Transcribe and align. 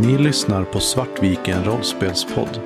Ni 0.00 0.18
lyssnar 0.18 0.64
på 0.64 0.80
Svartviken 0.80 1.64
rollspelspodd. 1.64 2.60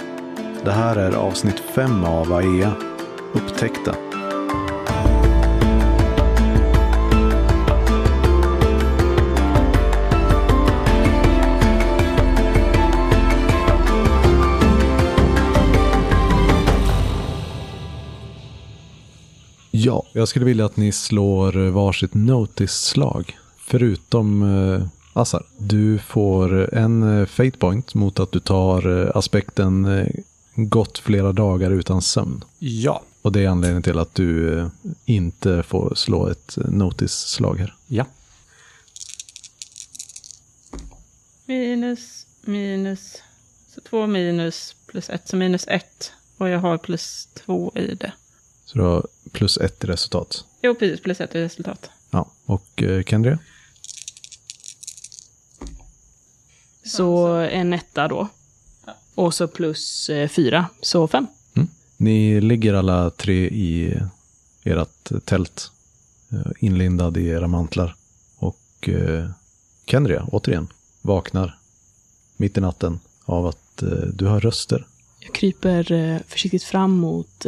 Det 0.65 0.73
här 0.73 0.97
är 0.97 1.13
avsnitt 1.13 1.61
5 1.75 2.05
av 2.05 2.33
AEA, 2.33 2.75
Upptäckta. 3.33 3.97
Ja, 19.71 20.03
jag 20.13 20.29
skulle 20.29 20.45
vilja 20.45 20.65
att 20.65 20.77
ni 20.77 20.93
slår 20.93 21.71
varsitt 21.71 22.15
notice-slag. 22.15 23.37
Förutom 23.59 24.43
eh, 24.43 24.87
Assar. 25.13 25.47
Du 25.59 25.99
får 25.99 26.75
en 26.75 27.21
eh, 27.21 27.27
fate 27.27 27.59
point 27.59 27.95
mot 27.95 28.21
att 28.21 28.33
du 28.33 28.41
tar 28.41 29.01
eh, 29.01 29.17
aspekten 29.17 29.85
eh, 29.85 30.07
gått 30.55 30.99
flera 30.99 31.33
dagar 31.33 31.71
utan 31.71 32.03
sömn. 32.03 32.45
Ja. 32.59 33.03
Och 33.23 33.33
det 33.33 33.41
är 33.45 33.49
anledningen 33.49 33.83
till 33.83 33.99
att 33.99 34.15
du 34.15 34.71
inte 35.05 35.63
får 35.63 35.95
slå 35.95 36.29
ett 36.29 36.57
notice-slag 36.57 37.59
här. 37.59 37.75
Ja. 37.87 38.07
Minus, 41.47 42.27
minus. 42.41 43.23
Så 43.75 43.81
två 43.81 44.07
minus 44.07 44.77
plus 44.87 45.11
ett, 45.11 45.29
så 45.29 45.37
minus 45.37 45.67
ett. 45.69 46.13
Och 46.37 46.49
jag 46.49 46.59
har 46.59 46.79
plus 46.79 47.29
två 47.35 47.73
i 47.75 47.95
det. 47.95 48.13
Så 48.65 48.79
du 48.79 48.85
har 48.85 49.07
plus 49.33 49.59
ett 49.59 49.85
i 49.85 49.87
resultat. 49.87 50.45
Jo, 50.63 50.75
precis. 50.75 51.01
Plus 51.01 51.21
ett 51.21 51.35
i 51.35 51.41
resultat. 51.41 51.91
Ja, 52.11 52.31
och 52.45 52.83
Kendria? 53.07 53.39
Så 56.93 57.27
en 57.27 57.73
etta 57.73 58.09
då. 58.09 58.29
Och 59.15 59.35
så 59.35 59.49
plus 59.49 60.09
eh, 60.09 60.29
fyra, 60.29 60.67
så 60.81 61.09
fem. 61.09 61.27
Ni 61.97 62.41
ligger 62.41 62.75
alla 62.75 63.11
tre 63.11 63.49
i 63.49 64.01
ert 64.65 65.11
tält, 65.25 65.71
eh, 66.33 66.53
inlindad 66.59 67.17
i 67.17 67.27
era 67.27 67.49
mantlar. 67.49 67.97
Och 68.37 68.89
eh, 68.89 69.31
Kendria, 69.87 70.27
återigen, 70.33 70.69
vaknar 71.03 71.59
mitt 72.37 72.59
i 72.59 72.61
natten 72.61 73.01
av 73.25 73.47
att 73.47 73.83
du 74.15 74.27
hör 74.27 74.41
röster. 74.41 74.87
Jag 75.21 75.35
kryper 75.35 76.23
försiktigt 76.29 76.63
fram 76.63 76.91
mot 76.91 77.47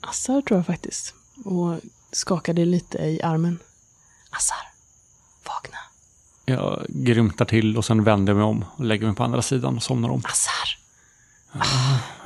Assar 0.00 0.42
tror 0.42 0.58
jag 0.58 0.66
faktiskt. 0.66 1.14
Och 1.44 1.74
skakade 2.12 2.64
lite 2.64 2.98
i 2.98 3.22
armen. 3.22 3.58
Assar. 4.30 4.67
Jag 6.48 6.86
grymtar 6.88 7.44
till 7.44 7.76
och 7.76 7.84
sen 7.84 8.04
vänder 8.04 8.30
jag 8.32 8.36
mig 8.36 8.44
om 8.46 8.64
och 8.76 8.84
lägger 8.84 9.06
mig 9.06 9.14
på 9.16 9.24
andra 9.24 9.42
sidan 9.42 9.76
och 9.76 9.82
somnar 9.82 10.08
om. 10.08 10.22
Assar, 10.24 10.78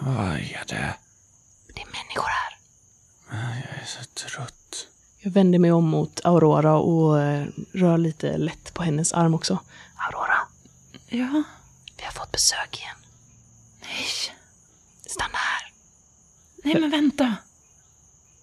Vad 0.01 0.27
är 0.34 0.64
det? 0.69 0.95
det 1.75 1.81
är 1.83 1.87
människor 1.87 2.29
här. 2.29 2.59
Jag 3.31 3.83
är 3.83 3.87
så 3.87 4.05
trött. 4.29 4.87
Jag 5.19 5.31
vänder 5.31 5.59
mig 5.59 5.73
om 5.73 5.84
mot 5.89 6.20
Aurora 6.25 6.75
och 6.77 7.20
eh, 7.23 7.47
rör 7.73 7.98
lite 7.98 8.37
lätt 8.39 8.75
på 8.75 8.83
hennes 8.83 9.12
arm 9.12 9.34
också. 9.34 9.59
Aurora, 9.97 10.39
Ja. 11.09 11.42
vi 11.97 12.05
har 12.05 12.12
fått 12.12 12.33
besök 12.33 12.79
igen. 12.79 12.97
Nej. 13.81 14.36
Stanna 15.07 15.39
här. 15.39 15.73
Nej, 16.64 16.81
men 16.81 16.91
vänta. 16.91 17.36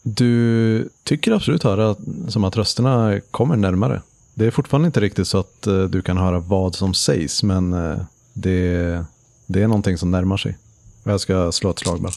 Du 0.01 0.89
tycker 1.03 1.31
absolut 1.31 1.63
höra 1.63 1.95
som 2.29 2.43
att 2.43 2.55
rösterna 2.55 3.19
kommer 3.31 3.55
närmare. 3.55 4.01
Det 4.39 4.45
är 4.45 4.51
fortfarande 4.51 4.85
inte 4.85 4.99
riktigt 4.99 5.27
så 5.27 5.37
att 5.37 5.67
eh, 5.67 5.83
du 5.83 6.01
kan 6.01 6.17
höra 6.17 6.39
vad 6.39 6.75
som 6.75 6.93
sägs, 6.93 7.43
men 7.43 7.73
eh, 7.73 7.99
det, 8.33 9.05
det 9.45 9.61
är 9.61 9.67
någonting 9.67 9.97
som 9.97 10.11
närmar 10.11 10.37
sig. 10.37 10.57
Jag 11.03 11.21
ska 11.21 11.51
slå 11.51 11.69
ett 11.69 11.79
slag 11.79 12.01
bara. 12.01 12.11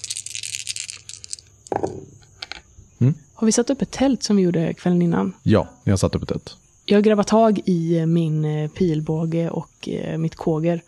Har 3.34 3.46
vi 3.46 3.52
satt 3.52 3.70
upp 3.70 3.82
ett 3.82 3.90
tält 3.90 4.22
som 4.22 4.36
vi 4.36 4.42
gjorde 4.42 4.74
kvällen 4.74 5.02
innan? 5.02 5.32
Ja, 5.42 5.68
jag 5.84 5.92
har 5.92 5.96
satt 5.96 6.14
upp 6.14 6.22
ett 6.22 6.28
tält. 6.28 6.56
Jag 6.84 7.04
grabbar 7.04 7.22
tag 7.22 7.60
i 7.64 7.98
eh, 7.98 8.06
min 8.06 8.68
pilbåge 8.68 9.50
och 9.50 9.88
mitt 10.18 10.36
kåger 10.36 10.82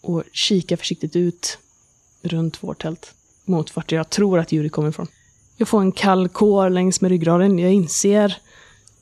och 0.00 0.22
kikar 0.32 0.76
försiktigt 0.76 1.16
ut 1.16 1.58
runt 2.22 2.62
vårt 2.62 2.82
tält 2.82 3.14
mot 3.44 3.76
vart 3.76 3.92
jag 3.92 4.10
tror 4.10 4.38
att 4.38 4.52
ljudet 4.52 4.72
kommer 4.72 4.88
ifrån. 4.88 5.06
Jag 5.56 5.68
får 5.68 5.80
en 5.80 5.92
kall 5.92 6.28
kår 6.28 6.70
längs 6.70 7.00
med 7.00 7.08
ryggraden. 7.08 7.58
Jag 7.58 7.72
inser 7.72 8.36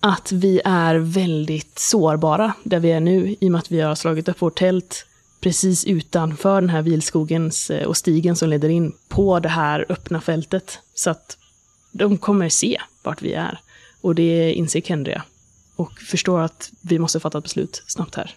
att 0.08 0.32
vi 0.32 0.60
är 0.64 0.94
väldigt 0.94 1.78
sårbara 1.78 2.52
där 2.64 2.80
vi 2.80 2.92
är 2.92 3.00
nu 3.00 3.36
i 3.40 3.46
och 3.48 3.52
med 3.52 3.58
att 3.58 3.70
vi 3.70 3.80
har 3.80 3.94
slagit 3.94 4.28
upp 4.28 4.42
vårt 4.42 4.58
tält 4.58 5.06
precis 5.40 5.84
utanför 5.84 6.60
den 6.60 6.70
här 6.70 6.82
vilskogens 6.82 7.70
eh, 7.70 7.86
och 7.86 7.96
stigen 7.96 8.36
som 8.36 8.48
leder 8.48 8.68
in 8.68 8.92
på 9.08 9.40
det 9.40 9.48
här 9.48 9.86
öppna 9.88 10.20
fältet. 10.20 10.78
Så 10.94 11.10
att 11.10 11.36
de 11.92 12.18
kommer 12.18 12.48
se 12.48 12.80
vart 13.02 13.22
vi 13.22 13.32
är. 13.32 13.60
Och 14.00 14.14
det 14.14 14.52
inser 14.52 14.80
Kendria 14.80 15.22
och 15.76 15.98
förstår 15.98 16.40
att 16.40 16.70
vi 16.80 16.98
måste 16.98 17.20
fatta 17.20 17.38
ett 17.38 17.44
beslut 17.44 17.82
snabbt 17.86 18.14
här. 18.14 18.34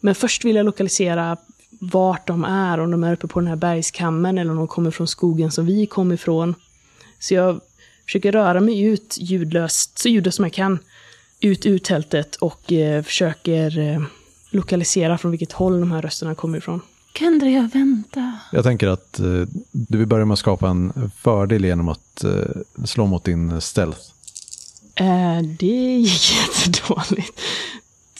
Men 0.00 0.14
först 0.14 0.44
vill 0.44 0.56
jag 0.56 0.66
lokalisera 0.66 1.36
vart 1.70 2.26
de 2.26 2.44
är, 2.44 2.80
om 2.80 2.90
de 2.90 3.04
är 3.04 3.12
uppe 3.12 3.26
på 3.26 3.40
den 3.40 3.48
här 3.48 3.56
bergskammen 3.56 4.38
eller 4.38 4.50
om 4.50 4.56
de 4.56 4.68
kommer 4.68 4.90
från 4.90 5.08
skogen 5.08 5.50
som 5.50 5.66
vi 5.66 5.86
kom 5.86 6.12
ifrån. 6.12 6.54
Så 7.18 7.34
jag 7.34 7.60
försöker 8.04 8.32
röra 8.32 8.60
mig 8.60 8.82
ut 8.82 9.16
ljudlöst, 9.20 9.98
så 9.98 10.08
ljudlöst 10.08 10.36
som 10.36 10.44
jag 10.44 10.52
kan, 10.52 10.78
ut 11.40 11.66
ur 11.66 11.78
tältet 11.78 12.36
och 12.36 12.72
eh, 12.72 13.02
försöker 13.02 13.78
eh, 13.78 14.02
lokalisera 14.50 15.18
från 15.18 15.30
vilket 15.30 15.52
håll 15.52 15.80
de 15.80 15.92
här 15.92 16.02
rösterna 16.02 16.34
kommer 16.34 16.58
ifrån. 16.58 16.80
Kendria, 17.14 17.70
vänta. 17.74 18.38
Jag 18.52 18.64
tänker 18.64 18.88
att 18.88 19.20
eh, 19.20 19.42
du 19.70 19.98
vill 19.98 20.06
börja 20.06 20.24
med 20.24 20.32
att 20.32 20.38
skapa 20.38 20.68
en 20.68 21.10
fördel 21.16 21.64
genom 21.64 21.88
att 21.88 22.24
eh, 22.24 22.30
slå 22.84 23.06
mot 23.06 23.24
din 23.24 23.60
stealth. 23.60 24.00
Eh, 24.94 25.42
det 25.58 25.66
gick 25.66 26.32
jättedåligt. 26.66 27.40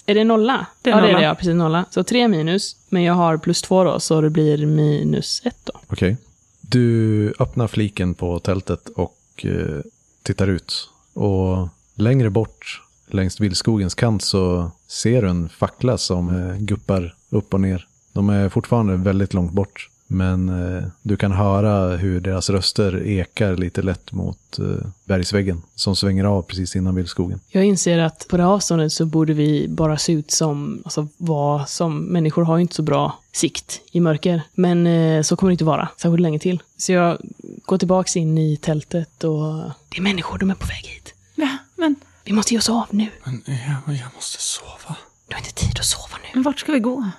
Är 0.06 0.14
det 0.14 0.24
nolla? 0.24 0.66
Det 0.82 0.90
är 0.90 0.94
ja, 0.94 1.02
det 1.02 1.10
är 1.10 1.14
det, 1.14 1.22
ja. 1.22 1.34
Precis 1.34 1.54
nolla. 1.54 1.84
Så 1.90 2.04
tre 2.04 2.28
minus, 2.28 2.76
men 2.88 3.02
jag 3.02 3.14
har 3.14 3.36
plus 3.36 3.62
två 3.62 3.84
då, 3.84 4.00
så 4.00 4.20
det 4.20 4.30
blir 4.30 4.66
minus 4.66 5.42
ett 5.44 5.58
då. 5.64 5.72
Okej. 5.86 6.16
Du 6.60 7.34
öppnar 7.38 7.68
fliken 7.68 8.14
på 8.14 8.38
tältet 8.38 8.88
och 8.88 9.16
eh, 9.36 9.80
tittar 10.22 10.48
ut. 10.48 10.90
Och 11.12 11.68
längre 11.94 12.30
bort, 12.30 12.82
längs 13.14 13.40
vildskogens 13.40 13.94
kant, 13.94 14.22
så 14.22 14.70
ser 14.88 15.22
du 15.22 15.28
en 15.28 15.48
fackla 15.48 15.98
som 15.98 16.28
eh, 16.28 16.56
guppar 16.56 17.14
upp 17.30 17.54
och 17.54 17.60
ner. 17.60 17.86
De 18.12 18.30
är 18.30 18.48
fortfarande 18.48 18.96
väldigt 18.96 19.34
långt 19.34 19.52
bort. 19.52 19.88
Men 20.12 20.48
eh, 20.48 20.82
du 21.02 21.16
kan 21.16 21.32
höra 21.32 21.96
hur 21.96 22.20
deras 22.20 22.50
röster 22.50 23.06
ekar 23.06 23.56
lite 23.56 23.82
lätt 23.82 24.12
mot 24.12 24.58
eh, 24.58 24.86
bergsväggen 25.04 25.62
som 25.74 25.96
svänger 25.96 26.24
av 26.24 26.42
precis 26.42 26.76
innan 26.76 26.94
vildskogen. 26.94 27.40
Jag 27.48 27.64
inser 27.64 27.98
att 27.98 28.26
på 28.28 28.36
det 28.36 28.42
här 28.42 28.50
avståndet 28.50 28.92
så 28.92 29.06
borde 29.06 29.32
vi 29.32 29.68
bara 29.68 29.98
se 29.98 30.12
ut 30.12 30.30
som, 30.30 30.82
alltså 30.84 31.08
vad 31.16 31.68
som, 31.68 31.98
människor 31.98 32.42
har 32.42 32.56
ju 32.56 32.62
inte 32.62 32.74
så 32.74 32.82
bra 32.82 33.18
sikt 33.32 33.80
i 33.92 34.00
mörker. 34.00 34.42
Men 34.54 34.86
eh, 34.86 35.22
så 35.22 35.36
kommer 35.36 35.50
det 35.50 35.54
inte 35.54 35.64
vara, 35.64 35.88
särskilt 35.96 36.20
länge 36.20 36.38
till. 36.38 36.62
Så 36.76 36.92
jag 36.92 37.18
går 37.64 37.78
tillbaks 37.78 38.16
in 38.16 38.38
i 38.38 38.56
tältet 38.56 39.24
och 39.24 39.62
det 39.88 39.98
är 39.98 40.02
människor, 40.02 40.38
de 40.38 40.50
är 40.50 40.54
på 40.54 40.66
väg 40.66 40.86
hit. 40.86 41.14
Va? 41.36 41.58
Men, 41.76 41.96
Vi 42.24 42.32
måste 42.32 42.54
ge 42.54 42.58
oss 42.58 42.68
av 42.68 42.86
nu. 42.90 43.08
Men 43.24 43.42
jag, 43.46 43.94
jag 43.96 44.14
måste 44.14 44.42
sova. 44.42 44.96
Du 45.28 45.34
har 45.34 45.38
inte 45.40 45.52
tid 45.52 45.78
att 45.78 45.84
sova 45.84 46.16
nu. 46.22 46.28
men 46.34 46.42
vart 46.42 46.58
ska 46.60 46.72
vi 46.72 46.78
gå? 46.80 47.10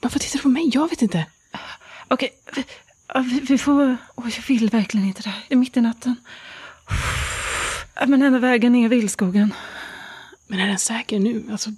Varför 0.00 0.18
tittar 0.18 0.38
du 0.38 0.42
på 0.42 0.48
mig? 0.48 0.70
Jag 0.74 0.90
vet 0.90 1.02
inte. 1.02 1.26
Okej, 2.08 2.30
vi, 2.56 2.64
vi, 3.24 3.40
vi 3.40 3.58
får... 3.58 3.96
Oj, 4.14 4.32
jag 4.36 4.42
vill 4.48 4.70
verkligen 4.70 5.06
inte 5.06 5.22
det 5.22 5.28
här. 5.30 5.44
Det 5.48 5.54
är 5.54 5.58
mitt 5.58 5.76
i 5.76 5.80
natten. 5.80 6.16
Men 8.06 8.22
enda 8.22 8.38
vägen 8.38 8.74
är 8.74 8.88
vildskogen. 8.88 9.54
Men 10.46 10.60
är 10.60 10.66
den 10.66 10.78
säker 10.78 11.18
nu? 11.20 11.44
Alltså, 11.52 11.70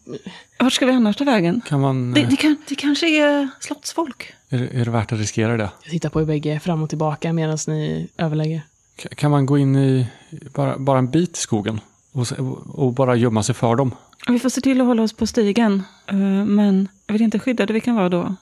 Vart 0.59 0.73
ska 0.73 0.87
vi 0.87 0.93
annars 0.93 1.17
ta 1.17 1.25
vägen? 1.25 1.61
Kan 1.67 1.81
man... 1.81 2.13
Det, 2.13 2.21
eh, 2.21 2.29
det, 2.29 2.37
kan, 2.37 2.57
det 2.69 2.75
kanske 2.75 3.07
är 3.09 3.49
slottsfolk. 3.61 4.33
Är, 4.49 4.59
det- 4.59 4.69
är 4.81 4.85
det 4.85 4.91
värt 4.91 5.13
att 5.13 5.19
riskera 5.19 5.57
det? 5.57 5.71
jag 5.83 5.91
tittar 5.91 6.09
på 6.11 6.21
er 6.21 6.25
bägge 6.25 6.61
fram 6.61 6.83
och 6.83 6.89
tillbaka 6.89 7.33
medan 7.33 7.59
ni 7.67 8.09
överlägger. 8.17 8.63
Ka- 8.99 9.15
Kan 9.15 9.31
man 9.31 9.47
gå 9.47 9.59
in 9.59 9.77
i 9.77 10.07
bara, 10.55 10.79
bara 10.79 10.99
en 10.99 11.11
bit 11.11 11.37
i 11.37 11.41
skogen 11.41 11.81
och, 12.13 12.27
och 12.67 12.93
bara 12.93 13.17
gömma 13.17 13.43
sig 13.43 13.55
för 13.55 13.77
dem? 13.77 13.95
Vi 14.29 14.39
får 14.39 14.49
se 14.49 14.61
till 14.61 14.81
att 14.81 14.87
hålla 14.87 15.03
oss 15.03 15.13
på 15.13 15.27
stigen. 15.27 15.83
Eh, 16.07 16.17
Men 16.45 16.89
jag 17.07 17.13
vet 17.13 17.23
inte 17.23 17.39
hur 17.39 17.43
skyddade 17.43 17.73
vi 17.73 17.81
kan 17.81 17.95
vara 17.95 18.09
då. 18.09 18.35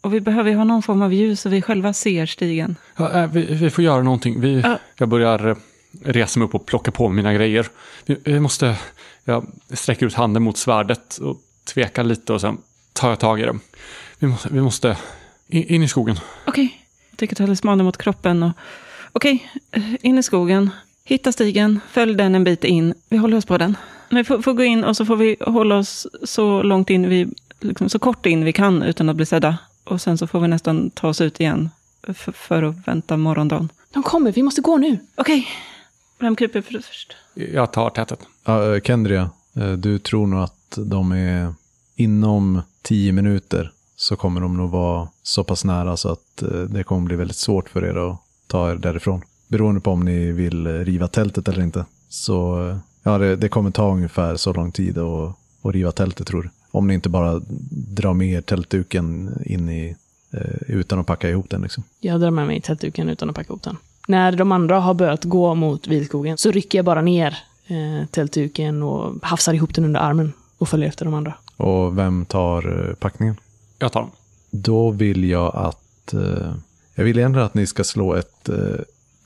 Och 0.00 0.14
vi 0.14 0.20
behöver 0.20 0.50
ju 0.50 0.56
ha 0.56 0.64
någon 0.64 0.82
form 0.82 1.02
av 1.02 1.12
ljus 1.12 1.40
så 1.40 1.48
vi 1.48 1.62
själva 1.62 1.92
ser 1.92 2.26
stigen. 2.26 2.76
Ja, 2.96 3.22
äh, 3.22 3.30
vi, 3.30 3.42
vi 3.54 3.70
får 3.70 3.84
göra 3.84 4.02
någonting. 4.02 4.40
Vi, 4.40 4.60
Ja. 4.60 4.78
Jag 4.96 5.08
börjar 5.08 5.48
eh, 5.48 5.56
resa 6.04 6.40
mig 6.40 6.46
upp 6.48 6.54
och 6.54 6.66
plocka 6.66 6.90
på 6.90 7.08
mina 7.08 7.32
grejer. 7.34 7.66
Vi, 8.06 8.16
vi 8.24 8.40
måste... 8.40 8.76
Jag 9.24 9.46
sträcker 9.72 10.06
ut 10.06 10.14
handen 10.14 10.42
mot 10.42 10.58
svärdet 10.58 11.16
och 11.18 11.36
tvekar 11.74 12.04
lite 12.04 12.32
och 12.32 12.40
sen 12.40 12.58
tar 12.92 13.08
jag 13.08 13.18
tag 13.18 13.40
i 13.40 13.42
det. 13.42 13.58
Vi 14.18 14.26
måste... 14.26 14.48
Vi 14.52 14.60
måste 14.60 14.96
in, 15.48 15.64
in 15.64 15.82
i 15.82 15.88
skogen. 15.88 16.18
Okej, 16.46 16.86
jag 17.10 17.18
trycker 17.18 17.36
talismanen 17.36 17.86
mot 17.86 17.96
kroppen. 17.96 18.42
Och... 18.42 18.52
Okej, 19.12 19.48
eh, 19.70 19.82
in 20.02 20.18
i 20.18 20.22
skogen. 20.22 20.70
Hitta 21.08 21.32
stigen, 21.32 21.80
följ 21.90 22.14
den 22.14 22.34
en 22.34 22.44
bit 22.44 22.64
in. 22.64 22.94
Vi 23.08 23.16
håller 23.16 23.36
oss 23.36 23.44
på 23.44 23.58
den. 23.58 23.76
Vi 24.10 24.24
får, 24.24 24.42
får 24.42 24.52
gå 24.52 24.62
in 24.62 24.84
och 24.84 24.96
så 24.96 25.04
får 25.04 25.16
vi 25.16 25.36
hålla 25.40 25.76
oss 25.76 26.06
så 26.24 26.62
långt 26.62 26.90
in 26.90 27.08
vi, 27.08 27.28
liksom, 27.60 27.88
så 27.88 27.98
kort 27.98 28.26
in 28.26 28.44
vi 28.44 28.52
kan 28.52 28.82
utan 28.82 29.08
att 29.08 29.16
bli 29.16 29.26
sedda. 29.26 29.58
Och 29.84 30.00
sen 30.00 30.18
så 30.18 30.26
får 30.26 30.40
vi 30.40 30.48
nästan 30.48 30.90
ta 30.90 31.08
oss 31.08 31.20
ut 31.20 31.40
igen 31.40 31.70
för, 32.02 32.32
för 32.32 32.62
att 32.62 32.88
vänta 32.88 33.16
morgondagen. 33.16 33.68
De 33.92 34.02
kommer, 34.02 34.32
vi 34.32 34.42
måste 34.42 34.60
gå 34.60 34.76
nu. 34.76 34.98
Okej, 35.14 35.48
vem 36.18 36.36
kryper 36.36 36.62
först? 36.62 37.16
Jag 37.34 37.72
tar 37.72 37.90
tätet. 37.90 38.20
Eh, 38.46 38.80
Kendria, 38.84 39.30
eh, 39.56 39.72
du 39.72 39.98
tror 39.98 40.26
nog 40.26 40.40
att 40.40 40.78
de 40.86 41.12
är 41.12 41.54
inom 41.96 42.62
tio 42.82 43.12
minuter 43.12 43.72
så 43.96 44.16
kommer 44.16 44.40
de 44.40 44.56
nog 44.56 44.70
vara 44.70 45.08
så 45.22 45.44
pass 45.44 45.64
nära 45.64 45.96
så 45.96 46.12
att 46.12 46.42
eh, 46.42 46.48
det 46.48 46.84
kommer 46.84 47.06
bli 47.06 47.16
väldigt 47.16 47.36
svårt 47.36 47.68
för 47.68 47.84
er 47.84 48.10
att 48.10 48.18
ta 48.46 48.70
er 48.70 48.76
därifrån. 48.76 49.22
Beroende 49.48 49.80
på 49.80 49.90
om 49.90 50.04
ni 50.04 50.32
vill 50.32 50.84
riva 50.84 51.08
tältet 51.08 51.48
eller 51.48 51.62
inte. 51.62 51.84
Så 52.08 52.78
ja, 53.02 53.18
det, 53.18 53.36
det 53.36 53.48
kommer 53.48 53.70
ta 53.70 53.92
ungefär 53.92 54.36
så 54.36 54.52
lång 54.52 54.72
tid 54.72 54.98
att, 54.98 55.34
att 55.62 55.74
riva 55.74 55.92
tältet 55.92 56.26
tror 56.26 56.42
du. 56.42 56.50
Om 56.70 56.86
ni 56.86 56.94
inte 56.94 57.08
bara 57.08 57.40
drar 57.70 58.14
med 58.14 58.28
er 58.28 58.40
tältduken 58.40 59.30
in 59.46 59.68
i, 59.68 59.96
eh, 60.30 60.40
utan 60.66 60.98
att 60.98 61.06
packa 61.06 61.30
ihop 61.30 61.50
den 61.50 61.62
liksom. 61.62 61.84
Jag 62.00 62.20
drar 62.20 62.30
med 62.30 62.46
mig 62.46 62.60
tältduken 62.60 63.08
utan 63.08 63.30
att 63.30 63.36
packa 63.36 63.52
ihop 63.52 63.62
den. 63.62 63.76
När 64.08 64.32
de 64.32 64.52
andra 64.52 64.80
har 64.80 64.94
börjat 64.94 65.24
gå 65.24 65.54
mot 65.54 65.86
vilskogen 65.86 66.38
så 66.38 66.50
rycker 66.50 66.78
jag 66.78 66.84
bara 66.84 67.02
ner 67.02 67.38
eh, 67.66 68.06
tältduken 68.10 68.82
och 68.82 69.14
hafsar 69.22 69.54
ihop 69.54 69.74
den 69.74 69.84
under 69.84 70.00
armen 70.00 70.32
och 70.58 70.68
följer 70.68 70.88
efter 70.88 71.04
de 71.04 71.14
andra. 71.14 71.34
Och 71.56 71.98
vem 71.98 72.24
tar 72.24 72.88
eh, 72.88 72.94
packningen? 72.94 73.36
Jag 73.78 73.92
tar 73.92 74.00
dem. 74.00 74.10
Då 74.50 74.90
vill 74.90 75.24
jag 75.24 75.56
att... 75.56 76.14
Eh, 76.14 76.54
jag 76.94 77.04
vill 77.04 77.18
egentligen 77.18 77.46
att 77.46 77.54
ni 77.54 77.66
ska 77.66 77.84
slå 77.84 78.14
ett 78.14 78.48
eh, 78.48 78.56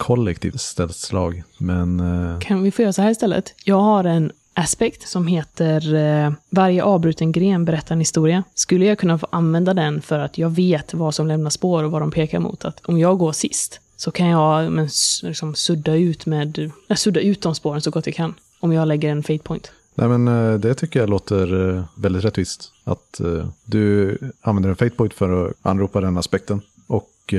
kollektivt 0.02 0.60
ställslag. 0.60 1.42
Men 1.58 2.00
eh, 2.00 2.38
Kan 2.38 2.62
vi 2.62 2.70
få 2.70 2.82
göra 2.82 2.92
så 2.92 3.02
här 3.02 3.10
istället? 3.10 3.54
Jag 3.64 3.80
har 3.80 4.04
en 4.04 4.32
aspekt 4.54 5.08
som 5.08 5.26
heter 5.26 5.94
eh, 5.94 6.32
Varje 6.50 6.82
avbruten 6.82 7.32
gren 7.32 7.64
berättar 7.64 7.94
en 7.94 7.98
historia. 8.00 8.42
Skulle 8.54 8.84
jag 8.84 8.98
kunna 8.98 9.18
få 9.18 9.26
använda 9.30 9.74
den 9.74 10.02
för 10.02 10.18
att 10.18 10.38
jag 10.38 10.50
vet 10.50 10.94
vad 10.94 11.14
som 11.14 11.26
lämnar 11.26 11.50
spår 11.50 11.84
och 11.84 11.90
vad 11.90 12.02
de 12.02 12.10
pekar 12.10 12.40
mot? 12.40 12.64
Att 12.64 12.80
om 12.84 12.98
jag 12.98 13.18
går 13.18 13.32
sist 13.32 13.80
så 13.96 14.10
kan 14.10 14.26
jag 14.26 14.72
men, 14.72 14.88
liksom, 15.22 15.54
sudda, 15.54 15.94
ut 15.94 16.26
med, 16.26 16.70
äh, 16.88 16.96
sudda 16.96 17.20
ut 17.20 17.42
de 17.42 17.54
spåren 17.54 17.80
så 17.80 17.90
gott 17.90 18.06
jag 18.06 18.14
kan. 18.14 18.34
Om 18.60 18.72
jag 18.72 18.88
lägger 18.88 19.10
en 19.10 19.22
fate 19.22 19.38
point. 19.38 19.72
nej, 19.94 20.08
men, 20.08 20.28
eh, 20.28 20.58
det 20.58 20.74
tycker 20.74 21.00
jag 21.00 21.10
låter 21.10 21.84
väldigt 21.94 22.24
rättvist. 22.24 22.72
Att 22.84 23.20
du 23.64 24.18
använder 24.40 24.70
en 24.70 24.76
fate 24.76 24.96
point 24.96 25.14
för 25.14 25.46
att 25.46 25.54
anropa 25.62 26.00
den 26.00 26.16
aspekten. 26.16 26.60
Och 26.86 27.34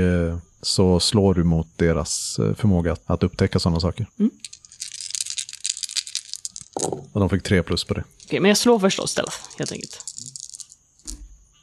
så 0.63 1.00
slår 1.00 1.33
du 1.33 1.44
mot 1.44 1.68
deras 1.75 2.39
eh, 2.39 2.54
förmåga 2.54 2.92
att, 2.94 3.01
att 3.06 3.24
upptäcka 3.24 3.60
sådana 3.60 3.80
saker. 3.80 4.06
Mm. 4.19 4.31
Och 7.12 7.19
de 7.19 7.30
fick 7.30 7.44
tre 7.44 7.63
plus 7.63 7.83
på 7.83 7.94
det. 7.94 8.04
Okej, 8.25 8.39
men 8.39 8.50
jag 8.50 8.57
slår 8.57 8.80
förstås 8.80 9.12
stealth, 9.12 9.38
helt 9.57 9.71
enkelt. 9.71 10.06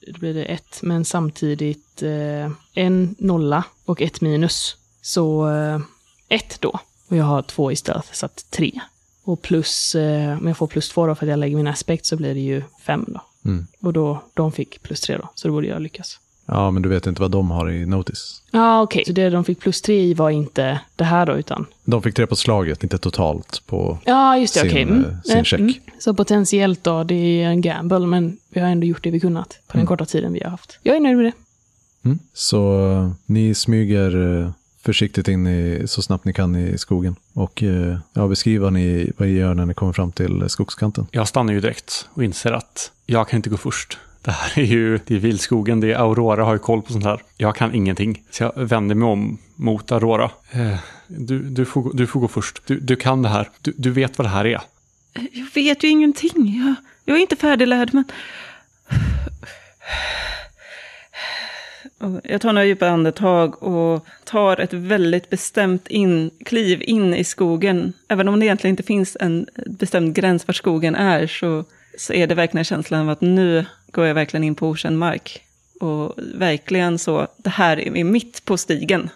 Då 0.06 0.18
blir 0.18 0.34
det 0.34 0.44
ett, 0.44 0.78
men 0.82 1.04
samtidigt 1.04 2.02
eh, 2.02 2.50
en 2.74 3.14
nolla 3.18 3.64
och 3.84 4.02
ett 4.02 4.20
minus. 4.20 4.76
Så 5.02 5.50
eh, 5.50 5.80
ett 6.28 6.60
då. 6.60 6.80
Och 7.08 7.16
jag 7.16 7.24
har 7.24 7.42
två 7.42 7.72
i 7.72 7.76
stealth, 7.76 8.12
så 8.12 8.26
att 8.26 8.50
tre. 8.50 8.80
Och 9.24 9.42
plus, 9.42 9.94
eh, 9.94 10.38
om 10.38 10.48
jag 10.48 10.56
får 10.56 10.66
plus 10.66 10.88
två 10.88 11.06
då 11.06 11.14
för 11.14 11.26
att 11.26 11.30
jag 11.30 11.38
lägger 11.38 11.56
min 11.56 11.66
aspekt 11.66 12.06
så 12.06 12.16
blir 12.16 12.34
det 12.34 12.40
ju 12.40 12.62
fem 12.86 13.04
då. 13.08 13.20
Mm. 13.44 13.66
Och 13.80 13.92
då, 13.92 14.24
de 14.34 14.52
fick 14.52 14.82
plus 14.82 15.00
tre 15.00 15.16
då, 15.16 15.28
så 15.34 15.48
då 15.48 15.54
borde 15.54 15.66
jag 15.66 15.82
lyckas. 15.82 16.19
Ja, 16.52 16.70
men 16.70 16.82
du 16.82 16.88
vet 16.88 17.06
inte 17.06 17.22
vad 17.22 17.30
de 17.30 17.50
har 17.50 17.70
i 17.70 17.86
notice. 17.86 18.42
Ja, 18.50 18.60
ah, 18.60 18.82
okej. 18.82 19.04
Så 19.06 19.12
det 19.12 19.30
de 19.30 19.44
fick 19.44 19.60
plus 19.60 19.82
tre 19.82 20.00
i 20.02 20.14
var 20.14 20.30
inte 20.30 20.80
det 20.96 21.04
här 21.04 21.26
då, 21.26 21.36
utan... 21.38 21.66
De 21.84 22.02
fick 22.02 22.14
tre 22.14 22.26
på 22.26 22.36
slaget, 22.36 22.82
inte 22.82 22.98
totalt 22.98 23.62
på... 23.66 23.98
Ja, 24.04 24.38
just 24.38 24.54
det, 24.54 24.60
Sin, 24.60 24.70
okej. 24.70 25.10
eh, 25.12 25.22
sin 25.24 25.36
Eh, 25.38 25.42
check. 25.44 25.80
Så 25.98 26.14
potentiellt 26.14 26.84
då, 26.84 27.04
det 27.04 27.14
är 27.42 27.46
en 27.48 27.60
gamble, 27.60 27.98
men 28.06 28.36
vi 28.48 28.60
har 28.60 28.68
ändå 28.68 28.86
gjort 28.86 29.02
det 29.04 29.10
vi 29.10 29.20
kunnat 29.20 29.48
på 29.48 29.72
den 29.72 29.80
Mm. 29.80 29.86
korta 29.86 30.04
tiden 30.04 30.32
vi 30.32 30.40
har 30.42 30.50
haft. 30.50 30.78
Jag 30.82 30.96
är 30.96 31.00
nöjd 31.00 31.16
med 31.16 31.24
det. 31.26 31.32
Mm. 32.04 32.18
Så 32.34 32.86
eh, 32.92 33.10
ni 33.26 33.54
smyger 33.54 34.52
försiktigt 34.82 35.28
in 35.28 35.46
i, 35.46 35.82
så 35.86 36.02
snabbt 36.02 36.24
ni 36.24 36.32
kan 36.32 36.56
i 36.56 36.78
skogen. 36.78 37.16
Och 37.34 37.62
ja, 38.12 38.26
beskriv 38.28 38.60
vad 38.60 38.72
ni, 38.72 39.12
vad 39.18 39.28
ni 39.28 39.34
gör 39.34 39.54
när 39.54 39.66
ni 39.66 39.74
kommer 39.74 39.92
fram 39.92 40.12
till 40.12 40.44
skogskanten. 40.48 41.06
Jag 41.10 41.28
stannar 41.28 41.52
ju 41.52 41.60
direkt 41.60 42.08
och 42.14 42.24
inser 42.24 42.52
att 42.52 42.92
jag 43.06 43.28
kan 43.28 43.36
inte 43.36 43.50
gå 43.50 43.56
först. 43.56 43.98
Det 44.22 44.30
här 44.30 44.58
är 44.62 44.66
ju 44.66 44.98
det 45.06 45.14
är 45.14 45.18
vilskogen, 45.18 45.80
det 45.80 45.92
är 45.92 45.96
Aurora 45.98 46.44
har 46.44 46.52
ju 46.52 46.58
koll 46.58 46.82
på 46.82 46.92
sånt 46.92 47.04
här. 47.04 47.22
Jag 47.36 47.56
kan 47.56 47.74
ingenting. 47.74 48.22
Så 48.30 48.42
jag 48.42 48.52
vänder 48.56 48.94
mig 48.94 49.08
om 49.08 49.38
mot 49.56 49.92
Aurora. 49.92 50.30
Eh, 50.50 50.76
du, 51.06 51.38
du, 51.38 51.64
får, 51.64 51.82
gå- 51.82 51.92
du 51.92 52.06
får 52.06 52.20
gå 52.20 52.28
först. 52.28 52.62
Du, 52.66 52.80
du 52.80 52.96
kan 52.96 53.22
det 53.22 53.28
här. 53.28 53.48
Du, 53.60 53.74
du 53.76 53.90
vet 53.90 54.18
vad 54.18 54.24
det 54.24 54.30
här 54.30 54.46
är. 54.46 54.60
Jag 55.32 55.46
vet 55.54 55.84
ju 55.84 55.88
ingenting. 55.88 56.58
Jag, 56.66 56.74
jag 57.04 57.16
är 57.16 57.20
inte 57.20 57.36
färdiglärd, 57.36 57.90
men... 57.92 58.04
Jag 62.24 62.40
tar 62.40 62.52
några 62.52 62.64
djupa 62.64 62.88
andetag 62.88 63.62
och 63.62 64.06
tar 64.24 64.60
ett 64.60 64.72
väldigt 64.72 65.30
bestämt 65.30 65.88
in, 65.88 66.30
kliv 66.44 66.82
in 66.82 67.14
i 67.14 67.24
skogen. 67.24 67.92
Även 68.08 68.28
om 68.28 68.40
det 68.40 68.46
egentligen 68.46 68.72
inte 68.72 68.82
finns 68.82 69.16
en 69.20 69.46
bestämd 69.66 70.14
gräns 70.14 70.46
var 70.46 70.52
skogen 70.52 70.94
är 70.94 71.26
så, 71.26 71.64
så 71.98 72.12
är 72.12 72.26
det 72.26 72.34
verkligen 72.34 72.64
känslan 72.64 73.00
av 73.00 73.10
att 73.10 73.20
nu 73.20 73.66
går 73.92 74.06
jag 74.06 74.14
verkligen 74.14 74.44
in 74.44 74.54
på 74.54 74.68
okänd 74.68 74.98
mark. 74.98 75.42
Och 75.80 76.14
verkligen 76.34 76.98
så, 76.98 77.26
det 77.36 77.50
här 77.50 77.80
är 77.80 78.04
mitt 78.04 78.44
på 78.44 78.56
stigen. 78.56 79.08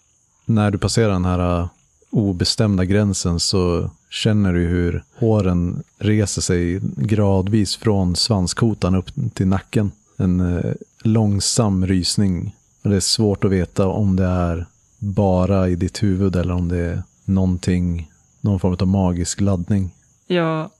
När 0.44 0.70
du 0.70 0.78
passerar 0.78 1.12
den 1.12 1.24
här 1.24 1.60
eh, 1.60 1.68
obestämda 2.10 2.84
gränsen 2.84 3.40
så 3.40 3.90
känner 4.10 4.52
du 4.52 4.60
hur 4.60 5.02
håren 5.18 5.82
reser 5.98 6.42
sig 6.42 6.80
gradvis 6.96 7.76
från 7.76 8.16
svanskotan 8.16 8.94
upp 8.94 9.10
till 9.34 9.46
nacken. 9.46 9.92
En 10.16 10.40
eh, 10.40 10.72
långsam 11.02 11.86
rysning. 11.86 12.56
Och 12.82 12.90
det 12.90 12.96
är 12.96 13.00
svårt 13.00 13.44
att 13.44 13.50
veta 13.50 13.86
om 13.86 14.16
det 14.16 14.24
är 14.24 14.66
bara 14.98 15.68
i 15.68 15.76
ditt 15.76 16.02
huvud 16.02 16.36
eller 16.36 16.54
om 16.54 16.68
det 16.68 16.78
är 16.78 17.02
någonting, 17.24 18.10
någon 18.40 18.60
form 18.60 18.76
av 18.80 18.88
magisk 18.88 19.40
laddning. 19.40 19.90
Jag 20.26 20.70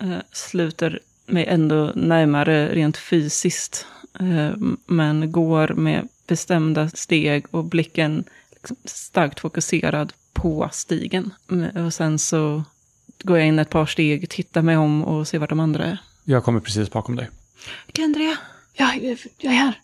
eh, 0.00 0.18
sluter 0.32 1.00
mig 1.26 1.44
ändå 1.46 1.92
närmare 1.94 2.74
rent 2.74 2.96
fysiskt. 2.96 3.86
Eh, 4.20 4.50
men 4.86 5.32
går 5.32 5.68
med 5.68 6.08
bestämda 6.26 6.88
steg 6.88 7.46
och 7.50 7.64
blicken 7.64 8.24
liksom 8.50 8.76
starkt 8.84 9.40
fokuserad 9.40 10.12
på 10.32 10.68
stigen. 10.72 11.30
Mm, 11.50 11.86
Och 11.86 11.94
sen 11.94 12.18
så 12.18 12.64
går 13.22 13.38
jag 13.38 13.46
in 13.46 13.58
ett 13.58 13.70
par 13.70 13.86
steg, 13.86 14.30
tittar 14.30 14.62
mig 14.62 14.76
om 14.76 15.04
och 15.04 15.28
ser 15.28 15.38
var 15.38 15.46
de 15.46 15.60
andra 15.60 15.84
är. 15.84 15.98
Jag 16.24 16.44
kommer 16.44 16.60
precis 16.60 16.90
bakom 16.90 17.16
dig. 17.16 17.30
Kendria! 17.94 18.36
Ja, 18.72 18.94
jag 19.38 19.52
är 19.52 19.56
här. 19.58 19.80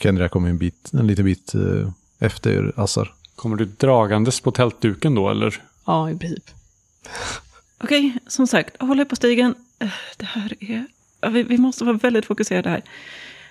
Kendria 0.00 0.28
kommer 0.28 0.48
en, 0.48 0.58
bit, 0.58 0.90
en 0.92 1.06
liten 1.06 1.24
bit 1.24 1.54
eh, 1.54 1.90
efter 2.18 2.72
Assar. 2.76 3.14
Kommer 3.36 3.56
du 3.56 3.64
dragandes 3.64 4.40
på 4.40 4.50
tältduken 4.50 5.14
då 5.14 5.30
eller? 5.30 5.62
Ja, 5.86 6.10
i 6.10 6.16
princip. 6.18 6.50
Okej, 7.78 8.18
som 8.26 8.46
sagt, 8.46 8.82
håll 8.82 9.00
er 9.00 9.04
på 9.04 9.16
stigen. 9.16 9.54
Eh, 9.84 9.90
Det 10.16 10.26
här 10.26 10.54
är... 10.60 10.86
Vi, 11.30 11.42
vi 11.42 11.58
måste 11.58 11.84
vara 11.84 11.96
väldigt 11.96 12.26
fokuserade 12.26 12.68
här. 12.70 12.82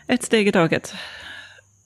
Ett 0.07 0.23
steg 0.23 0.47
i 0.47 0.51
taget. 0.51 0.93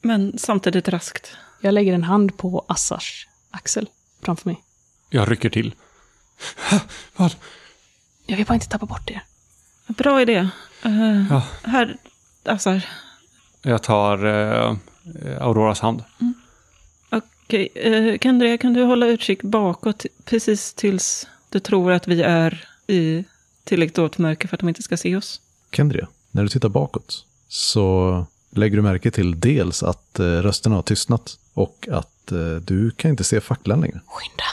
Men 0.02 0.38
samtidigt 0.38 0.88
raskt. 0.90 1.38
Jag 1.62 1.74
lägger 1.74 1.94
en 1.94 2.04
hand 2.04 2.38
på 2.38 2.66
Assars 2.68 3.28
axel 3.52 3.90
framför 4.22 4.50
mig. 4.50 4.64
Jag 5.10 5.32
rycker 5.32 5.50
till. 5.50 5.76
Vad? 7.16 7.36
Jag 8.26 8.38
vill 8.38 8.46
bara 8.46 8.54
inte 8.54 8.68
tappa 8.68 8.86
bort 8.86 9.10
er. 9.10 9.22
Bra 9.88 10.22
idé. 10.22 10.50
Eh, 10.84 11.26
Ja. 11.30 11.44
Här, 11.64 11.98
Assar. 12.44 12.82
Jag 13.62 13.84
tar 13.84 14.26
eh, 14.26 14.78
Auroras 15.42 15.80
hand. 15.80 16.04
Okej, 17.10 17.70
eh, 17.76 18.18
Kendria, 18.20 18.58
kan 18.58 18.74
du 18.74 18.84
hålla 18.84 19.06
utkik 19.08 19.44
bakåt 19.44 20.06
precis 20.26 20.74
tills 20.74 21.28
du 21.50 21.60
tror 21.60 21.92
att 21.92 22.08
vi 22.08 22.22
är 22.22 22.68
i 22.88 23.24
tillräckligt 23.68 23.96
dåligt 23.96 24.18
mörker 24.18 24.48
för 24.48 24.56
att 24.56 24.60
de 24.60 24.70
inte 24.70 24.84
ska 24.84 24.98
se 24.98 25.16
oss? 25.16 25.42
Kendria, 25.72 26.08
när 26.32 26.44
du 26.44 26.50
tittar 26.50 26.70
bakåt 26.70 27.26
så 27.48 28.26
lägger 28.50 28.78
du 28.78 28.82
märke 28.84 29.12
till 29.12 29.40
dels 29.40 29.84
att 29.84 30.20
eh, 30.20 30.24
rösterna 30.24 30.76
har 30.76 30.82
tystnat 30.82 31.40
och 31.54 31.88
att 31.92 32.32
eh, 32.32 32.56
du 32.56 32.92
kan 32.92 33.12
inte 33.12 33.24
se 33.24 33.42
facklan 33.42 33.82
längre. 33.82 34.02
Skynda! 34.06 34.44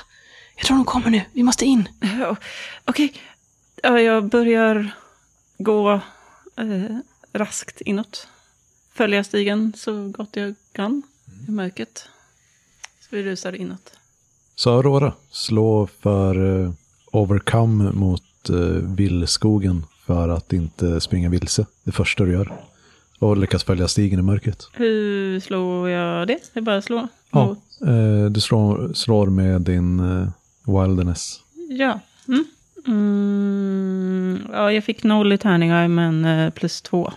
Jag 0.57 0.67
tror 0.67 0.77
de 0.77 0.85
kommer 0.85 1.11
nu. 1.11 1.23
Vi 1.33 1.43
måste 1.43 1.65
in. 1.65 1.89
Ja, 2.21 2.37
Okej, 2.85 3.13
ja, 3.83 4.01
jag 4.01 4.29
börjar 4.29 4.91
gå 5.59 5.93
eh, 6.57 6.99
raskt 7.33 7.81
inåt. 7.81 8.29
Följa 8.93 9.25
stigen 9.25 9.73
så 9.77 10.09
gott 10.09 10.37
jag 10.37 10.55
kan 10.73 11.03
i 11.49 11.51
mörkret. 11.51 12.09
Så 13.01 13.17
vi 13.17 13.23
rusar 13.23 13.53
inåt. 13.53 13.93
Så 14.55 14.71
Aurora, 14.71 15.13
slå 15.31 15.89
för 16.01 16.73
overcome 17.13 17.93
mot 17.93 18.23
eh, 18.51 18.57
villskogen 18.97 19.87
för 20.07 20.29
att 20.29 20.53
inte 20.53 21.01
springa 21.01 21.29
vilse. 21.29 21.67
Det 21.85 21.93
första 21.93 22.25
du 22.25 22.33
gör. 22.33 22.53
Och 23.19 23.37
lyckas 23.37 23.65
följa 23.65 23.89
stigen 23.89 24.19
i 24.19 24.23
mörkret. 24.23 24.69
Hur 24.73 25.41
slår 25.41 25.89
jag 25.91 26.29
det? 26.29 26.39
Det 26.53 26.61
är 26.61 26.63
bara 26.63 26.77
att 26.77 26.85
slå. 26.85 27.09
Ja, 27.31 27.57
eh, 27.87 28.25
du 28.31 28.41
slår, 28.41 28.93
slår 28.95 29.27
med 29.27 29.61
din 29.61 30.01
eh, 30.01 30.29
wilderness. 30.67 31.41
Ja. 31.69 32.01
Mm. 32.29 32.45
Mm, 32.87 34.47
ja, 34.53 34.73
jag 34.73 34.85
fick 34.85 35.03
noll 35.03 35.33
i 35.33 35.39
tärningar, 35.39 35.89
men 35.89 36.25
eh, 36.25 36.51
plus 36.51 36.83
två. 36.83 37.13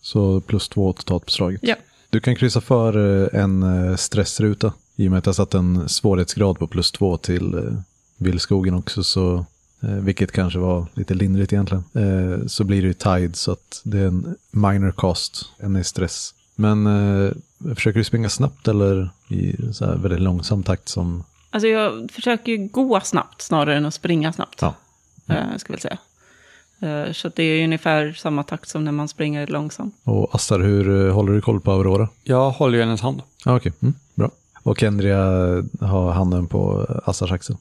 Så 0.00 0.40
plus 0.40 0.68
två 0.68 0.92
totalt 0.92 1.24
på 1.24 1.30
slaget. 1.30 1.60
Ja. 1.64 1.76
Du 2.10 2.20
kan 2.20 2.36
kryssa 2.36 2.60
för 2.60 3.22
eh, 3.34 3.40
en 3.42 3.62
eh, 3.62 3.96
stressruta. 3.96 4.72
I 4.96 5.06
och 5.06 5.10
med 5.10 5.18
att 5.18 5.26
jag 5.26 5.34
satt 5.34 5.54
en 5.54 5.88
svårighetsgrad 5.88 6.58
på 6.58 6.66
plus 6.66 6.92
två 6.92 7.16
till 7.16 7.76
vildskogen 8.16 8.74
också. 8.74 9.02
Så, 9.02 9.46
vilket 9.80 10.32
kanske 10.32 10.58
var 10.58 10.86
lite 10.94 11.14
lindrigt 11.14 11.52
egentligen. 11.52 11.84
Eh, 11.94 12.46
så 12.46 12.64
blir 12.64 12.82
det 12.82 12.88
ju 12.88 12.94
tide 12.94 13.34
så 13.34 13.52
att 13.52 13.80
det 13.84 13.98
är 13.98 14.06
en 14.06 14.36
minor 14.50 14.90
cost. 14.90 15.44
En 15.58 15.76
i 15.76 15.84
stress. 15.84 16.34
Men 16.54 16.86
eh, 16.86 17.32
försöker 17.74 17.98
du 17.98 18.04
springa 18.04 18.28
snabbt 18.28 18.68
eller 18.68 19.10
i 19.28 19.56
så 19.72 19.84
här 19.84 19.96
väldigt 19.96 20.20
långsam 20.20 20.62
takt 20.62 20.88
som... 20.88 21.24
Alltså 21.50 21.68
jag 21.68 22.10
försöker 22.10 22.52
ju 22.52 22.68
gå 22.68 23.00
snabbt 23.00 23.42
snarare 23.42 23.76
än 23.76 23.86
att 23.86 23.94
springa 23.94 24.32
snabbt. 24.32 24.62
Ja. 24.62 24.74
Eh, 25.26 25.56
ska 25.56 25.72
jag 25.72 25.80
väl 25.80 25.80
säga. 25.80 25.98
Eh, 26.80 27.12
så 27.12 27.30
det 27.34 27.42
är 27.42 27.64
ungefär 27.64 28.12
samma 28.12 28.42
takt 28.42 28.68
som 28.68 28.84
när 28.84 28.92
man 28.92 29.08
springer 29.08 29.46
långsamt. 29.46 29.94
Och 30.04 30.34
Assar, 30.34 30.60
hur 30.60 31.06
eh, 31.06 31.14
håller 31.14 31.32
du 31.32 31.40
koll 31.40 31.60
på 31.60 31.72
Aurora? 31.72 32.08
Jag 32.22 32.50
håller 32.50 32.78
ju 32.78 32.84
hennes 32.84 33.00
hand. 33.00 33.22
Ja, 33.44 33.56
okej. 33.56 33.72
Mm, 33.82 33.94
bra. 34.14 34.30
Och 34.62 34.78
Kendria 34.78 35.18
har 35.80 36.12
handen 36.12 36.46
på 36.46 36.86
Assars 37.04 37.32
axel. 37.32 37.56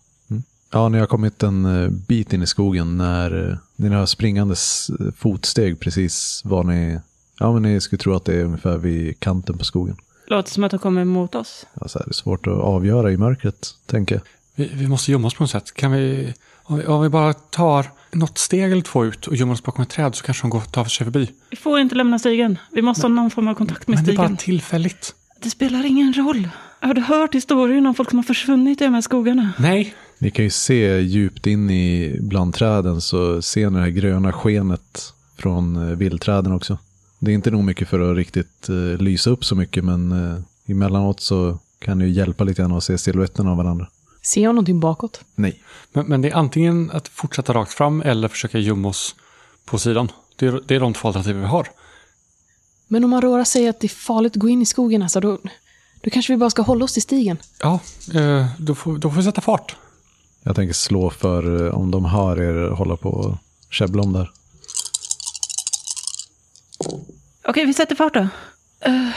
Ja, 0.71 0.89
ni 0.89 0.99
har 0.99 1.05
kommit 1.07 1.43
en 1.43 1.83
eh, 1.83 1.89
bit 1.89 2.33
in 2.33 2.41
i 2.43 2.47
skogen 2.47 2.97
när 2.97 3.49
eh, 3.49 3.57
ni 3.75 3.89
har 3.89 4.05
springandes 4.05 4.89
eh, 4.89 5.07
fotsteg 5.17 5.79
precis 5.79 6.41
var 6.45 6.63
ni... 6.63 6.99
Ja, 7.39 7.53
men 7.53 7.61
ni 7.61 7.81
skulle 7.81 7.99
tro 7.99 8.15
att 8.15 8.25
det 8.25 8.33
är 8.33 8.43
ungefär 8.43 8.77
vid 8.77 9.19
kanten 9.19 9.57
på 9.57 9.65
skogen. 9.65 9.97
Låter 10.27 10.51
som 10.51 10.63
att 10.63 10.71
de 10.71 10.79
kommer 10.79 11.05
mot 11.05 11.35
oss. 11.35 11.65
Alltså, 11.73 11.99
det 11.99 12.11
är 12.11 12.13
svårt 12.13 12.47
att 12.47 12.53
avgöra 12.53 13.11
i 13.11 13.17
mörkret, 13.17 13.67
tänker 13.85 14.15
jag. 14.15 14.21
Vi, 14.55 14.71
vi 14.73 14.87
måste 14.87 15.11
gömma 15.11 15.27
oss 15.27 15.33
på 15.35 15.43
något 15.43 15.49
sätt. 15.51 15.73
Kan 15.73 15.91
vi, 15.91 16.33
om, 16.63 16.77
vi, 16.77 16.85
om 16.85 17.01
vi 17.01 17.09
bara 17.09 17.33
tar 17.33 17.85
något 18.11 18.37
steg 18.37 18.71
eller 18.71 18.81
två 18.81 19.05
ut 19.05 19.27
och 19.27 19.35
gömmer 19.35 19.53
oss 19.53 19.63
bakom 19.63 19.81
ett 19.81 19.89
träd 19.89 20.15
så 20.15 20.23
kanske 20.23 20.43
de 20.43 20.49
går 20.49 20.59
tar 20.59 20.85
sig 20.85 21.05
förbi. 21.05 21.31
Vi 21.49 21.57
får 21.57 21.79
inte 21.79 21.95
lämna 21.95 22.19
stigen. 22.19 22.57
Vi 22.71 22.81
måste 22.81 23.01
ha 23.01 23.09
någon 23.09 23.31
form 23.31 23.47
av 23.47 23.53
kontakt 23.53 23.87
med 23.87 23.95
Men 23.97 24.05
det 24.05 24.11
är 24.11 24.13
stigen. 24.13 24.31
bara 24.31 24.37
tillfälligt. 24.37 25.15
Det 25.41 25.49
spelar 25.49 25.85
ingen 25.85 26.13
roll. 26.13 26.49
Har 26.79 26.93
du 26.93 27.01
hört 27.01 27.35
historien 27.35 27.87
om 27.87 27.95
folk 27.95 28.09
som 28.09 28.19
har 28.19 28.23
försvunnit 28.23 28.81
i 28.81 28.83
de 28.83 28.93
här 28.93 29.01
skogarna? 29.01 29.53
Nej, 29.59 29.95
Ni 30.19 30.31
kan 30.31 30.45
ju 30.45 30.51
se 30.51 30.99
djupt 30.99 31.47
in 31.47 31.69
i 31.69 32.17
bland 32.19 32.53
träden 32.53 33.01
så 33.01 33.41
ser 33.41 33.69
ni 33.69 33.77
det 33.77 33.83
här 33.83 33.89
gröna 33.89 34.33
skenet 34.33 35.13
från 35.37 35.75
eh, 35.75 35.97
vildträden 35.97 36.53
också. 36.53 36.77
Det 37.19 37.31
är 37.31 37.35
inte 37.35 37.51
nog 37.51 37.63
mycket 37.63 37.87
för 37.87 38.11
att 38.11 38.17
riktigt 38.17 38.69
eh, 38.69 39.01
lysa 39.01 39.29
upp 39.29 39.45
så 39.45 39.55
mycket 39.55 39.83
men 39.83 40.11
eh, 40.11 40.39
emellanåt 40.71 41.19
så 41.19 41.59
kan 41.79 41.99
det 41.99 42.05
ju 42.05 42.11
hjälpa 42.11 42.43
lite 42.43 42.61
grann 42.61 42.71
att 42.71 42.83
se 42.83 42.97
siluetten 42.97 43.47
av 43.47 43.57
varandra. 43.57 43.87
Ser 44.21 44.43
jag 44.43 44.55
någonting 44.55 44.79
bakåt? 44.79 45.21
Nej. 45.35 45.63
men, 45.93 46.05
men 46.05 46.21
det 46.21 46.29
är 46.29 46.35
antingen 46.35 46.91
att 46.91 47.07
fortsätta 47.07 47.53
rakt 47.53 47.73
fram 47.73 48.01
eller 48.01 48.27
försöka 48.27 48.59
gömma 48.59 48.87
oss 48.87 49.15
på 49.65 49.77
sidan. 49.79 50.11
Det 50.35 50.47
är, 50.47 50.61
det 50.67 50.75
är 50.75 50.79
de 50.79 50.93
två 50.93 51.07
alternativ 51.07 51.35
vi 51.35 51.45
har. 51.45 51.67
Men 52.87 53.03
om 53.03 53.13
Aurora 53.13 53.45
säger 53.45 53.69
att 53.69 53.79
det 53.79 53.87
är 53.87 53.89
farligt 53.89 54.33
att 54.35 54.41
gå 54.41 54.49
in 54.49 54.61
i 54.61 54.65
skogen, 54.65 55.01
alltså, 55.01 55.19
då, 55.19 55.37
då 56.01 56.09
kanske 56.09 56.33
vi 56.33 56.37
bara 56.37 56.49
ska 56.49 56.61
hålla 56.61 56.85
oss 56.85 56.93
till 56.93 57.01
stigen. 57.01 57.37
Ja, 57.59 57.79
eh, 58.13 58.45
då, 58.57 58.75
får, 58.75 58.97
då 58.97 59.09
får 59.09 59.17
vi 59.17 59.23
sätta 59.23 59.41
fart. 59.41 59.75
Jag 60.47 60.55
tänker 60.55 60.73
slå 60.73 61.09
för 61.09 61.65
eh, 61.65 61.73
om 61.73 61.91
de 61.91 62.05
hör 62.05 62.41
er 62.41 62.69
hålla 62.69 62.95
på 62.97 63.09
och 63.09 63.37
käbbla 63.69 64.01
om 64.01 64.13
där. 64.13 64.31
Okej, 67.47 67.65
vi 67.65 67.73
sätter 67.73 67.95
fart 67.95 68.13
då. 68.13 68.27
Eh, 68.79 69.09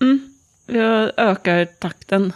mm. 0.00 0.34
Jag 0.66 1.12
ökar 1.16 1.64
takten. 1.64 2.32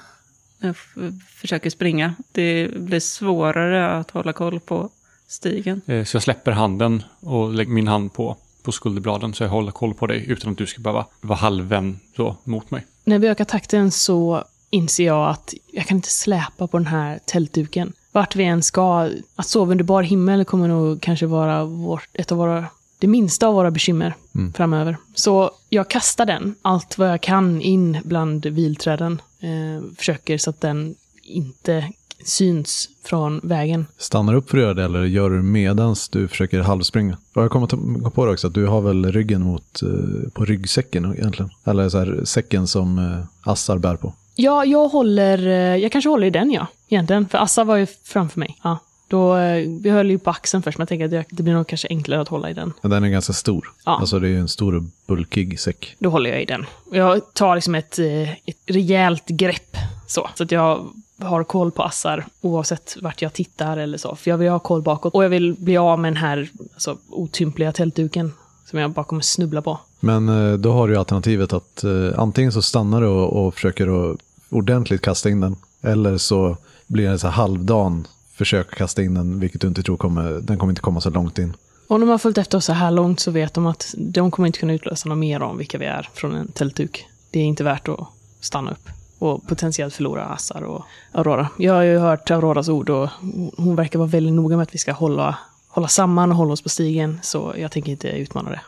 Jag 0.59 0.71
f- 0.71 0.95
försöker 1.37 1.71
springa. 1.71 2.15
Det 2.33 2.71
blir 2.77 3.01
svårare 3.01 3.91
att 3.99 4.11
hålla 4.11 4.33
koll 4.33 4.61
på 4.61 4.91
stigen. 5.29 5.81
Eh, 5.87 6.05
så 6.05 6.17
jag 6.17 6.23
släpper 6.23 6.53
handen 6.53 7.03
och 7.21 7.53
lägger 7.55 7.71
min 7.73 7.89
hand 7.89 8.13
på, 8.13 8.37
på 8.63 8.73
skulderbladen 8.73 9.35
så 9.35 9.45
jag 9.45 9.51
håller 9.51 9.73
koll 9.73 9.95
på 9.95 10.07
dig 10.07 10.25
utan 10.29 10.53
att 10.53 10.59
du 10.59 10.67
ska 10.67 10.81
behöva 10.81 11.07
vara 11.21 11.39
halvvänd 11.39 11.99
så 12.17 12.37
mot 12.45 12.71
mig. 12.71 12.87
När 13.05 13.19
vi 13.19 13.29
ökar 13.29 13.45
takten 13.45 13.91
så 13.91 14.45
inser 14.71 15.07
jag 15.07 15.31
att 15.31 15.55
jag 15.73 15.87
kan 15.87 15.97
inte 15.97 16.11
släpa 16.11 16.67
på 16.67 16.79
den 16.79 16.87
här 16.87 17.21
tältduken. 17.25 17.93
Vart 18.13 18.37
vi 18.37 18.45
än 18.45 18.63
ska, 18.63 19.11
att 19.37 19.47
sova 19.47 19.73
under 19.73 19.85
bar 19.85 20.03
himmel 20.03 20.45
kommer 20.45 20.69
nog 20.69 21.03
kanske 21.03 21.27
vara 21.27 21.65
vårt, 21.65 22.09
ett 22.13 22.33
av 22.33 22.39
våra, 22.39 22.67
det 22.99 23.07
minsta 23.07 23.47
av 23.47 23.55
våra 23.55 23.71
bekymmer 23.71 24.15
framöver. 24.55 24.97
Så 25.15 25.51
jag 25.69 25.91
kastar 25.91 26.27
den, 26.27 26.55
allt 26.63 26.99
vad 26.99 27.09
jag 27.09 27.21
kan, 27.21 27.61
in 27.63 27.99
bland 28.05 28.47
vilträden. 28.47 29.23
Eh, 29.41 29.95
försöker 29.97 30.39
så 30.39 30.51
att 30.51 30.61
den 30.61 30.95
inte 31.23 31.93
syns 32.25 32.89
från 33.05 33.41
vägen. 33.43 33.87
Stannar 33.99 34.35
upp 34.35 34.51
för 34.51 34.59
att 34.59 34.63
göra 34.63 34.75
det 34.75 34.85
eller 34.85 35.05
gör 35.05 35.31
du 35.31 35.43
medans 35.43 36.09
du 36.09 36.29
försöker 36.29 36.61
halvspringa? 36.61 37.19
Jag 37.35 37.51
kommer 37.51 38.11
på 38.11 38.27
det 38.27 38.33
också 38.33 38.47
att 38.47 38.55
du 38.55 38.67
har 38.67 38.81
väl 38.81 39.13
ryggen 39.13 39.43
mot, 39.43 39.83
eh, 39.83 40.31
på 40.33 40.45
ryggsäcken 40.45 41.15
egentligen. 41.19 41.51
Eller 41.65 41.89
så 41.89 41.99
här 41.99 42.21
säcken 42.25 42.67
som 42.67 42.99
eh, 42.99 43.51
Assar 43.51 43.79
bär 43.79 43.97
på. 43.97 44.15
Ja, 44.41 44.65
jag 44.65 44.89
håller, 44.89 45.47
eh, 45.47 45.77
jag 45.77 45.93
kanske 45.93 46.09
håller 46.11 46.27
i 46.27 46.31
den 46.31 46.51
ja, 46.51 46.67
egentligen. 46.89 47.29
För 47.29 47.39
Assa 47.39 47.65
var 47.65 47.77
ju 47.77 47.87
framför 48.05 48.41
mig. 48.41 48.59
Ja. 48.63 48.79
Då, 49.09 49.37
eh, 49.37 49.69
vi 49.81 49.91
höll 49.91 50.11
ju 50.11 50.19
på 50.19 50.31
axeln 50.31 50.63
först, 50.63 50.79
men 50.79 50.83
jag 50.83 50.89
tänker 50.89 51.05
att 51.05 51.27
det- 51.31 51.43
blir 51.43 51.55
nog 51.55 51.67
kanske 51.67 51.89
enklare 51.91 52.21
att 52.21 52.29
hålla 52.29 52.51
i 52.51 52.53
den. 52.53 52.73
Men 52.83 52.91
Den 52.91 53.05
är 53.05 53.09
ganska 53.09 53.33
stor. 53.33 53.73
Ja. 53.85 53.99
Alltså 54.01 54.19
det 54.19 54.27
är 54.27 54.31
ju 54.31 54.41
en 54.41 54.49
stor 54.49 54.75
och 54.75 54.83
bulkig 55.07 55.61
säck. 55.61 55.97
Då 55.99 56.11
håller 56.11 56.31
jag 56.31 56.43
i 56.43 56.45
den. 56.45 56.67
Jag 56.93 57.35
tar 57.35 57.55
liksom 57.55 57.75
ett, 57.75 57.99
eh, 57.99 58.31
ett 58.31 58.57
rejält 58.67 59.27
grepp. 59.27 59.77
Så, 60.07 60.29
så 60.35 60.43
att 60.45 60.53
jag 60.53 60.87
har 61.19 61.45
koll 61.45 61.71
på 61.71 61.83
Assar 61.83 62.25
oavsett 62.41 62.97
vart 63.01 63.23
jag 63.23 63.33
tittar 63.33 63.77
eller 63.77 63.99
så. 63.99 64.17
För 64.17 64.31
jag 64.31 64.39
vill 64.39 64.49
ha 64.51 64.59
koll 64.59 64.83
bakåt. 64.83 65.15
Och 65.15 65.25
jag 65.25 65.29
vill 65.29 65.55
bli 65.55 65.77
av 65.77 65.99
med 65.99 66.13
den 66.13 66.17
här 66.17 66.49
alltså, 66.75 66.97
otympliga 67.11 67.73
tältduken 67.73 68.33
som 68.71 68.79
jag 68.79 68.91
bara 68.91 69.05
kommer 69.05 69.23
snubbla 69.23 69.63
på. 69.63 69.79
Men 70.01 70.27
då 70.63 70.73
har 70.73 70.89
du 70.89 70.95
ju 70.95 70.99
alternativet 70.99 71.53
att 71.53 71.85
eh, 71.85 71.91
antingen 72.19 72.53
så 72.53 72.63
stannar 72.63 73.01
du 73.01 73.07
och, 73.07 73.47
och 73.47 73.55
försöker 73.55 74.11
att 74.13 74.19
ordentligt 74.51 75.03
kasta 75.03 75.31
in 75.31 75.41
den. 75.41 75.57
Eller 75.83 76.19
så 76.19 76.57
blir 76.87 77.11
det 77.11 77.19
så 77.19 77.27
här 77.27 77.35
halvdan 77.35 78.07
försök 78.33 78.73
att 78.73 78.79
kasta 78.79 79.03
in 79.03 79.15
den, 79.15 79.41
vilket 79.41 79.61
du 79.61 79.69
inte 79.69 79.83
tror 79.83 79.97
kommer, 79.97 80.41
den 80.43 80.59
kommer 80.59 80.71
inte 80.71 80.83
komma 80.83 81.01
så 81.01 81.11
långt 81.11 81.39
in. 81.39 81.57
Om 81.87 82.01
de 82.01 82.09
har 82.09 82.19
följt 82.19 82.39
efter 82.39 82.59
oss 82.59 82.65
så 82.65 82.73
här 82.73 82.91
långt 82.91 83.21
så 83.21 83.31
vet 83.31 83.55
de 83.55 83.67
att 83.67 83.95
de 83.99 84.31
kommer 84.31 84.47
inte 84.47 84.59
kunna 84.59 84.73
utlösa 84.73 85.09
något 85.09 85.19
mer 85.19 85.43
om 85.43 85.59
vilka 85.59 85.79
vi 85.79 85.87
är 85.87 86.09
från 86.15 86.35
en 86.35 86.49
tältduk. 86.49 87.07
Det 87.31 87.41
är 87.41 87.45
inte 87.45 87.65
värt 87.65 87.89
att 87.89 88.01
stanna 88.41 88.71
upp 88.71 88.89
och 89.19 89.47
potentiellt 89.47 89.95
förlora 89.95 90.25
Assar 90.25 90.63
och 90.63 90.85
Aurora. 91.13 91.49
Jag 91.59 91.75
har 91.75 91.83
ju 91.83 91.99
hört 91.99 92.31
Auroras 92.31 92.69
ord 92.69 92.91
och 92.91 93.09
hon 93.57 93.77
verkar 93.77 93.99
vara 93.99 94.09
väldigt 94.09 94.35
noga 94.35 94.57
med 94.57 94.63
att 94.63 94.75
vi 94.75 94.79
ska 94.79 94.93
hålla, 94.93 95.39
hålla 95.69 95.89
samman 95.89 96.31
och 96.31 96.37
hålla 96.37 96.53
oss 96.53 96.63
på 96.63 96.69
stigen. 96.69 97.21
Så 97.23 97.55
jag 97.59 97.73
tänker 97.73 97.93
inte 97.93 98.09
utmana 98.09 98.51
det. 98.51 98.61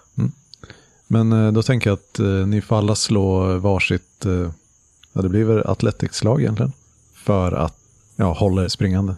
Men 1.13 1.33
eh, 1.33 1.53
då 1.53 1.63
tänker 1.63 1.91
jag 1.91 1.95
att 1.95 2.19
eh, 2.19 2.27
ni 2.27 2.61
får 2.61 2.79
alla 2.79 2.95
slå 2.95 3.59
varsitt, 3.59 4.25
eh, 4.25 4.51
ja 5.13 5.23
det 5.23 5.29
blir 5.29 5.45
väl 5.45 5.67
athletics-slag 5.67 6.41
egentligen. 6.41 6.73
För 7.15 7.53
att, 7.53 7.77
ja, 8.17 8.33
hålla 8.33 8.65
er 8.65 8.69
springande. 8.69 9.15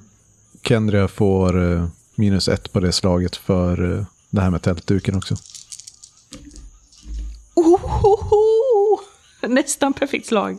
Kendria 0.62 1.08
får 1.08 1.72
eh, 1.72 1.86
minus 2.14 2.48
ett 2.48 2.72
på 2.72 2.80
det 2.80 2.92
slaget 2.92 3.36
för 3.36 3.98
eh, 3.98 4.04
det 4.30 4.40
här 4.40 4.50
med 4.50 4.62
tältduken 4.62 5.16
också. 5.16 5.36
Ohoho! 7.54 9.00
Nästan 9.42 9.92
perfekt 9.92 10.26
slag. 10.26 10.58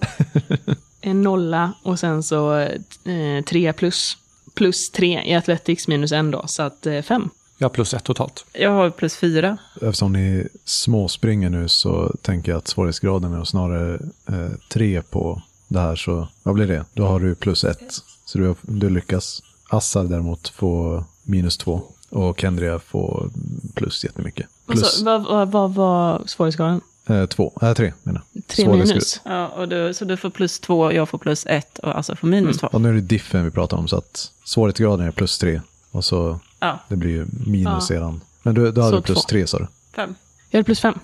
en 1.01 1.21
nolla 1.21 1.73
och 1.83 1.99
sen 1.99 2.23
så 2.23 2.59
eh, 2.59 3.43
tre 3.47 3.73
plus. 3.73 4.17
Plus 4.53 4.89
tre 4.91 5.23
i 5.25 5.35
Athletics 5.35 5.87
minus 5.87 6.11
en 6.11 6.31
då, 6.31 6.47
så 6.47 6.63
att 6.63 6.85
eh, 6.85 7.01
fem. 7.01 7.29
Jag 7.57 7.65
har 7.65 7.69
plus 7.73 7.93
ett 7.93 8.03
totalt. 8.03 8.45
Jag 8.53 8.71
har 8.71 8.89
plus 8.89 9.15
fyra. 9.15 9.57
Eftersom 9.81 10.13
ni 10.13 10.47
småspringer 10.65 11.49
nu 11.49 11.67
så 11.67 12.15
tänker 12.21 12.51
jag 12.51 12.57
att 12.59 12.67
svårighetsgraden 12.67 13.33
är 13.33 13.43
snarare 13.43 13.99
eh, 14.29 14.51
tre 14.69 15.01
på 15.01 15.41
det 15.67 15.79
här. 15.79 15.95
Så 15.95 16.27
vad 16.43 16.55
blir 16.55 16.67
det? 16.67 16.85
Då 16.93 17.05
har 17.05 17.19
du 17.19 17.35
plus 17.35 17.63
ett. 17.63 17.93
Så 18.25 18.37
du, 18.37 18.55
du 18.61 18.89
lyckas. 18.89 19.43
Assar 19.69 20.03
däremot 20.03 20.47
får 20.47 21.03
minus 21.23 21.57
två. 21.57 21.81
Och 22.09 22.39
Kendria 22.39 22.79
får 22.79 23.29
plus 23.73 24.03
jättemycket. 24.03 24.45
Plus 24.67 24.83
Alltså, 24.83 25.05
vad 25.05 25.23
vad 25.23 25.51
vad 25.51 25.73
var 25.73 26.21
svårighetsgraden? 26.25 26.81
eh, 27.09 27.25
två, 27.25 27.53
äh, 27.61 27.73
tre 27.73 27.93
menar 28.03 28.21
jag. 28.33 28.47
Tre 28.47 28.67
minus. 28.69 29.21
Ja, 29.25 29.47
och 29.47 29.67
du, 29.67 29.93
så 29.93 30.05
du 30.05 30.17
får 30.17 30.29
plus 30.29 30.59
två, 30.59 30.91
jag 30.91 31.09
får 31.09 31.17
plus 31.17 31.45
ett 31.45 31.79
och 31.79 31.97
alltså 31.97 32.15
får 32.15 32.27
minus 32.27 32.57
två. 32.57 32.67
Och 32.67 32.81
nu 32.81 32.89
är 32.89 32.93
det 32.93 33.01
diffen 33.01 33.45
vi 33.45 33.51
pratar 33.51 33.77
om 33.77 33.87
så 33.87 33.97
att 33.97 34.31
svårighetsgraden 34.45 35.07
är 35.07 35.11
plus 35.11 35.37
tre. 35.37 35.61
Och 35.91 36.05
så 36.05 36.39
Ja, 36.65 36.79
det 36.87 36.95
blir 36.95 37.09
ju 37.11 37.25
minus 37.45 37.65
Ja. 37.73 37.81
sedan. 37.81 38.21
Men 38.43 38.55
du, 38.55 38.71
du 38.71 38.81
hade 38.81 38.97
Så 38.97 39.01
plus 39.01 39.17
två. 39.23 39.27
tre 39.29 39.47
sa 39.47 39.57
du? 39.59 39.67
fem. 39.95 40.15
Jag 40.49 40.57
hade 40.57 40.63
plus 40.65 40.79
fem. 40.79 40.99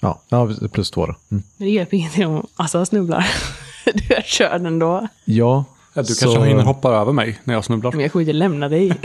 Ja, 0.00 0.20
ja 0.28 0.48
plus 0.72 0.90
två 0.90 1.06
då. 1.06 1.14
Mm. 1.30 1.42
Men 1.56 1.66
det 1.68 1.72
hjälper 1.74 1.96
ingenting 1.96 2.26
om 2.26 2.46
Assa 2.56 2.86
snubblar. 2.86 3.26
du, 3.84 4.14
jag 4.14 4.24
kör 4.24 4.58
den 4.58 4.78
då. 4.78 5.08
Ja, 5.24 5.64
Ja, 5.94 6.02
du 6.02 6.14
så- 6.14 6.24
kanske 6.26 6.48
hinner 6.48 6.62
hoppa 6.62 6.88
över 6.92 7.12
mig 7.12 7.38
när 7.44 7.54
jag 7.54 7.64
snubblar. 7.64 7.92
Men 7.92 8.00
jag 8.00 8.12
kommer 8.12 8.22
inte 8.22 8.32
lämna 8.32 8.68
dig. 8.68 8.92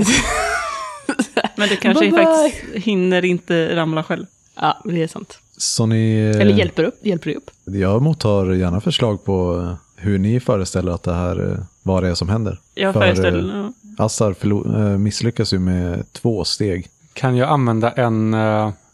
Men 1.56 1.70
du 1.70 1.76
kanske 1.76 2.02
Bye 2.06 2.12
bye. 2.12 2.26
faktiskt 2.26 2.86
hinner 2.86 3.26
inte 3.26 3.76
ramla 3.76 4.04
själv. 4.04 4.26
ja, 4.56 4.82
det 4.86 5.04
är 5.04 5.08
sant. 5.08 5.38
Så 5.58 5.86
ni... 5.86 6.16
Eller 6.16 6.54
hjälper 6.54 6.84
upp. 6.84 7.06
Hjälper 7.06 7.36
upp. 7.36 7.52
Jag 7.66 8.02
mottar 8.02 8.54
gärna 8.54 8.82
förslag 8.82 9.26
på 9.26 9.68
hur 10.02 10.20
ni 10.20 10.40
föreställer 10.40 10.92
att 10.92 11.04
det 11.04 11.14
här, 11.14 11.52
eh, 11.52 11.58
vad 11.84 12.04
det 12.04 12.10
är 12.10 12.16
som 12.16 12.30
händer. 12.30 12.60
Jag 12.74 12.94
För, 12.94 13.02
föreställer 13.02 13.60
eh, 13.60 13.70
Assar 13.98 14.36
eh, 14.46 14.98
misslyckas 14.98 15.54
ju 15.54 15.60
med 15.60 16.14
två 16.14 16.46
steg. 16.46 16.88
Kan 17.14 17.36
jag 17.36 17.50
använda 17.50 17.92
en, 17.92 18.34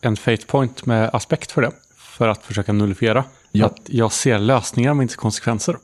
en 0.01 0.17
fate 0.17 0.45
point 0.47 0.85
med 0.85 1.09
aspekt 1.13 1.51
för 1.51 1.61
det? 1.61 1.71
För 1.97 2.27
att 2.27 2.43
försöka 2.43 2.73
nullifiera 2.73 3.23
Ja. 3.51 3.65
Att 3.65 3.81
jag 3.85 4.11
ser 4.11 4.39
lösningar 4.39 4.93
men 4.93 5.01
inte 5.03 5.15
konsekvenser. 5.15 5.77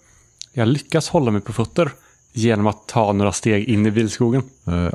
Jag 0.53 0.68
lyckas 0.68 1.10
hålla 1.10 1.32
mig 1.32 1.42
på 1.42 1.53
fötter 1.53 1.92
genom 2.34 2.68
att 2.68 2.88
ta 2.88 3.13
några 3.13 3.32
steg 3.32 3.70
in 3.70 3.86
i 3.86 3.89
vilskogen. 3.89 4.44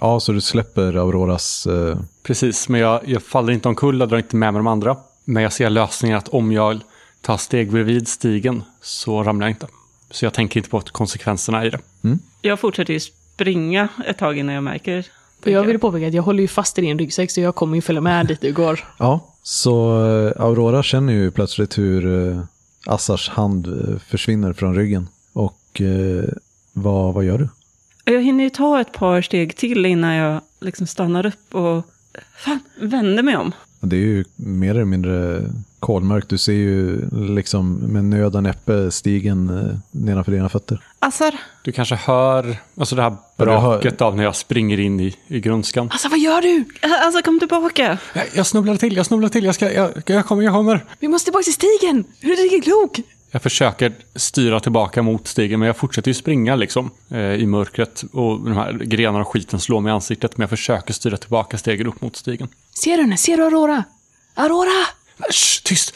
Ja, 0.01 0.21
så 0.21 0.33
du 0.33 0.41
släpper 0.41 0.97
Auroras... 0.97 1.67
eh, 1.67 1.99
Precis, 2.23 2.69
men 2.69 2.81
jag, 2.81 3.01
jag 3.09 3.23
faller 3.23 3.53
inte 3.53 3.69
omkull, 3.69 4.01
jag 4.01 4.09
drar 4.09 4.19
inte 4.19 4.37
med 4.37 4.53
mig 4.53 4.61
de 4.61 4.67
andra. 4.67 4.97
Men 5.25 5.43
jag 5.43 5.53
ser 5.53 5.71
lösningen 5.71 6.19
att 6.19 6.29
om 6.29 6.53
jag 6.53 6.81
tar 7.21 7.37
steg 7.37 7.73
bredvid 7.73 8.09
stigen 8.09 8.63
så 8.83 9.23
ramlar 9.23 9.47
jag 9.47 9.53
inte. 9.53 9.67
Så 10.11 10.25
jag 10.25 10.35
tänker 10.35 10.61
inte 10.61 10.71
på 10.71 10.81
konsekvenserna 10.81 11.67
i 11.67 11.71
det. 11.71 11.79
Jag 12.43 12.61
fortsätter 12.61 12.93
ju 12.93 13.01
springa 13.01 13.89
ett 14.07 14.19
tag 14.19 14.39
innan 14.39 14.55
jag 14.55 14.65
märker. 14.65 15.07
Och 15.43 15.49
jag 15.49 15.65
vill 15.65 15.79
påpeka 15.79 16.07
att 16.07 16.15
jag 16.15 16.23
håller 16.23 16.41
ju 16.41 16.49
fast 16.49 16.79
i 16.79 16.81
din 16.81 16.99
ryggsäck 16.99 17.31
så 17.31 17.41
jag 17.41 17.55
kommer 17.55 17.75
ju 17.77 17.83
följa 17.83 18.01
med 18.01 18.27
dit 18.27 18.41
du 18.41 18.53
går. 18.53 18.85
Ja, 18.99 19.35
så 19.43 20.05
eh, 20.07 20.43
Aurora 20.43 20.83
känner 20.83 21.13
ju 21.13 21.31
plötsligt 21.31 21.79
hur 21.79 22.29
eh, 22.31 22.41
Assars 22.87 23.29
hand 23.29 23.67
eh, 23.67 23.99
försvinner 23.99 24.53
från 24.53 24.75
ryggen. 24.75 25.09
Och 25.33 25.81
eh, 25.81 26.25
vad, 26.73 27.15
vad 27.15 27.25
gör 27.25 27.39
du? 27.39 27.49
Jag 28.13 28.23
hinner 28.23 28.45
ju 28.45 28.51
ta 28.51 28.81
ett 28.81 28.93
par 28.93 29.23
steg 29.23 29.57
till 29.57 29.87
innan 29.87 30.15
jag 30.15 30.41
liksom 30.61 30.87
stannar 30.87 31.27
upp 31.27 31.55
och 31.55 31.85
fan, 32.37 32.61
vänder 32.81 33.23
mig 33.23 33.37
om. 33.37 33.53
Det 33.81 33.97
är 33.97 34.01
ju 34.01 34.25
mer 34.37 34.71
eller 34.71 34.85
mindre 34.85 35.43
kolmörkt. 35.81 36.29
Du 36.29 36.39
ser 36.39 36.53
ju 36.53 37.09
liksom 37.13 37.73
med 37.75 38.05
nöd 38.05 38.37
och 38.37 38.43
näppe 38.43 38.91
stigen 38.91 39.49
eh, 39.59 39.79
nedanför 39.91 40.33
dina 40.33 40.49
fötter. 40.49 40.85
Assar, 40.99 41.35
Du 41.63 41.73
kanske 41.73 41.95
hör 41.95 42.57
alltså 42.81 42.95
det 42.97 43.03
här 43.03 43.17
Ja, 43.37 43.45
du 43.45 43.51
hör- 43.51 43.61
braket 43.81 44.01
av 44.01 44.17
när 44.17 44.25
jag 44.25 44.37
springer 44.37 44.81
in 44.81 45.01
i, 45.01 45.17
i 45.27 45.41
grönskan. 45.41 45.89
Alltså 45.91 46.09
vad 46.09 46.19
gör 46.19 46.41
du? 46.43 46.65
alltså 47.05 47.23
kom 47.23 47.39
tillbaka. 47.39 47.99
Jag, 48.15 48.25
jag 48.35 48.47
snubblar 48.47 48.77
till, 48.77 48.97
jag 48.97 49.07
snubblar 49.07 49.29
till, 49.29 49.45
jag, 49.45 49.55
ska, 49.55 49.73
jag, 49.73 49.91
jag 50.07 50.27
kommer, 50.27 50.43
jag 50.43 50.53
kommer. 50.53 50.85
Vi 51.01 51.09
måste 51.09 51.25
tillbaka 51.25 51.43
till 51.43 51.53
stigen! 51.53 52.05
Hur 52.21 52.33
är 52.33 52.37
du 52.37 52.43
riktigt 52.43 52.65
klok? 52.65 53.01
Jag 53.31 53.43
försöker 53.43 53.93
styra 54.15 54.61
tillbaka 54.61 55.03
mot 55.03 55.29
stigen, 55.29 55.61
men 55.61 55.67
jag 55.67 55.77
fortsätter 55.77 56.11
ju 56.11 56.15
springa 56.15 56.57
liksom 56.57 56.91
eh, 57.11 57.19
i 57.21 57.47
mörkret. 57.47 58.05
Och 58.13 58.41
de 58.41 58.53
här 58.57 58.73
grenarna 58.73 59.21
och 59.21 59.29
skiten 59.33 59.61
slår 59.61 59.81
mig 59.81 59.91
i 59.91 59.95
ansiktet, 59.95 60.37
men 60.37 60.43
jag 60.43 60.51
försöker 60.51 60.95
styra 60.95 61.17
tillbaka 61.17 61.59
stegen 61.59 61.87
upp 61.87 62.01
mot 62.01 62.17
stigen. 62.17 62.49
Ser 62.83 62.97
du 62.97 63.03
henne? 63.03 63.17
Ser 63.17 63.37
du 63.37 63.45
Aurora? 63.45 63.85
Aurora! 64.35 64.87
Shh, 65.31 65.63
tyst! 65.65 65.95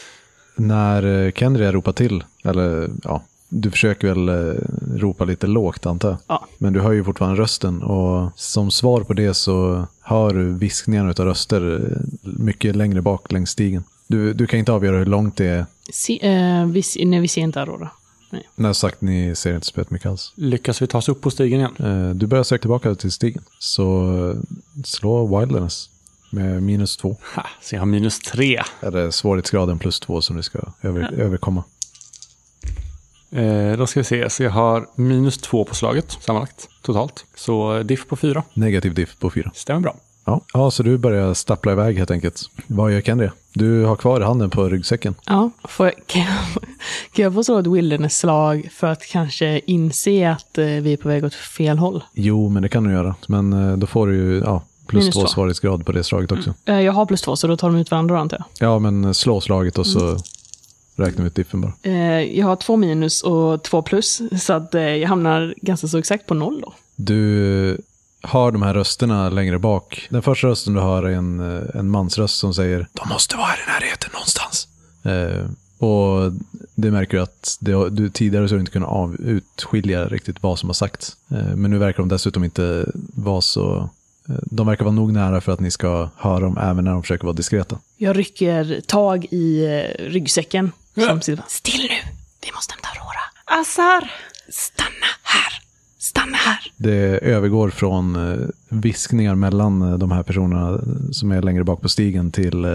När 0.55 1.25
eh, 1.25 1.31
Kendria 1.31 1.71
ropar 1.71 1.91
till, 1.91 2.23
eller 2.43 2.89
ja, 3.03 3.21
du 3.49 3.71
försöker 3.71 4.07
väl 4.07 4.29
eh, 4.29 4.61
ropa 4.95 5.25
lite 5.25 5.47
lågt 5.47 5.85
antar 5.85 6.09
jag. 6.09 6.17
Ja. 6.27 6.47
Men 6.57 6.73
du 6.73 6.81
hör 6.81 6.91
ju 6.91 7.03
fortfarande 7.03 7.41
rösten 7.41 7.83
och 7.83 8.31
som 8.35 8.71
svar 8.71 9.01
på 9.01 9.13
det 9.13 9.33
så 9.33 9.87
hör 10.01 10.33
du 10.33 10.53
viskningar 10.53 11.05
av 11.05 11.13
röster 11.25 11.91
eh, 11.91 11.97
mycket 12.21 12.75
längre 12.75 13.01
bak 13.01 13.31
längs 13.31 13.49
stigen. 13.49 13.83
Du, 14.07 14.33
du 14.33 14.47
kan 14.47 14.59
inte 14.59 14.71
avgöra 14.71 14.97
hur 14.97 15.05
långt 15.05 15.37
det 15.37 15.45
är. 15.45 15.65
Se, 15.93 16.27
eh, 16.27 16.65
vi, 16.65 16.83
nej, 17.05 17.19
vi 17.19 17.27
ser 17.27 17.41
inte 17.41 17.61
Aurora. 17.61 17.89
När 18.55 18.73
sagt, 18.73 19.01
ni 19.01 19.35
ser 19.35 19.55
inte 19.55 19.67
spett 19.67 19.91
mycket 19.91 20.09
alls. 20.09 20.33
Lyckas 20.35 20.81
vi 20.81 20.87
ta 20.87 20.97
oss 20.97 21.09
upp 21.09 21.21
på 21.21 21.31
stigen 21.31 21.59
igen? 21.59 21.75
Eh, 22.09 22.15
Du 22.15 22.27
börjar 22.27 22.43
söka 22.43 22.61
tillbaka 22.61 22.95
till 22.95 23.11
stigen. 23.11 23.43
Så 23.59 24.35
slå 24.85 25.39
wilderness 25.39 25.89
med 26.33 26.63
minus 26.63 26.97
två. 26.97 27.17
Ha, 27.35 27.45
så 27.61 27.75
jag 27.75 27.81
har 27.81 27.85
minus 27.85 28.19
tre. 28.19 28.61
Eller 28.81 29.11
svårighetsgraden 29.11 29.79
plus 29.79 29.99
två 29.99 30.21
som 30.21 30.35
du 30.35 30.43
ska 30.43 30.59
över, 30.81 31.13
överkomma. 31.13 31.63
Eh, 33.31 33.77
då 33.77 33.87
ska 33.87 33.99
vi 33.99 34.03
se, 34.03 34.29
så 34.29 34.43
jag 34.43 34.51
har 34.51 34.87
minus 34.95 35.37
två 35.37 35.65
på 35.65 35.75
slaget 35.75 36.17
sammanlagt 36.21 36.69
totalt. 36.81 37.25
Så 37.35 37.83
diff 37.83 38.07
på 38.07 38.15
fyra. 38.15 38.43
Negativ 38.53 38.93
diff 38.93 39.19
på 39.19 39.29
fyra. 39.29 39.51
Stämmer 39.53 39.81
bra. 39.81 39.95
Ja. 40.25 40.41
ja, 40.53 40.71
så 40.71 40.83
du 40.83 40.97
börjar 40.97 41.33
stappla 41.33 41.71
iväg 41.71 41.97
helt 41.97 42.11
enkelt. 42.11 42.41
Vad 42.67 42.93
gör 42.93 43.01
Kendria? 43.01 43.31
Du 43.53 43.83
har 43.83 43.95
kvar 43.95 44.21
handen 44.21 44.49
på 44.49 44.69
ryggsäcken. 44.69 45.15
Ja, 45.25 45.51
får 45.63 45.85
jag, 45.85 45.95
kan, 46.07 46.21
jag, 46.21 46.63
kan 47.13 47.23
jag 47.23 47.33
få 47.33 47.43
slå 47.43 47.59
ett 47.59 47.67
wilderness-slag 47.67 48.69
för 48.73 48.87
att 48.87 49.05
kanske 49.05 49.61
inse 49.65 50.31
att 50.31 50.57
eh, 50.57 50.65
vi 50.65 50.93
är 50.93 50.97
på 50.97 51.07
väg 51.07 51.25
åt 51.25 51.33
fel 51.33 51.77
håll? 51.77 52.03
Jo, 52.13 52.49
men 52.49 52.63
det 52.63 52.69
kan 52.69 52.83
du 52.83 52.91
göra. 52.91 53.15
Men 53.27 53.53
eh, 53.53 53.77
då 53.77 53.87
får 53.87 54.07
du 54.07 54.15
ju 54.15 54.39
ja, 54.39 54.61
plus 54.87 55.01
Minus 55.01 55.15
två 55.15 55.21
två. 55.21 55.27
svårighetsgrad 55.27 55.85
på 55.85 55.91
det 55.91 56.03
slaget 56.03 56.31
också. 56.31 56.53
Eh, 56.65 56.81
jag 56.81 56.93
har 56.93 57.05
plus 57.05 57.21
två, 57.21 57.35
så 57.35 57.47
då 57.47 57.57
tar 57.57 57.69
de 57.69 57.77
ut 57.77 57.91
varandra 57.91 58.19
antar 58.19 58.37
jag. 58.37 58.69
Ja, 58.69 58.79
men 58.79 59.13
slå 59.13 59.41
slaget 59.41 59.77
och 59.77 59.87
så 59.87 60.17
räknar 60.95 61.23
vi 61.23 61.27
ut 61.27 61.35
diffen 61.35 61.61
bara. 61.61 61.73
Eh, 61.83 62.37
jag 62.39 62.47
har 62.47 62.55
två 62.55 62.77
minus 62.77 63.21
och 63.21 63.63
två 63.63 63.81
plus, 63.81 64.21
så 64.41 64.53
att 64.53 64.75
eh, 64.75 64.81
jag 64.81 65.09
hamnar 65.09 65.53
ganska 65.61 65.87
så 65.87 65.97
exakt 65.97 66.25
på 66.27 66.33
noll 66.33 66.61
då. 66.61 66.73
Du 66.95 67.77
hör 68.21 68.51
de 68.51 68.61
här 68.61 68.73
rösterna 68.73 69.29
längre 69.29 69.59
bak. 69.59 70.07
Den 70.09 70.21
första 70.21 70.47
rösten 70.47 70.73
du 70.73 70.79
hör 70.81 71.03
är 71.03 71.11
en, 71.13 71.57
eh, 71.57 71.79
en 71.79 71.89
mansröst 71.89 72.37
som 72.37 72.53
säger 72.53 72.87
De 72.93 73.09
måste 73.09 73.35
vara 73.35 73.45
här 73.45 73.57
i 73.57 73.81
närheten 73.81 74.09
någonstans. 74.13 74.67
Eh, 75.03 75.49
och 75.87 76.31
det 76.75 76.91
märker 76.91 77.17
du 77.17 77.23
att 77.23 77.57
det, 77.59 77.89
du, 77.89 78.09
tidigare 78.09 78.47
så 78.47 78.53
har 78.53 78.57
du 78.57 78.61
inte 78.61 78.71
kunnat 78.71 78.89
av, 78.89 79.15
utskilja 79.15 80.05
riktigt 80.07 80.37
vad 80.43 80.59
som 80.59 80.69
har 80.69 80.73
sagts. 80.73 81.17
Eh, 81.31 81.55
men 81.55 81.71
nu 81.71 81.77
verkar 81.77 81.97
de 81.99 82.09
dessutom 82.09 82.43
inte 82.43 82.85
vara 83.15 83.41
så... 83.41 83.89
eh, 84.29 84.35
De 84.41 84.67
verkar 84.67 84.85
vara 84.85 84.95
nog 84.95 85.13
nära 85.13 85.41
för 85.41 85.51
att 85.51 85.59
ni 85.59 85.71
ska 85.71 86.09
höra 86.17 86.39
dem 86.39 86.57
även 86.57 86.83
när 86.85 86.91
de 86.91 87.01
försöker 87.01 87.23
vara 87.23 87.35
diskreta. 87.35 87.77
Jag 87.97 88.17
rycker 88.17 88.81
tag 88.81 89.25
i 89.31 89.65
eh, 89.65 90.03
ryggsäcken. 90.05 90.71
Som 91.07 91.21
sitter, 91.21 91.43
Still 91.47 91.81
nu! 91.81 92.11
Vi 92.45 92.51
måste 92.55 92.73
hämta 92.73 92.87
Aurora. 92.89 93.61
Assar! 93.61 94.11
Stanna 94.49 95.07
här! 95.23 95.61
Stanna 95.97 96.37
här! 96.37 96.71
Det 96.77 97.19
övergår 97.23 97.69
från 97.69 98.15
eh, 98.31 98.47
viskningar 98.69 99.35
mellan 99.35 99.99
de 99.99 100.11
här 100.11 100.23
personerna 100.23 100.79
som 101.11 101.31
är 101.31 101.41
längre 101.41 101.63
bak 101.63 101.81
på 101.81 101.89
stigen 101.89 102.31
till 102.31 102.65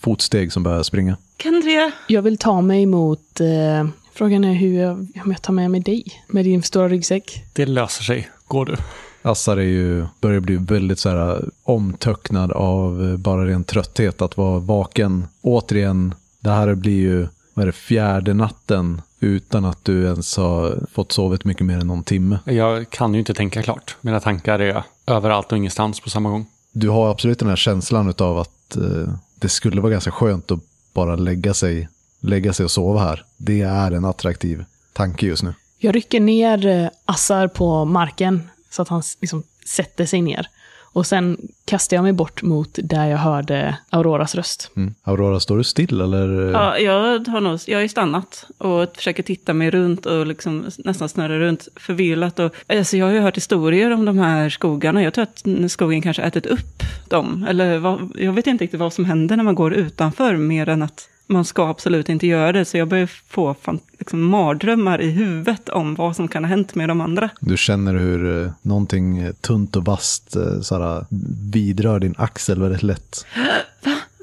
fotsteg 0.00 0.52
som 0.52 0.62
börjar 0.62 0.82
springa. 0.82 1.16
Kendria! 1.42 1.92
Jag 2.08 2.22
vill 2.22 2.38
ta 2.38 2.60
mig 2.60 2.86
mot... 2.86 3.40
Eh, 3.40 3.86
frågan 4.12 4.44
är 4.44 4.52
hur 4.54 4.80
jag, 4.80 4.92
om 5.24 5.30
jag 5.32 5.42
tar 5.42 5.52
med 5.52 5.70
mig 5.70 5.80
dig 5.80 6.04
med 6.26 6.44
din 6.44 6.62
stora 6.62 6.88
ryggsäck. 6.88 7.44
Det 7.52 7.66
löser 7.66 8.04
sig. 8.04 8.28
Går 8.46 8.66
du? 8.66 8.76
Assar 9.24 9.56
är 9.56 9.62
ju, 9.62 10.06
börjar 10.20 10.40
bli 10.40 10.56
väldigt 10.56 10.98
så 10.98 11.08
här 11.08 11.44
omtöcknad 11.62 12.52
av 12.52 13.10
eh, 13.10 13.16
bara 13.16 13.46
ren 13.46 13.64
trötthet 13.64 14.22
att 14.22 14.36
vara 14.36 14.58
vaken. 14.58 15.26
Återigen, 15.42 16.14
det 16.40 16.50
här 16.50 16.74
blir 16.74 17.00
ju, 17.00 17.26
vad 17.54 17.62
är 17.62 17.66
det, 17.66 17.72
fjärde 17.72 18.34
natten 18.34 19.02
utan 19.20 19.64
att 19.64 19.84
du 19.84 20.04
ens 20.04 20.36
har 20.36 20.78
fått 20.92 21.12
sovit 21.12 21.44
mycket 21.44 21.66
mer 21.66 21.78
än 21.78 21.86
någon 21.86 22.02
timme. 22.02 22.38
Jag 22.44 22.90
kan 22.90 23.14
ju 23.14 23.18
inte 23.20 23.34
tänka 23.34 23.62
klart. 23.62 23.96
Mina 24.00 24.20
tankar 24.20 24.58
är 24.58 24.82
överallt 25.06 25.52
och 25.52 25.58
ingenstans 25.58 26.00
på 26.00 26.10
samma 26.10 26.30
gång. 26.30 26.46
Du 26.72 26.88
har 26.88 27.10
absolut 27.10 27.38
den 27.38 27.48
här 27.48 27.56
känslan 27.56 28.14
av 28.18 28.38
att 28.38 28.76
eh, 28.76 29.14
det 29.34 29.48
skulle 29.48 29.80
vara 29.80 29.92
ganska 29.92 30.10
skönt 30.10 30.50
att 30.50 30.60
bara 30.92 31.16
lägga 31.16 31.54
sig, 31.54 31.88
lägga 32.20 32.52
sig 32.52 32.64
och 32.64 32.70
sova 32.70 33.00
här. 33.00 33.24
Det 33.36 33.60
är 33.60 33.92
en 33.92 34.04
attraktiv 34.04 34.64
tanke 34.92 35.26
just 35.26 35.42
nu. 35.42 35.54
Jag 35.78 35.94
rycker 35.94 36.20
ner 36.20 36.66
eh, 36.66 36.88
Assar 37.04 37.48
på 37.48 37.84
marken 37.84 38.42
så 38.74 38.82
att 38.82 38.88
han 38.88 39.02
liksom 39.20 39.42
sätter 39.66 40.06
sig 40.06 40.22
ner. 40.22 40.48
Och 40.94 41.06
sen 41.06 41.38
kastar 41.64 41.96
jag 41.96 42.02
mig 42.02 42.12
bort 42.12 42.42
mot 42.42 42.78
där 42.82 43.06
jag 43.06 43.18
hörde 43.18 43.78
Auroras 43.90 44.34
röst. 44.34 44.70
Mm. 44.76 44.94
Aurora, 45.02 45.40
står 45.40 45.58
du 45.58 45.64
still 45.64 46.00
eller? 46.00 46.52
Ja, 46.52 46.78
jag 46.78 47.28
har 47.28 47.40
nog, 47.40 47.60
jag 47.66 47.82
ju 47.82 47.88
stannat 47.88 48.46
och 48.58 48.96
försöker 48.96 49.22
titta 49.22 49.54
mig 49.54 49.70
runt 49.70 50.06
och 50.06 50.26
liksom 50.26 50.64
nästan 50.78 51.08
snurra 51.08 51.38
runt 51.38 51.68
förvillat. 51.76 52.38
Och, 52.38 52.54
alltså 52.66 52.96
jag 52.96 53.06
har 53.06 53.12
ju 53.12 53.20
hört 53.20 53.36
historier 53.36 53.90
om 53.90 54.04
de 54.04 54.18
här 54.18 54.48
skogarna. 54.50 55.02
Jag 55.02 55.14
tror 55.14 55.22
att 55.22 55.70
skogen 55.72 56.02
kanske 56.02 56.22
ätit 56.22 56.46
upp 56.46 56.82
dem. 57.08 57.46
Eller 57.48 57.78
vad, 57.78 58.12
jag 58.18 58.32
vet 58.32 58.46
inte 58.46 58.64
riktigt 58.64 58.80
vad 58.80 58.92
som 58.92 59.04
händer 59.04 59.36
när 59.36 59.44
man 59.44 59.54
går 59.54 59.74
utanför 59.74 60.36
mer 60.36 60.68
än 60.68 60.82
att 60.82 61.08
man 61.26 61.44
ska 61.44 61.68
absolut 61.68 62.08
inte 62.08 62.26
göra 62.26 62.52
det. 62.52 62.64
Så 62.64 62.76
jag 62.78 62.88
börjar 62.88 63.06
få 63.06 63.54
fan, 63.62 63.80
liksom, 64.04 64.22
mardrömmar 64.22 65.00
i 65.00 65.10
huvudet 65.10 65.68
om 65.68 65.94
vad 65.94 66.16
som 66.16 66.28
kan 66.28 66.44
ha 66.44 66.48
hänt 66.48 66.74
med 66.74 66.88
de 66.88 67.00
andra. 67.00 67.30
Du 67.40 67.56
känner 67.56 67.94
hur 67.94 68.44
eh, 68.44 68.52
någonting 68.62 69.18
eh, 69.18 69.32
tunt 69.32 69.76
och 69.76 69.84
vasst 69.84 70.36
eh, 70.36 70.60
såhär, 70.60 71.06
vidrör 71.52 71.98
din 72.00 72.14
axel 72.18 72.60
väldigt 72.60 72.82
lätt. 72.82 73.24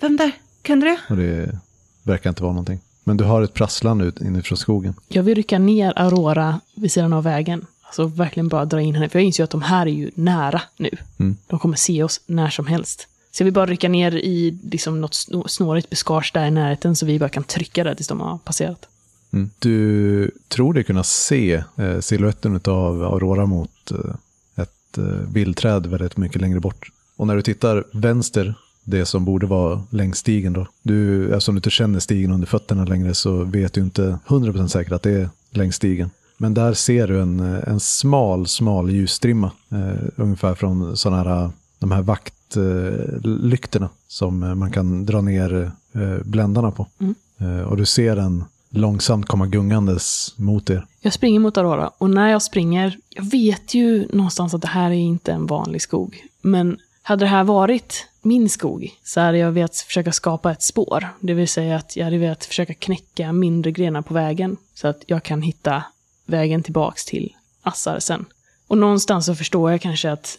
Vem 0.02 0.17
där? 0.17 0.32
Kendria? 0.67 0.98
Och 1.10 1.17
det 1.17 1.60
verkar 2.04 2.30
inte 2.30 2.44
vara 2.44 2.54
någonting. 2.54 2.80
Men 3.04 3.17
du 3.17 3.24
har 3.24 3.41
ett 3.41 3.54
prasslande 3.54 4.06
ut 4.06 4.22
inifrån 4.22 4.58
skogen. 4.58 4.94
Jag 5.08 5.24
vill 5.24 5.36
rycka 5.36 5.60
ner 5.60 5.94
Aurora 5.96 6.60
vid 6.76 6.91
sidan 6.91 7.13
av 7.13 7.24
vägen. 7.24 7.65
Alltså 7.82 8.06
verkligen 8.06 8.48
bara 8.48 8.65
dra 8.65 8.82
in 8.82 8.96
henne. 8.96 9.10
För 9.10 9.20
jag 9.20 9.26
inser 9.26 9.44
ju 9.44 9.46
att 9.46 9.50
de 9.52 9.62
här 9.62 9.86
är 9.86 9.91
ju 9.91 10.12
nära 10.15 10.62
nu. 10.78 10.89
Mm. 11.20 11.38
De 11.48 11.60
kommer 11.60 11.76
se 11.78 12.04
oss 12.04 12.22
när 12.26 12.50
som 12.50 12.67
helst. 12.67 13.08
Så 13.32 13.41
jag 13.41 13.46
vill 13.46 13.54
bara 13.54 13.65
rycka 13.65 13.89
ner 13.89 14.15
i 14.15 14.60
liksom, 14.63 15.02
något 15.02 15.13
snå- 15.13 15.48
snårigt 15.48 15.89
buskage 15.89 16.32
där 16.34 16.46
i 16.46 16.52
närheten 16.52 16.96
så 16.96 17.06
vi 17.06 17.20
bara 17.20 17.30
kan 17.30 17.44
trycka 17.44 17.84
där 17.84 17.96
tills 17.96 18.08
de 18.08 18.20
har 18.22 18.38
passerat. 18.38 18.88
Mm. 19.34 19.50
Du 19.60 20.32
tror 20.48 20.74
dig 20.74 20.84
kunna 20.84 21.04
se 21.04 21.63
eh, 21.76 22.00
siluetten 22.00 22.60
av 22.65 23.04
Aurora 23.04 23.46
mot 23.46 23.91
eh, 23.91 24.15
ett 24.63 24.98
eh, 24.98 25.04
vildträd 25.34 25.86
väldigt 25.86 26.17
mycket 26.17 26.41
längre 26.41 26.60
bort. 26.60 26.91
Och 27.15 27.28
när 27.28 27.36
du 27.36 27.41
tittar 27.41 27.84
vänster, 27.94 28.54
det 28.84 29.06
som 29.06 29.26
borde 29.26 29.46
vara 29.46 29.84
längs 29.89 30.17
stigen 30.17 30.54
då. 30.54 30.67
Du, 30.82 31.30
eftersom 31.30 31.56
du 31.56 31.60
inte 31.60 31.70
känner 31.70 32.00
stigen 32.00 32.32
under 32.32 32.48
fötterna 32.48 32.86
längre 32.86 33.13
så 33.13 33.44
vet 33.44 33.74
du 33.74 33.82
inte 33.82 34.20
100% 34.28 34.67
säkert 34.67 34.94
att 34.94 35.04
det 35.04 35.12
är 35.12 35.30
längs 35.50 35.76
stigen. 35.76 36.10
Men 36.38 36.54
där 36.54 36.74
ser 36.74 37.08
du 37.08 37.22
en, 37.22 37.39
eh, 37.39 37.67
en 37.67 37.80
smal, 37.80 38.48
smal 38.48 38.91
ljusstrimma. 38.91 39.52
Eh, 39.70 40.08
ungefär 40.15 40.56
från 40.56 40.98
sådana 40.98 41.24
här, 41.24 41.52
de 41.80 41.91
här 41.91 42.02
vaktlyktorna 42.02 43.89
som 44.08 44.44
eh, 44.44 44.56
man 44.56 44.72
kan 44.72 45.06
dra 45.06 45.22
ner 45.22 45.72
eh, 45.94 46.17
bländarna 46.24 46.72
på. 46.72 46.88
Mm. 47.00 47.15
Eh, 47.38 47.62
och 47.62 47.78
du 47.78 47.86
ser 47.86 48.15
den 48.15 48.44
långsamt 48.72 49.26
komma 49.26 49.48
gungandes 49.48 50.34
mot 50.38 50.70
er. 50.70 50.86
Jag 51.02 51.14
springer 51.14 51.40
mot 51.40 51.58
Aurora 51.58 51.92
och 51.98 52.10
när 52.10 52.30
jag 52.30 52.42
springer, 52.42 52.98
jag 53.10 53.32
vet 53.32 53.74
ju 53.74 54.08
någonstans 54.14 54.54
att 54.54 54.62
det 54.62 54.68
här 54.68 54.90
är 54.90 54.96
inte 54.96 55.32
en 55.32 55.46
vanlig 55.46 55.82
skog. 55.82 56.26
Men 56.42 56.78
hade 57.02 57.26
det 57.26 57.30
här 57.30 57.44
varit 57.44 58.08
min 58.22 58.50
skog 58.50 58.90
så 59.04 59.20
hade 59.20 59.38
jag 59.38 59.52
velat 59.52 59.76
försöka 59.76 60.12
skapa 60.12 60.52
ett 60.52 60.64
spår. 60.64 61.08
Det 61.20 61.34
vill 61.34 61.48
säga 61.48 61.76
att 61.76 61.96
jag 61.96 62.06
hade 62.06 62.18
velat 62.18 62.46
försöka 62.46 62.74
knäcka 62.74 63.34
mindre 63.34 63.72
grenar 63.72 64.02
på 64.02 64.14
vägen 64.14 64.58
så 64.74 64.88
att 64.88 65.04
jag 65.08 65.24
kan 65.24 65.42
hitta 65.42 65.84
vägen 66.26 66.64
tillbaks 66.64 67.06
till 67.06 67.36
Assar 67.62 68.00
sen. 68.00 68.26
Och 68.68 68.78
någonstans 68.78 69.26
så 69.26 69.36
förstår 69.36 69.72
jag 69.72 69.82
kanske 69.82 70.12
att 70.12 70.38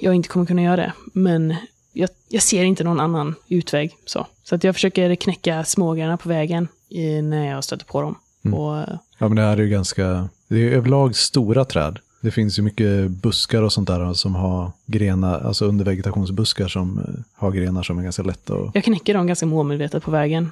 jag 0.00 0.14
inte 0.14 0.28
kommer 0.28 0.46
kunna 0.46 0.62
göra 0.62 0.76
det. 0.76 0.92
Men 1.12 1.54
jag, 1.92 2.08
jag 2.28 2.42
ser 2.42 2.64
inte 2.64 2.84
någon 2.84 3.00
annan 3.00 3.34
utväg. 3.48 3.96
Så, 4.04 4.26
så 4.44 4.54
att 4.54 4.64
jag 4.64 4.74
försöker 4.74 5.14
knäcka 5.14 5.64
smågrenar 5.64 6.16
på 6.16 6.28
vägen 6.28 6.68
i, 6.92 7.22
när 7.22 7.46
jag 7.46 7.64
stöter 7.64 7.84
på 7.86 8.02
dem. 8.02 8.14
Mm. 8.44 8.58
Och, 8.58 8.86
Ja, 9.22 9.28
men 9.28 9.36
det 9.36 9.42
här 9.42 9.56
är 9.56 9.62
ju 9.62 9.68
ganska, 9.68 10.28
det 10.48 10.56
är 10.56 10.70
överlag 10.72 11.16
stora 11.16 11.64
träd. 11.64 11.98
Det 12.20 12.30
finns 12.30 12.58
ju 12.58 12.62
mycket 12.62 13.10
buskar 13.10 13.62
och 13.62 13.72
sånt 13.72 13.88
där 13.88 14.14
som 14.14 14.34
har 14.34 14.72
grenar, 14.86 15.40
alltså 15.40 15.64
undervegetationsbuskar 15.64 16.68
som 16.68 16.98
eh, 16.98 17.04
har 17.34 17.50
grenar 17.50 17.82
som 17.82 17.98
är 17.98 18.02
ganska 18.02 18.22
lätta 18.22 18.54
att 18.54 18.74
jag 18.74 18.84
knäcker 18.84 19.14
dem 19.14 19.26
ganska 19.26 19.46
målmedvetet 19.46 20.02
på 20.02 20.10
vägen. 20.10 20.50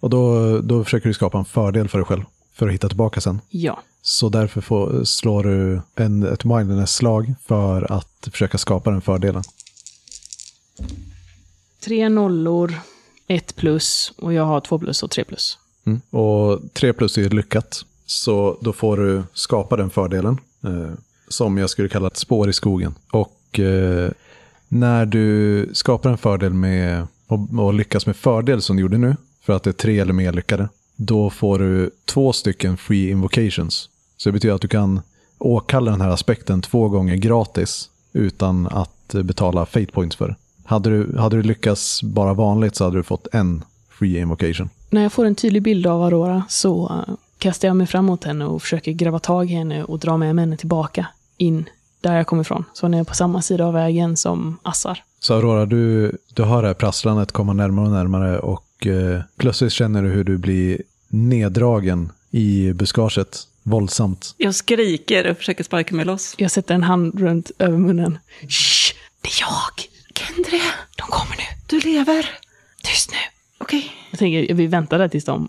Och 0.00 0.10
då, 0.10 0.58
då 0.58 0.84
försöker 0.84 1.08
du 1.08 1.14
skapa 1.14 1.38
en 1.38 1.44
fördel 1.44 1.88
för 1.88 1.98
dig 1.98 2.04
själv, 2.04 2.22
för 2.52 2.68
att 2.68 2.74
hitta 2.74 2.88
tillbaka 2.88 3.20
sen. 3.20 3.40
Ja. 3.48 3.82
Så 4.02 4.28
därför 4.28 4.60
får, 4.60 5.04
slår 5.04 5.44
du 5.44 5.80
en, 5.94 6.22
ett 6.22 6.44
mindedness-slag 6.44 7.34
för 7.46 7.92
att 7.92 8.28
försöka 8.32 8.58
skapa 8.58 8.90
den 8.90 9.00
fördelen. 9.00 9.42
Tre 11.80 12.08
nollor, 12.08 12.74
ett 13.26 13.56
plus 13.56 14.12
och 14.16 14.32
jag 14.32 14.44
har 14.44 14.60
två 14.60 14.78
plus 14.78 15.02
och 15.02 15.10
tre 15.10 15.24
plus. 15.24 15.58
Mm. 15.86 16.00
Och 16.10 16.60
tre 16.72 16.92
plus 16.92 17.18
är 17.18 17.30
lyckat, 17.30 17.84
så 18.06 18.58
då 18.60 18.72
får 18.72 18.96
du 18.96 19.22
skapa 19.32 19.76
den 19.76 19.90
fördelen. 19.90 20.38
Eh, 20.64 20.92
som 21.28 21.58
jag 21.58 21.70
skulle 21.70 21.88
kalla 21.88 22.06
ett 22.06 22.16
spår 22.16 22.50
i 22.50 22.52
skogen. 22.52 22.94
Och 23.10 23.60
eh, 23.60 24.10
när 24.68 25.06
du 25.06 25.68
skapar 25.72 26.10
en 26.10 26.18
fördel 26.18 26.54
med, 26.54 27.06
och, 27.26 27.58
och 27.58 27.74
lyckas 27.74 28.06
med 28.06 28.16
fördel 28.16 28.62
som 28.62 28.76
du 28.76 28.82
gjorde 28.82 28.98
nu, 28.98 29.16
för 29.42 29.52
att 29.52 29.62
det 29.62 29.70
är 29.70 29.72
tre 29.72 29.98
eller 29.98 30.12
mer 30.12 30.32
lyckade, 30.32 30.68
då 30.96 31.30
får 31.30 31.58
du 31.58 31.90
två 32.04 32.32
stycken 32.32 32.76
free 32.76 33.10
invocations. 33.10 33.88
Så 34.16 34.28
det 34.28 34.32
betyder 34.32 34.54
att 34.54 34.60
du 34.60 34.68
kan 34.68 35.00
åkalla 35.38 35.90
den 35.90 36.00
här 36.00 36.10
aspekten 36.10 36.62
två 36.62 36.88
gånger 36.88 37.16
gratis 37.16 37.90
utan 38.12 38.66
att 38.66 39.14
betala 39.24 39.66
fate 39.66 39.92
points 39.92 40.16
för 40.16 40.28
det. 40.28 40.36
Hade 40.64 40.90
du, 40.90 41.18
hade 41.18 41.36
du 41.36 41.42
lyckats 41.42 42.02
bara 42.02 42.34
vanligt 42.34 42.76
så 42.76 42.84
hade 42.84 42.96
du 42.96 43.02
fått 43.02 43.26
en 43.32 43.64
free 43.88 44.18
invocation. 44.18 44.68
När 44.94 45.02
jag 45.02 45.12
får 45.12 45.24
en 45.24 45.34
tydlig 45.34 45.62
bild 45.62 45.86
av 45.86 46.02
Aurora 46.02 46.44
så 46.48 47.04
eh, 47.08 47.14
kastar 47.38 47.68
jag 47.68 47.76
mig 47.76 47.86
fram 47.86 48.04
mot 48.04 48.24
henne 48.24 48.44
och 48.44 48.62
försöker 48.62 48.92
gräva 48.92 49.18
tag 49.18 49.50
i 49.50 49.54
henne 49.54 49.84
och 49.84 49.98
dra 49.98 50.16
med 50.16 50.28
henne 50.28 50.56
tillbaka 50.56 51.06
in 51.36 51.68
där 52.00 52.16
jag 52.16 52.26
kommer 52.26 52.42
ifrån. 52.42 52.64
Så 52.72 52.86
hon 52.86 52.94
är 52.94 53.04
på 53.04 53.14
samma 53.14 53.42
sida 53.42 53.66
av 53.66 53.74
vägen 53.74 54.16
som 54.16 54.58
Assar. 54.62 55.02
Så 55.20 55.34
Aurora, 55.34 55.66
du, 55.66 56.12
du 56.34 56.44
hör 56.44 56.62
det 56.62 56.68
här 56.68 56.74
prasslandet 56.74 57.32
komma 57.32 57.52
närmare 57.52 57.86
och 57.86 57.92
närmare 57.92 58.38
och 58.38 58.86
eh, 58.86 59.20
plötsligt 59.36 59.72
känner 59.72 60.02
du 60.02 60.08
hur 60.08 60.24
du 60.24 60.38
blir 60.38 60.82
neddragen 61.08 62.12
i 62.30 62.72
buskaget 62.72 63.38
våldsamt. 63.62 64.34
Jag 64.36 64.54
skriker 64.54 65.30
och 65.30 65.36
försöker 65.36 65.64
sparka 65.64 65.94
mig 65.94 66.04
loss. 66.04 66.34
Jag 66.38 66.50
sätter 66.50 66.74
en 66.74 66.82
hand 66.82 67.20
runt 67.20 67.50
över 67.58 67.78
munnen. 67.78 68.18
Shh! 68.48 68.94
Det 69.20 69.28
är 69.28 69.40
jag! 69.40 69.88
Kendre, 70.14 70.60
De 70.96 71.02
kommer 71.02 71.36
nu! 71.36 71.44
du 71.66 71.80
lever. 71.80 72.30
Tyst 72.82 73.10
nu! 73.10 73.33
Okej. 73.64 73.90
Jag 74.10 74.18
tänker, 74.18 74.54
vi 74.54 74.66
väntar 74.66 74.98
där 74.98 75.08
tills 75.08 75.24
de... 75.24 75.48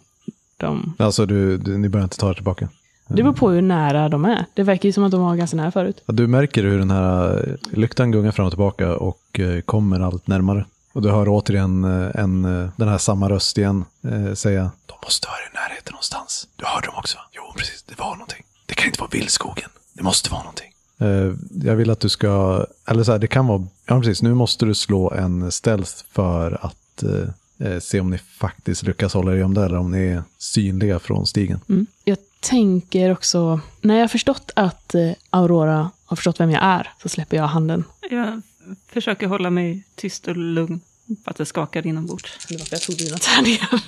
de... 0.58 0.94
Alltså, 1.00 1.26
du, 1.26 1.58
du, 1.58 1.78
ni 1.78 1.90
börjar 1.90 2.04
inte 2.04 2.18
ta 2.18 2.30
er 2.30 2.34
tillbaka. 2.34 2.70
Det 3.08 3.24
beror 3.24 3.34
på 3.34 3.50
hur 3.50 3.62
nära 3.62 4.10
de 4.10 4.26
är. 4.26 4.46
Det 4.54 4.64
verkar 4.64 4.90
ju 4.90 4.94
som 4.94 5.04
att 5.04 5.12
de 5.12 5.22
var 5.22 5.36
ganska 5.36 5.58
nära 5.58 5.72
förut. 5.72 6.04
Ja, 6.06 6.14
Du 6.14 6.28
märker 6.28 6.64
hur 6.64 6.80
den 6.80 6.92
här 6.92 7.48
eh, 7.48 7.78
lyktan 7.78 8.12
gungar 8.12 8.32
fram 8.32 8.46
och 8.46 8.52
tillbaka 8.52 8.96
och 8.96 9.40
eh, 9.40 9.62
kommer 9.62 10.00
allt 10.00 10.28
närmare. 10.28 10.66
Och 10.94 11.02
du 11.02 11.10
hör 11.12 11.26
återigen 11.30 11.84
eh, 11.84 12.22
en, 12.22 12.42
den 12.76 12.88
här 12.88 12.98
samma 12.98 13.30
röst 13.30 13.58
igen 13.58 13.86
eh, 14.04 14.34
säga 14.34 14.72
De 14.86 14.96
måste 15.04 15.28
vara 15.28 15.38
i 15.38 15.70
närheten 15.70 15.92
någonstans. 15.92 16.48
Du 16.56 16.66
hörde 16.66 16.88
dem 16.88 16.96
också? 16.98 17.18
Jo, 17.32 17.42
precis. 17.58 17.84
Det 17.84 18.00
var 18.00 18.12
någonting. 18.12 18.44
Det 18.66 18.74
kan 18.74 18.86
inte 18.88 19.00
vara 19.00 19.10
vildskogen. 19.12 19.70
Det 19.94 20.04
måste 20.04 20.30
vara 20.32 20.42
någonting. 20.42 20.72
Eh, 21.00 21.34
jag 21.70 21.76
vill 21.76 21.90
att 21.90 22.00
du 22.00 22.10
ska, 22.10 22.66
eller 22.88 23.04
så 23.04 23.12
här, 23.12 23.20
det 23.20 23.28
kan 23.28 23.48
vara, 23.48 23.68
ja 23.86 24.00
precis, 24.00 24.22
nu 24.22 24.34
måste 24.34 24.66
du 24.66 24.76
slå 24.76 25.12
en 25.12 25.52
stealth 25.52 25.92
för 26.12 26.66
att 26.66 27.04
eh, 27.04 27.30
eh, 27.58 27.80
se 27.80 28.00
om 28.00 28.10
ni 28.10 28.18
faktiskt 28.18 28.84
lyckas 28.84 29.14
hålla 29.14 29.32
er 29.32 29.36
gömda 29.36 29.66
eller 29.66 29.78
om 29.78 29.92
ni 29.92 30.08
är 30.08 30.24
synliga 30.38 31.00
från 31.00 31.28
stigen. 31.28 31.60
Mm. 31.70 31.88
Jag 32.04 32.18
tänker 32.40 33.12
också, 33.12 33.60
när 33.82 33.96
jag 33.96 34.04
har 34.04 34.08
förstått 34.08 34.52
att 34.56 34.96
eh, 34.96 35.12
Aurora 35.30 35.92
har 36.06 36.16
förstått 36.16 36.40
vem 36.40 36.52
jag 36.52 36.64
är, 36.64 36.94
så 37.02 37.10
släpper 37.10 37.38
jag 37.38 37.48
handen. 37.48 37.84
Jag 38.10 38.42
försöker 38.88 39.28
hålla 39.28 39.50
mig 39.50 39.84
tyst 39.96 40.28
och 40.28 40.38
lugn. 40.38 40.82
För 41.24 41.32
att 41.32 41.38
det 41.38 41.46
skakar 41.46 41.88
inombords. 41.88 42.48
Det 42.48 42.58
var 42.58 42.68
jag 42.72 42.82
tog 42.82 42.98
dina 42.98 43.18
tärningar. 43.18 43.84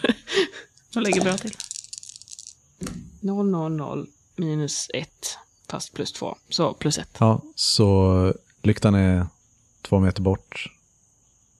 Jag 0.94 1.04
lägger 1.04 1.22
bra 1.22 1.38
till. 1.38 1.54
0, 3.20 3.50
0, 3.50 3.72
0 3.72 4.08
minus 4.36 4.90
1, 4.94 5.38
fast 5.70 5.94
plus 5.94 6.12
2. 6.12 6.38
Så 6.50 6.74
plus 6.74 6.98
1. 6.98 7.10
Ja, 7.20 7.42
så 7.56 8.34
lyktan 8.62 8.96
är 8.96 9.28
två 9.82 10.00
meter 10.00 10.22
bort, 10.22 10.72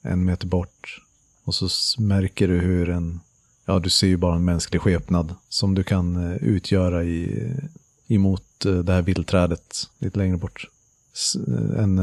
en 0.02 0.26
meter 0.26 0.48
bort. 0.48 1.07
Och 1.48 1.56
så 1.56 1.68
märker 2.02 2.48
du 2.48 2.60
hur 2.60 2.90
en, 2.90 3.20
ja 3.66 3.80
du 3.80 3.90
ser 3.90 4.08
ju 4.08 4.18
bara 4.18 4.36
en 4.36 4.46
mänsklig 4.46 4.82
skepnad 4.82 5.36
som 5.50 5.76
du 5.76 5.84
kan 5.84 6.32
eh, 6.32 6.44
utgöra 6.44 7.04
i, 7.04 7.44
eh, 7.46 8.16
emot 8.16 8.66
eh, 8.66 8.74
det 8.74 8.94
här 8.94 9.02
vildträdet 9.02 9.90
lite 10.00 10.20
längre 10.20 10.38
bort. 10.38 10.70
En 11.78 12.02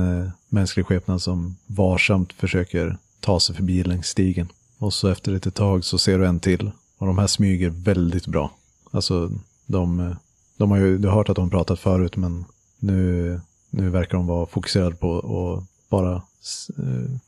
mänsklig 0.48 0.86
skepnad 0.86 1.22
som 1.22 1.56
varsamt 1.66 2.32
försöker 2.32 2.98
ta 3.20 3.40
sig 3.40 3.56
förbi 3.56 3.84
längs 3.84 4.06
stigen. 4.06 4.48
Och 4.78 4.94
så 4.94 5.08
efter 5.08 5.32
ett 5.32 5.54
tag 5.54 5.84
så 5.84 5.98
ser 5.98 6.18
du 6.18 6.26
en 6.26 6.40
till. 6.40 6.70
Och 6.98 7.06
de 7.06 7.18
här 7.18 7.26
smyger 7.26 7.70
väldigt 7.70 8.26
bra. 8.26 8.50
Alltså 8.90 9.30
de, 9.66 10.16
de 10.56 10.70
har 10.70 10.78
ju, 10.78 10.98
du 10.98 11.08
har 11.08 11.14
hört 11.14 11.28
att 11.28 11.36
de 11.36 11.50
pratat 11.50 11.80
förut 11.80 12.16
men 12.16 12.44
nu, 12.78 13.40
nu 13.70 13.90
verkar 13.90 14.16
de 14.18 14.26
vara 14.26 14.46
fokuserade 14.46 14.96
på 14.96 15.18
att 15.18 15.88
bara 15.90 16.22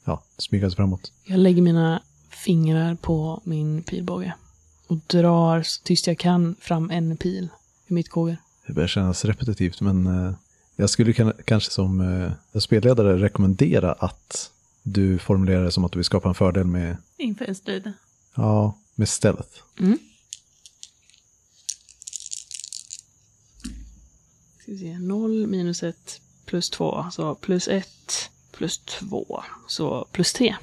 ja, 0.05 0.23
smyga 0.39 0.71
sig 0.71 0.77
framåt. 0.77 1.13
Jag 1.25 1.39
lägger 1.39 1.63
mina 1.63 2.03
fingrar 2.31 2.95
på 2.95 3.41
min 3.45 3.83
pilbåge 3.83 4.35
och 4.87 4.99
drar 5.07 5.63
så 5.63 5.83
tyst 5.83 6.07
jag 6.07 6.19
kan 6.19 6.57
fram 6.61 6.91
en 6.91 7.17
pil 7.17 7.49
i 7.87 7.93
mitt 7.93 8.09
kåger. 8.09 8.37
Det 8.67 8.73
börjar 8.73 8.89
kännas 8.89 9.25
repetitivt 9.25 9.81
men 9.81 10.07
eh, 10.07 10.35
jag 10.77 10.91
skulle 10.91 11.13
kan, 11.13 11.33
kanske 11.45 11.71
som 11.71 12.01
eh, 12.55 12.61
spelledare 12.61 13.17
rekommendera 13.17 13.93
att 13.93 14.51
du 14.83 15.19
formulerar 15.19 15.65
det 15.65 15.73
som 15.73 15.85
att 15.85 15.93
du 15.93 15.99
vill 15.99 16.05
skapa 16.05 16.29
en 16.29 16.35
fördel 16.35 16.67
med, 16.67 16.97
Inför 17.17 17.45
en 17.45 17.55
strid. 17.55 17.93
ja, 18.35 18.79
med 18.95 19.09
stealth. 19.09 19.59
Mm. 19.81 19.99
Ska 24.63 24.73
vi 24.73 24.79
se, 24.79 24.99
0 24.99 25.47
minus 25.47 25.83
1 25.83 26.21
plus 26.47 26.71
2, 26.71 27.07
så 27.13 27.35
plus 27.35 27.69
1 27.69 27.89
plus 28.57 28.79
2, 28.79 29.43
så 29.67 30.07
plus 30.13 30.33
3. 30.33 30.57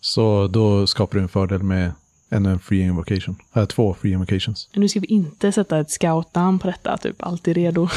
Så 0.00 0.48
då 0.48 0.86
skapar 0.86 1.18
du 1.18 1.22
en 1.22 1.28
fördel 1.28 1.62
med 1.62 1.92
ännu 2.30 2.50
en 2.50 2.58
free 2.58 2.80
invocation. 2.80 3.36
Äh, 3.52 3.64
två 3.64 3.96
free 4.00 4.12
invocations. 4.12 4.68
Nu 4.72 4.88
ska 4.88 5.00
vi 5.00 5.06
inte 5.06 5.52
sätta 5.52 5.78
ett 5.78 5.90
scoutnamn 5.90 6.58
på 6.58 6.66
detta, 6.66 6.96
typ 6.96 7.22
alltid 7.22 7.56
redo. 7.56 7.88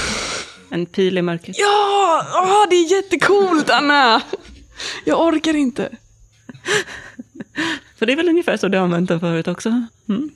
En 0.69 0.85
pil 0.85 1.17
i 1.17 1.21
mörkret. 1.21 1.55
Ja, 1.59 2.23
åh, 2.41 2.69
det 2.69 2.75
är 2.75 2.91
jättecoolt 2.91 3.69
Anna! 3.69 4.21
Jag 5.05 5.21
orkar 5.21 5.55
inte. 5.55 5.89
För 7.97 8.05
det 8.05 8.11
är 8.11 8.15
väl 8.17 8.29
ungefär 8.29 8.57
så 8.57 8.67
du 8.67 8.77
har 8.77 8.83
använt 8.83 9.09
den 9.09 9.19
förut 9.19 9.47
också? 9.47 9.69
Mm. 10.09 10.29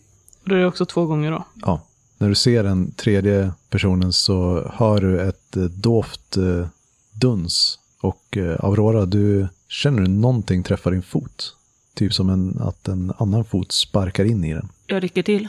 Då 0.44 0.56
är 0.56 0.60
det 0.60 0.68
också 0.68 0.86
två 0.86 1.06
gånger 1.06 1.32
då. 1.32 1.46
Ja. 1.56 1.82
När 2.18 2.30
du 2.30 2.36
ser 2.36 2.64
den 2.64 2.92
tredje 2.92 3.52
personen 3.70 4.14
så 4.14 4.68
hör 4.74 5.02
du 5.02 5.22
ett 5.22 5.58
eh, 5.58 5.64
dovt 5.64 6.38
eh, 6.38 6.68
duns. 7.12 7.79
Och 8.02 8.38
eh, 8.38 8.66
Aurora, 8.66 9.06
du 9.06 9.48
känner 9.68 10.02
du 10.02 10.08
någonting 10.08 10.64
träffa 10.64 10.90
din 10.90 11.02
fot. 11.02 11.56
Typ 11.94 12.14
som 12.14 12.30
en, 12.30 12.58
att 12.62 12.88
en 12.88 13.14
annan 13.18 13.46
fot 13.46 13.72
sparkar 13.72 14.26
in 14.26 14.44
i 14.44 14.54
den. 14.54 14.70
Jag 14.88 15.04
rycker 15.04 15.24
till. 15.24 15.48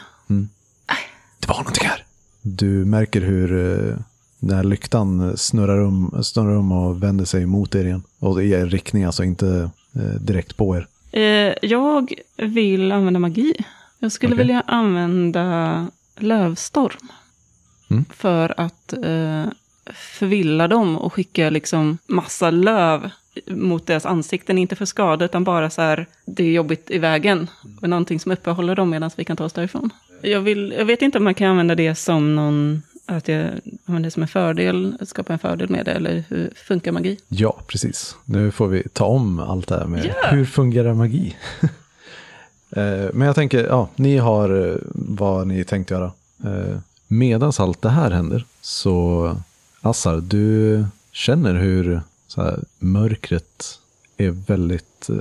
Det 1.41 1.49
var 1.49 1.57
någonting 1.57 1.89
här. 1.89 2.05
Du 2.43 2.85
märker 2.85 3.21
hur 3.21 3.53
eh, 3.53 3.97
den 4.39 4.57
här 4.57 4.65
lyktan 4.65 5.37
snurrar 5.37 5.79
um, 5.79 6.23
snurrar 6.23 6.57
um 6.57 6.73
och 6.73 7.03
vänder 7.03 7.25
sig 7.25 7.47
mot 7.47 7.75
er 7.75 7.85
igen. 7.85 8.03
Och 8.19 8.43
i 8.43 8.51
er 8.51 8.67
riktning, 8.67 9.05
alltså 9.05 9.25
inte 9.25 9.71
eh, 9.95 10.21
direkt 10.21 10.57
på 10.57 10.77
er. 10.77 10.87
Jag 11.63 12.15
vill 12.37 12.93
använda 12.93 13.21
magi. 13.21 13.55
Jag 13.99 14.13
skulle 14.13 14.35
Okej. 14.35 14.47
vilja 14.47 14.63
använda 14.67 15.87
lövstorm. 16.17 17.09
Mm. 17.91 18.05
För 18.11 18.61
att 18.61 18.93
eh, 18.93 19.47
förvilla 19.95 20.69
dem 20.69 20.97
och 20.99 21.13
skicka 21.13 21.51
liksom 21.51 21.99
massa 22.07 22.51
löv 22.51 23.11
mot 23.47 23.87
deras 23.87 24.07
ansikten. 24.07 24.59
Inte 24.59 24.77
för 24.77 24.85
skada, 24.85 25.25
utan 25.25 25.45
bara 25.45 25.71
så 25.71 25.83
här, 25.83 26.07
det 26.25 26.45
är 26.45 26.51
jobbigt 26.53 26.91
i 26.91 26.99
vägen. 26.99 27.51
Och 27.83 27.89
någonting 27.91 28.21
som 28.21 28.33
uppehåller 28.33 28.75
dem 28.77 28.91
medan 28.91 29.11
vi 29.17 29.25
kan 29.25 29.37
ta 29.37 29.45
oss 29.45 29.53
därifrån. 29.53 29.91
Jag, 30.23 30.41
vill, 30.41 30.75
jag 30.79 30.85
vet 30.85 31.03
inte 31.03 31.19
om 31.19 31.25
man 31.25 31.35
kan 31.35 31.49
använda 31.51 31.75
det 31.75 31.95
som 31.95 32.37
någon... 32.37 32.83
Att 33.07 33.29
jag 33.29 33.41
använder 33.87 34.07
det 34.07 34.11
som 34.11 34.23
en 34.23 34.29
fördel, 34.29 34.95
skapa 35.07 35.33
en 35.33 35.39
fördel 35.39 35.69
med 35.69 35.85
det, 35.85 35.93
eller 35.93 36.25
hur 36.29 36.51
funkar 36.57 36.93
magi? 36.93 37.19
Ja, 37.29 37.59
precis. 37.67 38.17
Nu 38.25 38.51
får 38.51 38.67
vi 38.69 38.83
ta 38.93 39.05
om 39.05 39.39
allt 39.41 39.69
det 39.69 39.79
här 39.79 39.87
med 39.87 40.05
Ja. 40.05 40.29
hur 40.31 40.45
fungerar 40.45 40.95
magi. 40.95 41.37
Eh, 42.77 43.09
Men 43.13 43.27
jag 43.27 43.35
tänker, 43.35 43.67
ja, 43.67 43.89
ni 43.97 44.17
har 44.17 44.69
eh, 44.71 44.77
vad 44.93 45.47
ni 45.47 45.65
tänkt 45.65 45.91
göra. 45.91 46.13
Eh, 46.45 46.79
Medans 47.09 47.61
allt 47.61 47.83
det 47.83 47.89
här 47.91 48.11
händer 48.11 48.45
så, 48.61 49.37
Assar, 49.83 50.21
du 50.21 50.85
känner 51.13 51.55
hur 51.55 52.01
här, 52.37 52.61
mörkret 52.79 53.79
är 54.17 54.31
väldigt... 54.31 55.09
eh, 55.11 55.17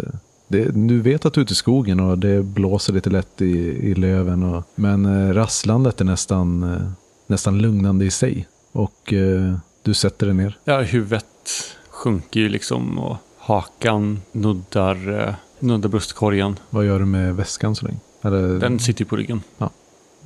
Det, 0.48 0.70
du 0.88 1.02
vet 1.02 1.26
att 1.26 1.34
du 1.34 1.40
är 1.42 1.44
ute 1.44 1.54
i 1.54 1.56
skogen 1.56 2.00
och 2.00 2.18
det 2.18 2.44
blåser 2.44 2.94
lite 2.94 3.10
lätt 3.10 3.42
i, 3.42 3.58
i 3.90 3.96
löven. 3.96 4.44
Och, 4.44 4.64
men 4.76 5.06
eh, 5.06 5.34
rasslandet 5.34 6.02
är 6.02 6.06
nästan, 6.06 6.64
eh, 6.64 6.92
nästan 7.28 7.58
lugnande 7.58 8.06
i 8.06 8.12
sig. 8.12 8.48
Och 8.72 9.14
du 9.84 9.94
sätter 9.94 10.26
dig 10.26 10.36
ner. 10.36 10.58
Ja, 10.64 10.82
huvudet 10.82 11.26
sjunker 11.90 12.40
ju 12.40 12.50
liksom 12.50 13.00
och 13.00 13.18
hakan 13.38 14.22
nuddar, 14.32 15.36
nuddar 15.60 15.90
bröstkorgen. 15.90 16.60
Vad 16.70 16.86
gör 16.86 17.00
du 17.00 17.06
med 17.06 17.36
väskan 17.36 17.76
så 17.76 17.86
länge? 17.86 17.98
Eller, 18.22 18.60
Den 18.60 18.80
sitter 18.80 19.02
ju 19.02 19.06
på 19.10 19.16
ryggen. 19.16 19.42
Ja. 19.58 19.70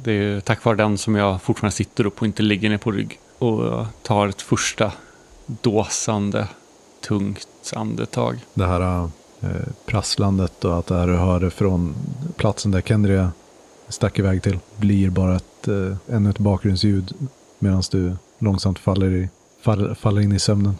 Det 0.03 0.11
är 0.11 0.39
tack 0.39 0.63
vare 0.63 0.75
den 0.75 0.97
som 0.97 1.15
jag 1.15 1.41
fortfarande 1.41 1.75
sitter 1.75 2.05
upp 2.05 2.21
och 2.21 2.27
inte 2.27 2.43
ligger 2.43 2.69
ner 2.69 2.77
på 2.77 2.91
rygg. 2.91 3.19
Och 3.43 3.85
tar 4.01 4.27
ett 4.27 4.41
första 4.41 4.91
dåsande, 5.61 6.47
tungt 7.07 7.47
andetag. 7.75 8.39
det 8.53 8.65
här 8.65 9.09
eh, 9.41 9.49
prasslandet 9.85 10.65
och 10.65 10.77
att 10.79 10.87
det 10.87 10.95
här 10.95 11.07
du 11.07 11.15
hörde 11.15 11.49
från 11.49 11.95
platsen 12.35 12.71
där 12.71 12.81
Kendria 12.81 13.31
stack 13.87 14.19
iväg 14.19 14.43
till 14.43 14.59
blir 14.77 15.09
bara 15.09 15.35
ett, 15.35 15.67
eh, 15.67 16.15
ännu 16.15 16.29
ett 16.29 16.39
bakgrundsljud 16.39 17.13
medan 17.59 17.83
du 17.91 18.15
långsamt 18.39 18.79
faller, 18.79 19.11
i, 19.11 19.29
fall, 19.61 19.95
faller 19.95 20.21
in 20.21 20.31
i 20.31 20.39
sömnen. 20.39 20.77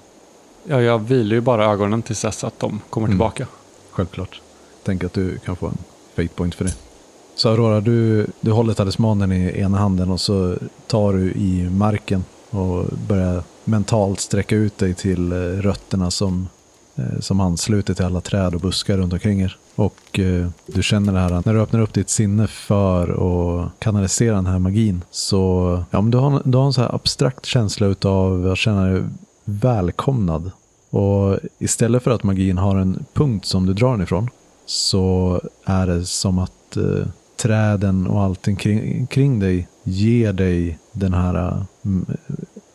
Ja, 0.63 0.82
jag 0.82 0.99
vilar 0.99 1.36
ju 1.36 1.41
bara 1.41 1.65
ögonen 1.71 2.02
tills 2.02 2.21
dess 2.21 2.43
att 2.43 2.60
de 2.60 2.82
kommer 2.89 3.08
Mm. 3.08 3.17
tillbaka. 3.17 3.47
Självklart. 3.91 4.41
Tänk 4.84 5.04
att 5.04 5.13
du 5.13 5.38
kan 5.38 5.56
få 5.56 5.67
en 5.67 5.78
fate 6.15 6.28
point 6.36 6.56
för 6.56 6.65
det. 6.65 6.76
Så 7.36 7.49
Aurora, 7.49 7.82
du, 7.82 8.28
du 8.41 8.52
håller 8.52 8.73
talismanen 8.73 9.32
i 9.32 9.60
ena 9.60 9.78
handen 9.78 10.12
och 10.12 10.21
så 10.21 10.56
tar 10.88 11.13
du 11.13 11.32
i 11.32 11.69
marken 11.69 12.23
och 12.54 12.86
börjar 13.08 13.44
mentalt 13.63 14.20
sträcka 14.20 14.56
ut 14.56 14.78
dig 14.78 14.94
till 14.94 15.32
eh, 15.32 15.36
rötterna 15.38 16.12
som, 16.12 16.48
eh, 16.96 17.20
som 17.20 17.39
ansluter 17.39 17.94
till 17.94 18.06
alla 18.06 18.22
träd 18.22 18.56
och 18.56 18.62
buskar 18.62 18.98
runt 18.98 19.13
omkring 19.13 19.42
er. 19.42 19.58
Och 19.76 20.20
eh, 20.20 20.48
du 20.66 20.84
känner 20.84 21.13
det 21.13 21.20
här, 21.20 21.42
när 21.46 21.54
du 21.54 21.62
öppnar 21.62 21.80
upp 21.80 21.94
ditt 21.94 22.10
sinne 22.10 22.48
för 22.48 23.08
att 23.10 23.80
kanalisera 23.80 24.36
den 24.36 24.46
här 24.46 24.60
magin 24.60 25.04
så 25.12 25.84
ja, 25.92 26.02
men 26.02 26.12
du, 26.12 26.18
har, 26.18 26.42
du 26.46 26.58
har 26.58 26.66
en 26.66 26.74
så 26.74 26.82
här 26.82 26.96
abstrakt 26.96 27.46
känsla 27.46 27.88
utav 27.88 28.52
att 28.52 28.58
känna 28.58 28.86
dig 28.86 29.04
välkomnad. 29.46 30.52
Och 30.89 31.39
istället 31.60 32.04
för 32.04 32.12
att 32.12 32.24
magin 32.24 32.58
har 32.58 32.76
en 32.76 33.06
punkt 33.13 33.46
som 33.46 33.66
du 33.66 33.74
drar 33.74 33.92
den 33.92 34.02
ifrån 34.02 34.30
så 34.66 35.42
är 35.66 35.88
det 35.88 36.06
som 36.06 36.39
att 36.39 36.78
eh, 36.78 37.08
träden 37.38 38.08
och 38.08 38.22
allting 38.22 38.56
kring, 38.56 39.08
kring 39.08 39.39
dig 39.39 39.67
ger 39.84 40.34
dig 40.34 40.80
den 40.91 41.13
här 41.13 41.36
äh, 41.36 41.63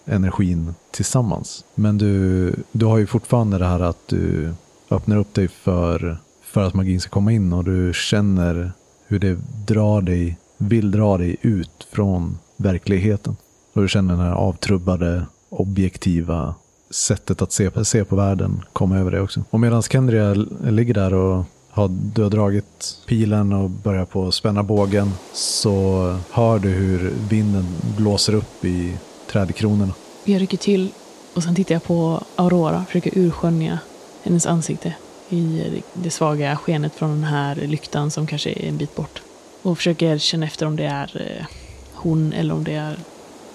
energin 0.05 0.75
tillsammans. 0.90 1.64
Men 1.75 1.99
du, 1.99 2.55
du 2.73 2.87
har 2.87 2.99
ju 2.99 3.07
fortfarande 3.07 3.59
det 3.59 3.66
här 3.66 3.81
att 3.81 4.09
du 4.09 4.55
öppnar 4.90 5.16
upp 5.16 5.35
dig 5.35 5.49
för, 5.49 6.18
för 6.42 6.62
att 6.62 6.75
magin 6.75 7.01
ska 7.01 7.11
komma 7.11 7.33
in 7.33 7.53
och 7.53 7.64
du 7.64 7.92
känner 7.94 8.73
hur 9.07 9.18
det 9.18 9.38
drar 9.66 10.01
dig, 10.01 10.38
vill 10.57 10.90
dra 10.90 11.18
dig 11.18 11.37
ut 11.42 11.88
från 11.92 12.38
verkligheten. 12.57 13.37
Och 13.73 13.83
du 13.83 13.88
känner 13.88 14.14
den 14.14 14.23
här 14.23 14.33
avtrubbade, 14.33 15.27
objektiva 15.49 16.55
sättet 16.90 17.42
att 17.42 17.53
se, 17.53 17.85
se 17.85 18.05
på 18.05 18.16
världen 18.16 18.64
komma 18.73 18.99
över 18.99 19.11
dig 19.11 19.21
också. 19.21 19.44
Och 19.51 19.61
medan 19.61 19.83
Kendria 19.83 20.35
ligger 20.64 20.94
där 20.94 21.14
och 21.14 21.44
har, 21.79 21.88
du 21.88 22.23
har 22.23 22.31
dragit 22.31 22.99
pilen 23.07 23.53
och 23.53 23.71
börjar 23.71 24.05
på 24.05 24.29
att 24.29 24.35
spänna 24.35 24.62
bågen 24.62 25.12
så 25.33 26.17
hör 26.31 26.59
du 26.59 26.69
hur 26.69 27.12
vinden 27.31 27.67
blåser 27.97 28.35
upp 28.35 28.64
i 28.64 28.97
trädkronorna. 29.27 29.93
Jag 30.25 30.43
rycker 30.43 30.57
till 30.57 30.88
och 31.35 31.43
sen 31.43 31.55
tittar 31.55 31.75
jag 31.75 31.85
på 31.85 32.23
Aurora, 32.37 32.85
försöker 32.87 33.19
urskönja 33.19 33.79
hennes 34.23 34.47
ansikte 34.47 34.95
i 35.29 35.62
det 35.93 36.11
svaga 36.11 36.57
skenet 36.57 36.95
från 36.95 37.11
den 37.11 37.25
här 37.25 37.57
lyktan 37.57 38.11
som 38.11 38.27
kanske 38.27 38.51
är 38.51 38.69
en 38.69 38.77
bit 38.77 38.97
bort. 38.97 39.23
Och 39.62 39.77
försöker 39.77 40.19
känna 40.19 40.47
efter 40.47 40.67
om 40.67 40.77
det 40.77 40.85
är 40.85 41.37
eh, 41.41 41.47
hon 41.93 42.33
eller 42.33 42.55
om 42.55 42.64
det 42.64 42.75
är, 42.75 42.99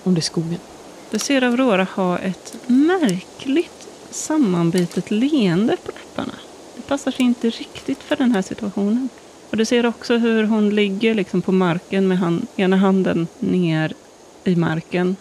om 0.04 0.14
det 0.14 0.20
är 0.20 0.22
skogen. 0.22 0.60
Du 1.12 1.20
ser 1.20 1.42
Aurora 1.42 1.88
ha 1.96 2.18
ett 2.18 2.56
märkligt 2.68 3.88
sammanbitet 4.12 5.12
leende 5.12 5.78
på 5.86 5.92
läpparna. 5.92 6.34
Det 6.94 6.98
passar 6.98 7.12
sig 7.12 7.26
inte 7.26 7.50
riktigt 7.50 8.04
för 8.04 8.16
den 8.16 8.32
här 8.32 8.42
situationen. 8.42 9.10
Och 9.50 9.58
du 9.58 9.66
ser 9.66 9.86
också 9.86 10.18
hur 10.18 10.44
hon 10.44 10.70
ligger 10.70 11.14
liksom 11.14 11.42
på 11.42 11.52
marken 11.52 12.08
med 12.08 12.18
hand, 12.18 12.48
ena 12.56 12.78
handen 12.78 13.28
ner 13.40 13.94
i 14.44 14.56
marken 14.56 15.16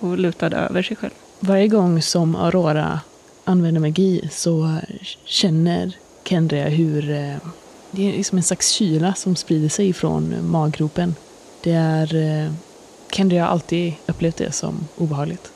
och 0.00 0.18
lutad 0.18 0.46
över 0.46 0.82
sig 0.82 0.96
själv. 0.96 1.12
Varje 1.40 1.68
gång 1.68 2.02
som 2.02 2.36
Aurora 2.36 3.00
använder 3.44 3.80
magi 3.80 4.28
så 4.32 4.78
känner 5.24 5.92
Kendria 6.24 6.68
hur 6.68 7.10
eh, 7.10 7.36
det 7.90 8.08
är 8.08 8.12
liksom 8.12 8.38
en 8.38 8.44
slags 8.44 8.70
kyla 8.70 9.14
som 9.14 9.36
sprider 9.36 9.68
sig 9.68 9.92
från 9.92 10.50
maggropen. 10.50 11.14
Det 11.62 11.72
är... 11.72 12.14
Eh, 12.14 12.52
Kendria 13.12 13.44
har 13.44 13.50
alltid 13.50 13.92
upplevt 14.06 14.36
det 14.36 14.52
som 14.52 14.88
obehagligt. 14.96 15.52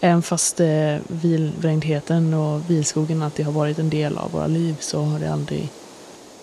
Även 0.00 0.22
fast 0.22 0.60
eh, 0.60 0.96
vilvrängdheten 1.08 2.34
och 2.34 2.70
vilskogen 2.70 3.22
alltid 3.22 3.46
har 3.46 3.52
varit 3.52 3.78
en 3.78 3.90
del 3.90 4.18
av 4.18 4.32
våra 4.32 4.46
liv 4.46 4.76
så 4.80 5.02
har 5.02 5.18
det 5.18 5.32
aldrig, 5.32 5.68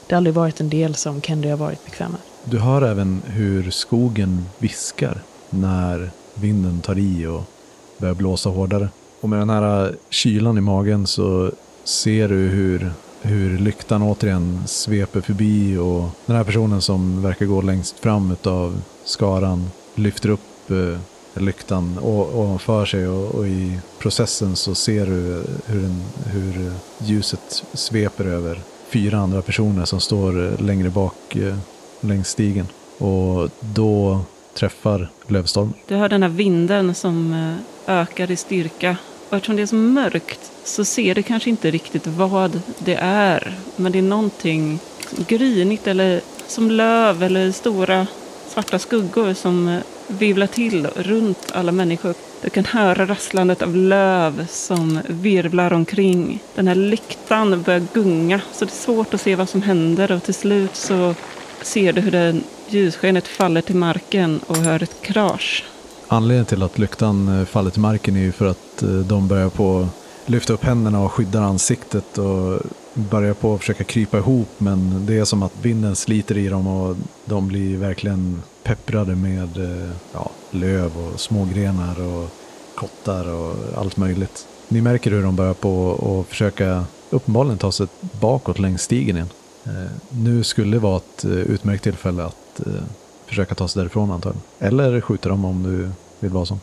det 0.07 0.15
aldrig 0.15 0.33
varit 0.33 0.59
en 0.59 0.69
del 0.69 0.95
som 0.95 1.21
Kendi 1.21 1.49
har 1.49 1.57
varit 1.57 1.85
bekväm 1.85 2.11
med. 2.11 2.21
Du 2.43 2.59
hör 2.59 2.81
även 2.81 3.21
hur 3.25 3.71
skogen 3.71 4.45
viskar 4.57 5.21
när 5.49 6.09
vinden 6.33 6.81
tar 6.81 6.97
i 6.97 7.25
och 7.25 7.43
börjar 7.97 8.15
blåsa 8.15 8.49
hårdare. 8.49 8.89
Och 9.21 9.29
med 9.29 9.39
den 9.39 9.49
här 9.49 9.85
eh, 9.85 9.93
kylan 10.09 10.57
i 10.57 10.61
magen 10.61 11.07
så 11.07 11.51
ser 11.83 12.29
du 12.29 12.35
hur, 12.35 12.91
hur 13.21 13.57
lyktan 13.57 14.01
återigen 14.01 14.63
sveper 14.65 15.21
förbi 15.21 15.77
och 15.77 16.09
den 16.25 16.35
här 16.35 16.43
personen 16.43 16.81
som 16.81 17.21
verkar 17.21 17.45
gå 17.45 17.61
längst 17.61 17.99
fram 17.99 18.31
utav 18.31 18.81
skaran 19.05 19.71
lyfter 19.95 20.29
upp 20.29 20.71
eh, 20.71 20.99
lyktan 21.39 21.99
ovanför 22.01 22.85
sig 22.85 23.07
och, 23.07 23.35
och 23.35 23.47
i 23.47 23.79
processen 23.99 24.55
så 24.55 24.75
ser 24.75 25.05
du 25.05 25.43
hur, 25.65 25.81
den, 25.81 26.03
hur 26.25 26.71
ljuset 26.97 27.63
sveper 27.73 28.25
över 28.25 28.59
fyra 28.89 29.17
andra 29.17 29.41
personer 29.41 29.85
som 29.85 29.99
står 29.99 30.61
längre 30.61 30.89
bak 30.89 31.35
eh, 31.35 31.55
längs 32.01 32.29
stigen. 32.29 32.67
Och 32.97 33.49
då 33.59 34.21
träffar 34.53 35.09
lövstorm. 35.27 35.73
Du 35.87 35.95
hör 35.95 36.09
den 36.09 36.23
här 36.23 36.29
vinden 36.29 36.95
som 36.95 37.33
eh, 37.33 38.01
ökar 38.01 38.31
i 38.31 38.35
styrka. 38.35 38.97
Och 39.29 39.35
eftersom 39.35 39.55
det 39.55 39.61
är 39.61 39.65
så 39.65 39.75
mörkt 39.75 40.51
så 40.63 40.85
ser 40.85 41.15
du 41.15 41.23
kanske 41.23 41.49
inte 41.49 41.71
riktigt 41.71 42.07
vad 42.07 42.61
det 42.79 42.95
är. 43.01 43.57
Men 43.75 43.91
det 43.91 43.97
är 43.97 44.01
någonting 44.01 44.79
grynigt 45.27 45.87
eller 45.87 46.21
som 46.47 46.71
löv 46.71 47.23
eller 47.23 47.51
stora 47.51 48.07
svarta 48.47 48.79
skuggor 48.79 49.33
som 49.33 49.67
eh, 49.67 49.81
virvlar 50.07 50.19
vivlar 50.19 50.47
till 50.47 50.87
runt 50.87 51.51
alla 51.53 51.71
människor. 51.71 52.13
Du 52.41 52.49
kan 52.49 52.65
höra 52.65 53.05
rasslandet 53.05 53.61
av 53.61 53.75
löv 53.75 54.47
som 54.49 54.99
virvlar 55.07 55.73
omkring. 55.73 56.39
Den 56.55 56.67
här 56.67 56.75
lyktan 56.75 57.61
börjar 57.61 57.87
gunga 57.93 58.41
så 58.53 58.65
det 58.65 58.71
är 58.71 58.75
svårt 58.75 59.13
att 59.13 59.21
se 59.21 59.35
vad 59.35 59.49
som 59.49 59.61
händer 59.61 60.11
och 60.11 60.23
till 60.23 60.33
slut 60.33 60.75
så 60.75 61.15
ser 61.61 61.93
du 61.93 62.01
hur 62.01 62.11
det 62.11 62.35
ljusskenet 62.69 63.27
faller 63.27 63.61
till 63.61 63.75
marken 63.75 64.39
och 64.47 64.57
hör 64.57 64.83
ett 64.83 65.01
krasch. 65.01 65.63
Anledningen 66.07 66.45
till 66.45 66.63
att 66.63 66.77
lyktan 66.77 67.39
eh, 67.39 67.45
faller 67.45 67.71
till 67.71 67.81
marken 67.81 68.15
är 68.15 68.21
ju 68.21 68.31
för 68.31 68.45
att 68.45 68.83
eh, 68.83 68.89
de 68.89 69.27
börjar 69.27 69.49
på 69.49 69.79
att 69.79 70.29
lyfta 70.29 70.53
upp 70.53 70.63
händerna 70.63 71.03
och 71.03 71.11
skyddar 71.11 71.41
ansiktet 71.41 72.17
och 72.17 72.59
börjar 72.93 73.33
på 73.33 73.53
att 73.53 73.59
försöka 73.59 73.83
krypa 73.83 74.17
ihop 74.17 74.49
men 74.57 75.05
det 75.05 75.17
är 75.17 75.25
som 75.25 75.43
att 75.43 75.53
vinden 75.61 75.95
sliter 75.95 76.37
i 76.37 76.47
dem 76.47 76.67
och 76.67 76.95
de 77.25 77.47
blir 77.47 77.77
verkligen 77.77 78.41
pepprade 78.67 79.15
med 79.15 79.57
eh, 79.57 79.89
ja, 80.13 80.31
löv 80.51 80.97
och 80.97 81.19
smågrenar 81.19 82.01
och 82.01 82.29
kottar 82.75 83.29
och 83.33 83.55
allt 83.77 83.97
möjligt. 83.97 84.47
Ni 84.67 84.81
märker 84.81 85.11
hur 85.11 85.23
de 85.23 85.35
börjar 85.35 85.53
på 85.53 85.93
att 86.21 86.29
försöka 86.29 86.85
uppenbarligen 87.09 87.57
ta 87.57 87.71
sig 87.71 87.87
bakåt 88.19 88.59
längs 88.59 88.81
stigen 88.81 89.15
igen. 89.15 89.29
Eh, 89.65 89.91
nu 90.09 90.43
skulle 90.43 90.71
det 90.71 90.79
vara 90.79 90.97
ett 90.97 91.25
eh, 91.25 91.31
utmärkt 91.31 91.83
tillfälle 91.83 92.23
att 92.23 92.61
försöka 93.25 93.55
ta 93.55 93.67
sig 93.67 93.79
därifrån 93.79 94.11
antagligen. 94.11 94.43
Eller 94.59 95.01
skjuta 95.01 95.29
dem 95.29 95.45
om 95.45 95.63
du 95.63 95.89
vill 96.19 96.31
vara 96.31 96.45
så. 96.45 96.59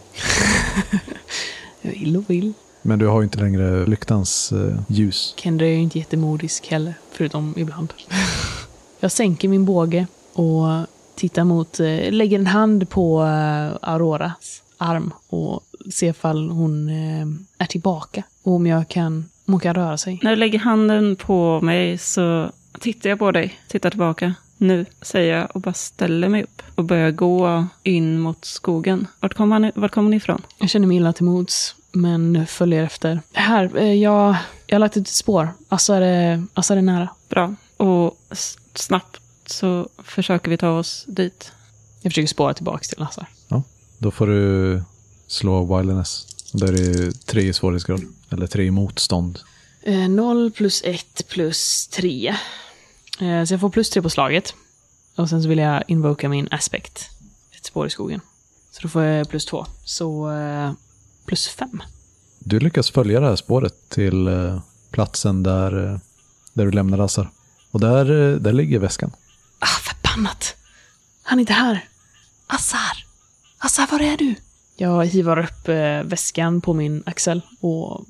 Jag 1.82 1.90
vill 1.90 2.16
och 2.16 2.30
vill. 2.30 2.52
Men 2.82 2.98
du 2.98 3.06
har 3.06 3.20
ju 3.20 3.24
inte 3.24 3.38
längre 3.38 3.86
lyktans 3.86 4.52
ljus. 4.86 5.34
Kendra 5.36 5.66
är 5.66 5.70
ju 5.70 5.80
inte 5.80 5.98
jättemodisk 5.98 6.66
heller, 6.66 6.94
förutom 7.12 7.54
ibland. 7.56 7.92
jag 9.00 9.12
sänker 9.12 9.48
min 9.48 9.64
båge 9.64 10.06
och 10.32 10.86
tittar 11.14 11.44
mot, 11.44 11.80
eh, 11.80 12.12
lägger 12.12 12.38
en 12.38 12.46
hand 12.46 12.90
på 12.90 13.22
eh, 13.22 13.90
Auroras 13.90 14.62
arm 14.78 15.12
och 15.28 15.60
ser 15.92 16.10
ifall 16.10 16.50
hon 16.50 16.88
eh, 16.88 17.26
är 17.64 17.66
tillbaka. 17.66 18.22
Och 18.42 18.52
om 18.52 18.66
jag 18.66 18.88
kan, 18.88 19.16
om 19.46 19.52
hon 19.52 19.60
kan 19.60 19.74
röra 19.74 19.98
sig. 19.98 20.20
När 20.22 20.30
du 20.30 20.36
lägger 20.36 20.58
handen 20.58 21.16
på 21.16 21.60
mig 21.60 21.98
så 21.98 22.50
tittar 22.80 23.10
jag 23.10 23.18
på 23.18 23.32
dig, 23.32 23.58
tittar 23.68 23.90
tillbaka. 23.90 24.34
Nu, 24.56 24.86
säger 25.02 25.38
jag 25.38 25.48
och 25.54 25.60
bara 25.60 25.74
ställer 25.74 26.28
mig 26.28 26.42
upp 26.42 26.62
och 26.74 26.84
börjar 26.84 27.10
gå 27.10 27.66
in 27.82 28.18
mot 28.18 28.44
skogen. 28.44 29.06
Vart 29.20 29.34
kommer, 29.34 29.60
han, 29.60 29.72
vart 29.74 29.92
kommer 29.92 30.10
ni 30.10 30.16
ifrån? 30.16 30.42
Jag 30.58 30.70
känner 30.70 30.86
mig 30.86 30.96
illa 30.96 31.12
till 31.12 31.24
mods, 31.24 31.74
men 31.92 32.46
följer 32.46 32.84
efter. 32.84 33.20
Här, 33.32 33.78
jag, 33.78 34.36
jag 34.66 34.74
har 34.74 34.78
lagt 34.78 34.96
ut 34.96 35.02
ett 35.02 35.14
spår. 35.14 35.48
Assar 35.68 36.00
är, 36.00 36.44
Assar 36.54 36.76
är 36.76 36.82
nära. 36.82 37.08
Bra. 37.28 37.54
Och 37.76 38.18
snabbt 38.74 39.20
så 39.50 39.88
försöker 40.04 40.50
vi 40.50 40.56
ta 40.56 40.70
oss 40.70 41.04
dit. 41.08 41.52
Jag 42.02 42.12
försöker 42.12 42.28
spåra 42.28 42.54
tillbaka 42.54 42.84
till 42.84 43.02
Assar. 43.02 43.28
Då 43.98 44.10
får 44.10 44.26
du 44.26 44.82
slå 45.26 45.76
wildness. 45.76 46.26
Där 46.52 46.68
är 46.68 46.72
det 46.72 47.26
tre 47.26 47.42
i 47.42 47.52
svårighetsgrad. 47.52 48.02
Eller 48.30 48.46
tre 48.46 48.64
i 48.64 48.70
motstånd. 48.70 49.38
Eh, 49.82 50.08
0 50.08 50.50
plus 50.50 50.82
1 50.84 51.28
plus 51.28 51.88
3. 51.88 52.28
Eh, 53.20 53.44
så 53.44 53.54
jag 53.54 53.60
får 53.60 53.70
plus 53.70 53.90
3 53.90 54.02
på 54.02 54.10
slaget. 54.10 54.54
Och 55.16 55.28
sen 55.28 55.42
så 55.42 55.48
vill 55.48 55.58
jag 55.58 55.82
invoka 55.88 56.28
min 56.28 56.48
aspect. 56.50 57.10
Ett 57.56 57.64
spår 57.66 57.86
i 57.86 57.90
skogen. 57.90 58.20
Så 58.70 58.82
då 58.82 58.88
får 58.88 59.02
jag 59.02 59.28
plus 59.28 59.46
2. 59.46 59.66
Så 59.84 60.30
eh, 60.30 60.72
plus 61.26 61.48
5. 61.48 61.82
Du 62.38 62.60
lyckas 62.60 62.90
följa 62.90 63.20
det 63.20 63.26
här 63.26 63.36
spåret 63.36 63.88
till 63.88 64.28
eh, 64.28 64.60
platsen 64.90 65.42
där, 65.42 65.92
eh, 65.92 65.98
där 66.52 66.64
du 66.64 66.70
lämnar 66.70 66.98
Assar. 66.98 67.30
Och 67.70 67.80
där, 67.80 68.32
eh, 68.32 68.36
där 68.36 68.52
ligger 68.52 68.78
väskan. 68.78 69.12
Ah, 69.58 69.66
förbannat! 69.66 70.56
Han 71.22 71.38
är 71.38 71.40
inte 71.40 71.52
här. 71.52 71.88
Assar! 72.46 73.04
Assar, 73.58 73.86
var 73.90 74.00
är 74.00 74.16
du? 74.16 74.34
Jag 74.76 75.06
hivar 75.06 75.38
upp 75.38 75.68
eh, 75.68 76.02
väskan 76.02 76.60
på 76.60 76.74
min 76.74 77.02
axel 77.06 77.40
och 77.60 78.06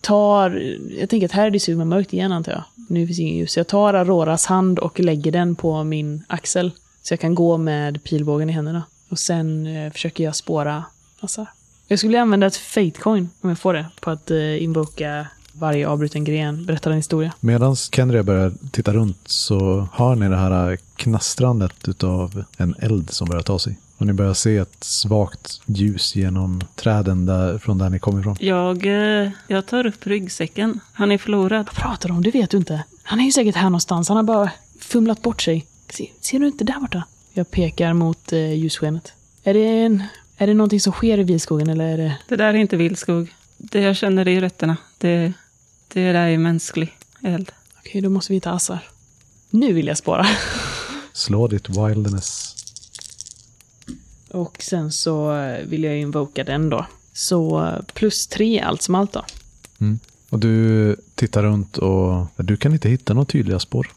tar... 0.00 0.50
Jag 0.98 1.10
tänker 1.10 1.26
att 1.26 1.32
här 1.32 1.46
är 1.46 1.50
det 1.50 1.60
så 1.60 1.70
mörkt 1.70 2.12
igen 2.12 2.32
antar 2.32 2.52
jag. 2.52 2.64
Nu 2.88 3.06
finns 3.06 3.18
inget 3.18 3.34
ljus. 3.34 3.52
Så 3.52 3.60
jag 3.60 3.66
tar 3.66 3.94
Auroras 3.94 4.46
hand 4.46 4.78
och 4.78 5.00
lägger 5.00 5.32
den 5.32 5.54
på 5.54 5.84
min 5.84 6.24
axel. 6.28 6.70
Så 7.02 7.12
jag 7.12 7.20
kan 7.20 7.34
gå 7.34 7.56
med 7.56 8.04
pilbågen 8.04 8.50
i 8.50 8.52
händerna. 8.52 8.82
Och 9.08 9.18
sen 9.18 9.66
eh, 9.66 9.92
försöker 9.92 10.24
jag 10.24 10.36
spåra 10.36 10.84
Assar. 11.20 11.46
Jag 11.88 11.98
skulle 11.98 12.08
vilja 12.08 12.22
använda 12.22 12.46
ett 12.46 12.56
fate 12.56 12.90
coin, 12.90 13.30
om 13.40 13.48
jag 13.48 13.58
får 13.58 13.74
det, 13.74 13.86
på 14.00 14.10
att 14.10 14.30
eh, 14.30 14.62
invoka 14.62 15.26
varje 15.58 15.88
avbruten 15.88 16.24
gren, 16.24 16.66
berätta 16.66 16.90
en 16.90 16.96
historia. 16.96 17.32
Medan 17.40 17.76
Kendria 17.76 18.22
börjar 18.22 18.52
titta 18.70 18.92
runt 18.92 19.18
så 19.24 19.88
hör 19.92 20.14
ni 20.14 20.28
det 20.28 20.36
här 20.36 20.78
knastrandet 20.96 21.88
utav 21.88 22.44
en 22.56 22.74
eld 22.78 23.10
som 23.10 23.28
börjar 23.28 23.42
ta 23.42 23.58
sig. 23.58 23.78
Och 23.98 24.06
ni 24.06 24.12
börjar 24.12 24.34
se 24.34 24.56
ett 24.56 24.84
svagt 24.84 25.60
ljus 25.66 26.16
genom 26.16 26.60
träden 26.74 27.26
där, 27.26 27.58
från 27.58 27.78
där 27.78 27.90
ni 27.90 27.98
kommer 27.98 28.20
ifrån. 28.20 28.36
Jag, 28.40 28.86
eh, 28.86 29.30
jag 29.46 29.66
tar 29.66 29.86
upp 29.86 30.06
ryggsäcken. 30.06 30.80
Han 30.92 31.12
är 31.12 31.18
förlorad. 31.18 31.66
Vad 31.66 31.74
pratar 31.74 32.08
du 32.08 32.14
om? 32.14 32.22
Det 32.22 32.30
vet 32.30 32.50
du 32.50 32.56
inte. 32.56 32.84
Han 33.02 33.20
är 33.20 33.24
ju 33.24 33.32
säkert 33.32 33.54
här 33.54 33.64
någonstans. 33.64 34.08
Han 34.08 34.16
har 34.16 34.24
bara 34.24 34.50
fumlat 34.80 35.22
bort 35.22 35.42
sig. 35.42 35.66
Se, 35.90 36.10
ser 36.20 36.38
du 36.38 36.46
inte 36.46 36.64
där 36.64 36.80
borta? 36.80 37.02
Jag 37.32 37.50
pekar 37.50 37.92
mot 37.92 38.32
eh, 38.32 38.54
ljusskenet. 38.54 39.12
Är 39.42 39.54
det, 39.54 39.82
en, 39.82 40.02
är 40.36 40.46
det 40.46 40.54
någonting 40.54 40.80
som 40.80 40.92
sker 40.92 41.18
i 41.18 41.22
vilskogen 41.22 41.68
eller 41.68 41.84
är 41.84 41.98
det... 41.98 42.16
Det 42.28 42.36
där 42.36 42.54
är 42.54 42.54
inte 42.54 42.76
vildskog. 42.76 43.34
Det 43.56 43.80
jag 43.80 43.96
känner 43.96 44.28
i 44.28 44.40
rötterna, 44.40 44.76
det, 44.98 45.32
det 45.88 46.12
där 46.12 46.26
är 46.26 46.38
mänsklig 46.38 46.96
eld. 47.22 47.52
Okej, 47.78 48.00
då 48.00 48.10
måste 48.10 48.32
vi 48.32 48.40
ta 48.40 48.50
Assar. 48.50 48.88
Nu 49.50 49.72
vill 49.72 49.86
jag 49.86 49.98
spåra. 49.98 50.26
Slå 51.12 51.48
ditt 51.48 51.68
wildness. 51.68 52.54
Och 54.30 54.62
sen 54.62 54.92
så 54.92 55.32
vill 55.64 55.84
jag 55.84 55.98
invoka 55.98 56.44
den 56.44 56.70
då. 56.70 56.86
Så 57.12 57.72
plus 57.94 58.26
tre 58.26 58.60
allt 58.60 58.82
som 58.82 58.94
allt 58.94 59.12
då. 59.12 59.24
Och 60.30 60.38
du 60.38 60.96
tittar 61.14 61.42
runt 61.42 61.78
och 61.78 62.26
du 62.36 62.56
kan 62.56 62.72
inte 62.72 62.88
hitta 62.88 63.14
några 63.14 63.26
tydliga 63.26 63.60
spår. 63.60 63.90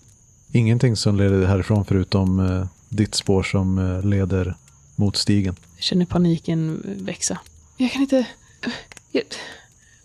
Ingenting 0.52 0.96
som 0.96 1.16
leder 1.16 1.46
härifrån 1.46 1.86
förutom 1.86 2.40
eh, 2.40 2.68
ditt 2.90 3.16
spår 3.16 3.44
som 3.44 3.78
eh, 3.78 4.04
leder 4.06 4.56
mot 4.96 5.18
stigen. 5.18 5.56
Jag 5.76 5.84
känner 5.84 6.06
paniken 6.06 6.82
växa. 6.86 7.40
Jag 7.78 7.92
kan 7.92 8.02
inte... 8.02 8.28
Jag... 9.12 9.24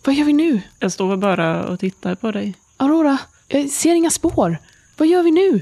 Vad 0.07 0.15
gör 0.15 0.25
vi 0.25 0.33
nu? 0.33 0.61
Jag 0.79 0.91
står 0.91 1.17
bara 1.17 1.65
och 1.65 1.79
tittar 1.79 2.15
på 2.15 2.31
dig. 2.31 2.55
Aurora, 2.77 3.17
jag 3.47 3.69
ser 3.69 3.95
inga 3.95 4.09
spår. 4.09 4.57
Vad 4.97 5.07
gör 5.07 5.23
vi 5.23 5.31
nu? 5.31 5.61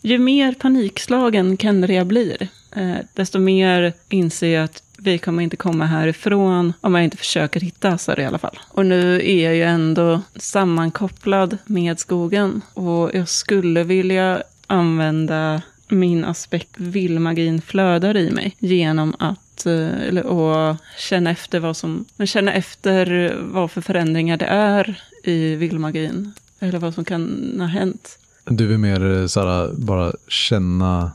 Ju 0.00 0.18
mer 0.18 0.52
panikslagen 0.52 1.56
Kendria 1.56 2.04
blir, 2.04 2.48
eh, 2.76 2.96
desto 3.14 3.38
mer 3.38 3.92
inser 4.08 4.48
jag 4.48 4.64
att 4.64 4.82
vi 4.98 5.18
kommer 5.18 5.42
inte 5.42 5.56
komma 5.56 5.86
härifrån 5.86 6.72
om 6.80 6.94
jag 6.94 7.04
inte 7.04 7.16
försöker 7.16 7.60
hitta 7.60 7.88
Assar 7.88 8.20
i 8.20 8.24
alla 8.24 8.38
fall. 8.38 8.58
Och 8.68 8.86
nu 8.86 9.14
är 9.16 9.44
jag 9.44 9.54
ju 9.56 9.62
ändå 9.62 10.22
sammankopplad 10.36 11.58
med 11.66 11.98
skogen. 11.98 12.62
Och 12.74 13.10
jag 13.14 13.28
skulle 13.28 13.84
vilja 13.84 14.42
använda 14.66 15.62
min 15.88 16.24
aspekt 16.24 16.70
vildmagin 16.76 17.62
flödar 17.62 18.16
i 18.16 18.30
mig 18.30 18.56
genom 18.58 19.14
att 19.18 19.51
eh, 19.66 20.02
eller, 20.02 20.26
och 20.26 20.76
känna 20.98 21.30
efter 21.30 21.60
vad 21.60 21.76
som 21.76 22.04
känna 22.24 22.52
efter 22.52 23.36
vad 23.40 23.70
för 23.70 23.80
förändringar 23.80 24.36
det 24.36 24.46
är 24.46 25.02
i 25.24 25.54
vildmagin. 25.54 26.32
Eller 26.60 26.78
vad 26.78 26.94
som 26.94 27.04
kan 27.04 27.54
ha 27.58 27.66
hänt. 27.66 28.18
Du 28.44 28.66
vill 28.66 28.78
mer 28.78 29.20
eh, 29.20 29.26
såhär, 29.26 29.72
bara 29.72 30.12
känna 30.28 31.12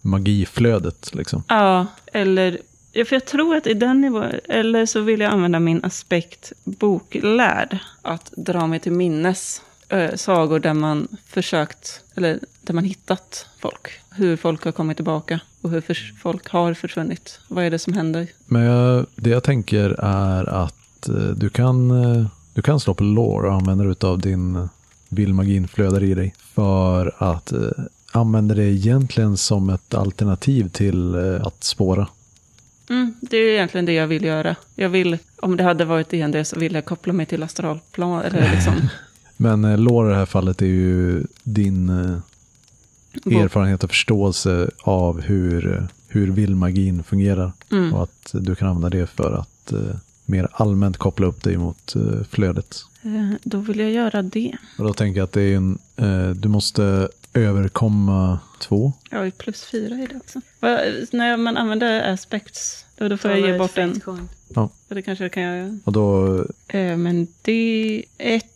magiflödet 0.00 1.14
liksom. 1.14 1.44
Ja, 1.48 1.86
eller... 2.12 2.58
Ja, 2.92 3.04
för 3.04 3.16
jag 3.16 3.24
tror 3.24 3.56
att 3.56 3.66
i 3.66 3.74
den 3.74 4.00
nivån... 4.00 4.24
Eller 4.48 4.86
så 4.86 5.00
vill 5.00 5.20
jag 5.20 5.32
använda 5.32 5.60
min 5.60 5.84
aspekt 5.84 6.52
boklärd. 6.64 7.78
Att 8.02 8.32
dra 8.36 8.66
mig 8.66 8.80
till 8.80 8.92
minnes 8.92 9.62
äh, 9.92 10.14
sagor 10.14 10.58
där 10.60 10.74
man 10.74 11.08
försökt... 11.26 12.00
Eller 12.14 12.38
där 12.62 12.74
man 12.74 12.84
hittat 12.84 13.46
folk. 13.60 13.88
Hur 14.10 14.36
folk 14.36 14.64
har 14.64 14.72
kommit 14.72 14.96
tillbaka. 14.96 15.40
Och 15.60 15.70
hur 15.70 15.80
förs- 15.80 16.14
folk 16.22 16.48
har 16.48 16.74
försvunnit. 16.74 17.40
Vad 17.48 17.64
är 17.64 17.70
det 17.70 17.78
som 17.78 17.92
händer? 17.92 18.26
Men 18.46 18.62
jag, 18.62 19.06
det 19.16 19.30
jag 19.30 19.42
tänker 19.42 19.90
är 19.98 20.48
att 20.48 21.08
eh, 21.08 21.14
du 21.14 21.48
kan, 21.48 21.90
eh, 21.90 22.26
du 22.54 22.62
kan 22.62 22.80
slå 22.80 22.94
på 22.94 23.04
lore 23.04 23.48
och 23.48 23.54
använda 23.54 23.84
dig 23.84 23.96
av 24.00 24.18
din 24.18 24.56
eh, 24.56 24.66
vildmagin 25.08 25.68
flödar 25.68 26.02
i 26.02 26.14
dig. 26.14 26.34
För 26.54 27.14
att 27.18 27.52
eh, 27.52 27.58
använda 28.12 28.54
det 28.54 28.64
egentligen 28.64 29.36
som 29.36 29.70
ett 29.70 29.94
alternativ 29.94 30.68
till 30.68 31.14
eh, 31.14 31.46
att 31.46 31.64
spåra. 31.64 32.06
Mm, 32.90 33.14
det 33.20 33.36
är 33.36 33.52
egentligen 33.54 33.86
det 33.86 33.92
jag 33.92 34.06
vill 34.06 34.24
göra. 34.24 34.56
Jag 34.74 34.88
vill... 34.88 35.18
Om 35.36 35.56
det 35.56 35.64
hade 35.64 35.84
varit 35.84 36.10
DND 36.10 36.46
så 36.46 36.58
vill 36.58 36.74
jag 36.74 36.84
koppla 36.84 37.12
mig 37.12 37.26
till 37.26 37.42
astralplan. 37.42 38.22
Eller 38.22 38.50
liksom... 38.54 38.88
Men 39.42 39.64
eh, 39.64 39.78
lore 39.78 40.08
i 40.08 40.12
det 40.12 40.18
här 40.18 40.26
fallet 40.26 40.62
är 40.62 40.66
ju 40.66 41.24
din 41.42 41.88
eh, 41.88 42.18
erfarenhet 43.42 43.84
och 43.84 43.90
förståelse 43.90 44.70
av 44.80 45.20
hur, 45.20 45.86
hur 46.08 46.30
vildmagin 46.30 47.02
fungerar. 47.02 47.52
Mm. 47.70 47.94
Och 47.94 48.02
att 48.02 48.30
du 48.32 48.54
kan 48.54 48.68
använda 48.68 48.90
det 48.98 49.06
för 49.06 49.32
att 49.32 49.72
eh, 49.72 49.96
mer 50.24 50.48
allmänt 50.52 50.96
koppla 50.96 51.26
upp 51.26 51.42
dig 51.42 51.56
mot 51.56 51.94
eh, 51.96 52.22
flödet. 52.30 52.84
Eh, 53.02 53.30
Då 53.42 53.58
vill 53.58 53.78
jag 53.78 53.90
göra 53.90 54.22
det. 54.22 54.56
Och 54.78 54.84
då 54.84 54.94
tänker 54.94 55.20
jag 55.20 55.24
att 55.24 55.32
det 55.32 55.42
är 55.42 55.56
en, 55.56 55.78
eh, 55.96 56.30
du 56.30 56.48
måste 56.48 57.08
överkomma 57.34 58.38
två. 58.60 58.92
Ju 59.10 59.30
plus 59.30 59.64
fyra 59.64 59.94
i 59.94 60.06
det 60.06 60.16
också. 60.16 60.40
När 61.16 61.36
man 61.36 61.56
använder 61.56 62.12
aspects, 62.12 62.84
då, 62.96 63.08
då 63.08 63.16
får 63.16 63.30
jag 63.30 63.40
ge 63.40 63.58
bort 63.58 63.78
en. 63.78 64.00
Ja, 64.54 64.70
Det 64.88 65.02
kanske 65.02 65.24
jag 65.24 65.32
kan 65.32 65.42
göra. 65.42 65.78
Och 65.84 65.92
då, 65.92 66.36
Eh, 66.68 66.96
men 66.96 67.26
det 67.42 68.04
är 68.18 68.36
ett 68.36 68.46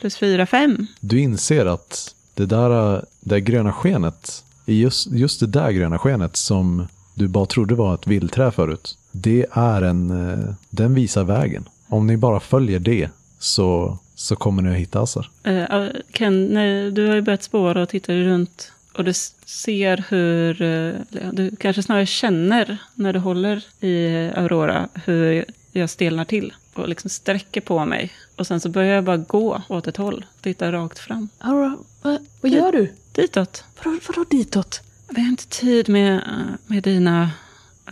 plus 0.00 0.16
fyra, 0.16 0.46
fem. 0.46 0.86
du 1.00 1.20
inser 1.20 1.66
att 1.66 2.14
det 2.34 2.46
där, 2.46 3.04
det 3.20 3.40
gröna 3.40 3.72
skenet, 3.72 4.44
just, 4.66 5.06
just 5.06 5.40
det 5.40 5.46
där 5.46 5.70
gröna 5.70 5.98
skenet 5.98 6.36
som 6.36 6.86
du 7.14 7.28
bara 7.28 7.46
trodde 7.46 7.74
var 7.74 7.94
ett 7.94 8.06
vildträ 8.06 8.50
förut, 8.50 8.98
det 9.12 9.46
är 9.52 9.82
en, 9.82 10.10
eh, 10.10 10.54
den 10.70 10.94
visar 10.94 11.24
vägen. 11.24 11.68
Om 11.88 12.06
ni 12.06 12.16
bara 12.16 12.40
följer 12.40 12.78
det 12.78 13.08
så, 13.38 13.98
så 14.14 14.36
kommer 14.36 14.62
ni 14.62 14.70
att 14.70 14.76
hitta 14.76 15.00
Assar. 15.00 15.30
Eh, 15.44 15.54
ja, 15.54 15.88
Ken, 16.12 16.46
nej, 16.46 16.90
du 16.90 17.08
har 17.08 17.14
ju 17.14 17.22
börjat 17.22 17.42
spåra 17.42 17.82
och 17.82 17.88
tittar 17.88 18.14
runt. 18.14 18.72
Och 18.94 19.04
du 19.04 19.12
ser 19.46 20.04
hur, 20.08 20.62
eh, 20.62 21.00
du 21.32 21.56
kanske 21.56 21.82
snarare 21.82 22.06
känner 22.06 22.78
när 22.94 23.12
du 23.12 23.18
håller 23.18 23.64
i 23.80 24.30
Aurora 24.34 24.88
hur 25.04 25.44
jag 25.72 25.90
stelnar 25.90 26.24
till. 26.24 26.52
Och 26.74 26.88
liksom 26.88 27.10
sträcker 27.10 27.60
på 27.60 27.84
mig. 27.84 28.12
Och 28.36 28.46
sen 28.46 28.60
så 28.60 28.68
börjar 28.68 28.94
jag 28.94 29.04
bara 29.04 29.16
gå 29.16 29.62
åt 29.68 29.86
ett 29.86 29.96
håll. 29.96 30.24
Titta 30.40 30.72
rakt 30.72 30.98
fram. 30.98 31.28
Aurora, 31.38 31.78
vad, 32.02 32.18
vad 32.40 32.52
gör 32.52 32.72
du? 32.72 32.92
Ditåt. 33.12 33.64
Vadå, 33.84 33.98
vadå 34.08 34.24
ditåt? 34.30 34.80
Vi 35.08 35.22
har 35.22 35.28
inte 35.28 35.46
tid 35.46 35.88
med, 35.88 36.14
eh, 36.14 36.54
med 36.66 36.82
dina 36.82 37.30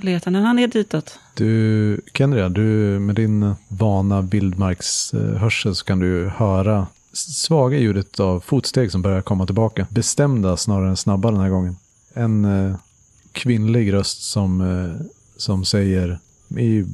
letanden. 0.01 0.45
Han 0.45 0.59
är 0.59 0.66
ditåt. 0.66 1.18
Du, 1.35 2.01
Kendria, 2.14 2.49
du 2.49 2.99
med 2.99 3.14
din 3.14 3.55
vana 3.68 4.20
vildmarkshörsel 4.20 5.74
så 5.74 5.85
kan 5.85 5.99
du 5.99 6.28
höra 6.28 6.87
svaga 7.12 7.78
ljudet 7.78 8.20
av 8.20 8.41
fotsteg 8.41 8.93
som 8.93 9.03
börjar 9.03 9.22
komma 9.22 9.47
tillbaka. 9.47 9.87
Bestämda 9.91 10.57
snarare 10.57 10.89
än 10.89 10.97
snabba 10.97 11.31
den 11.31 11.41
här 11.41 11.49
gången. 11.49 11.76
En 12.14 12.45
eh, 12.45 12.76
kvinnlig 13.33 13.93
röst 13.93 14.22
som, 14.22 14.61
eh, 14.61 15.07
som 15.37 15.64
säger, 15.64 16.18
i, 16.59 16.85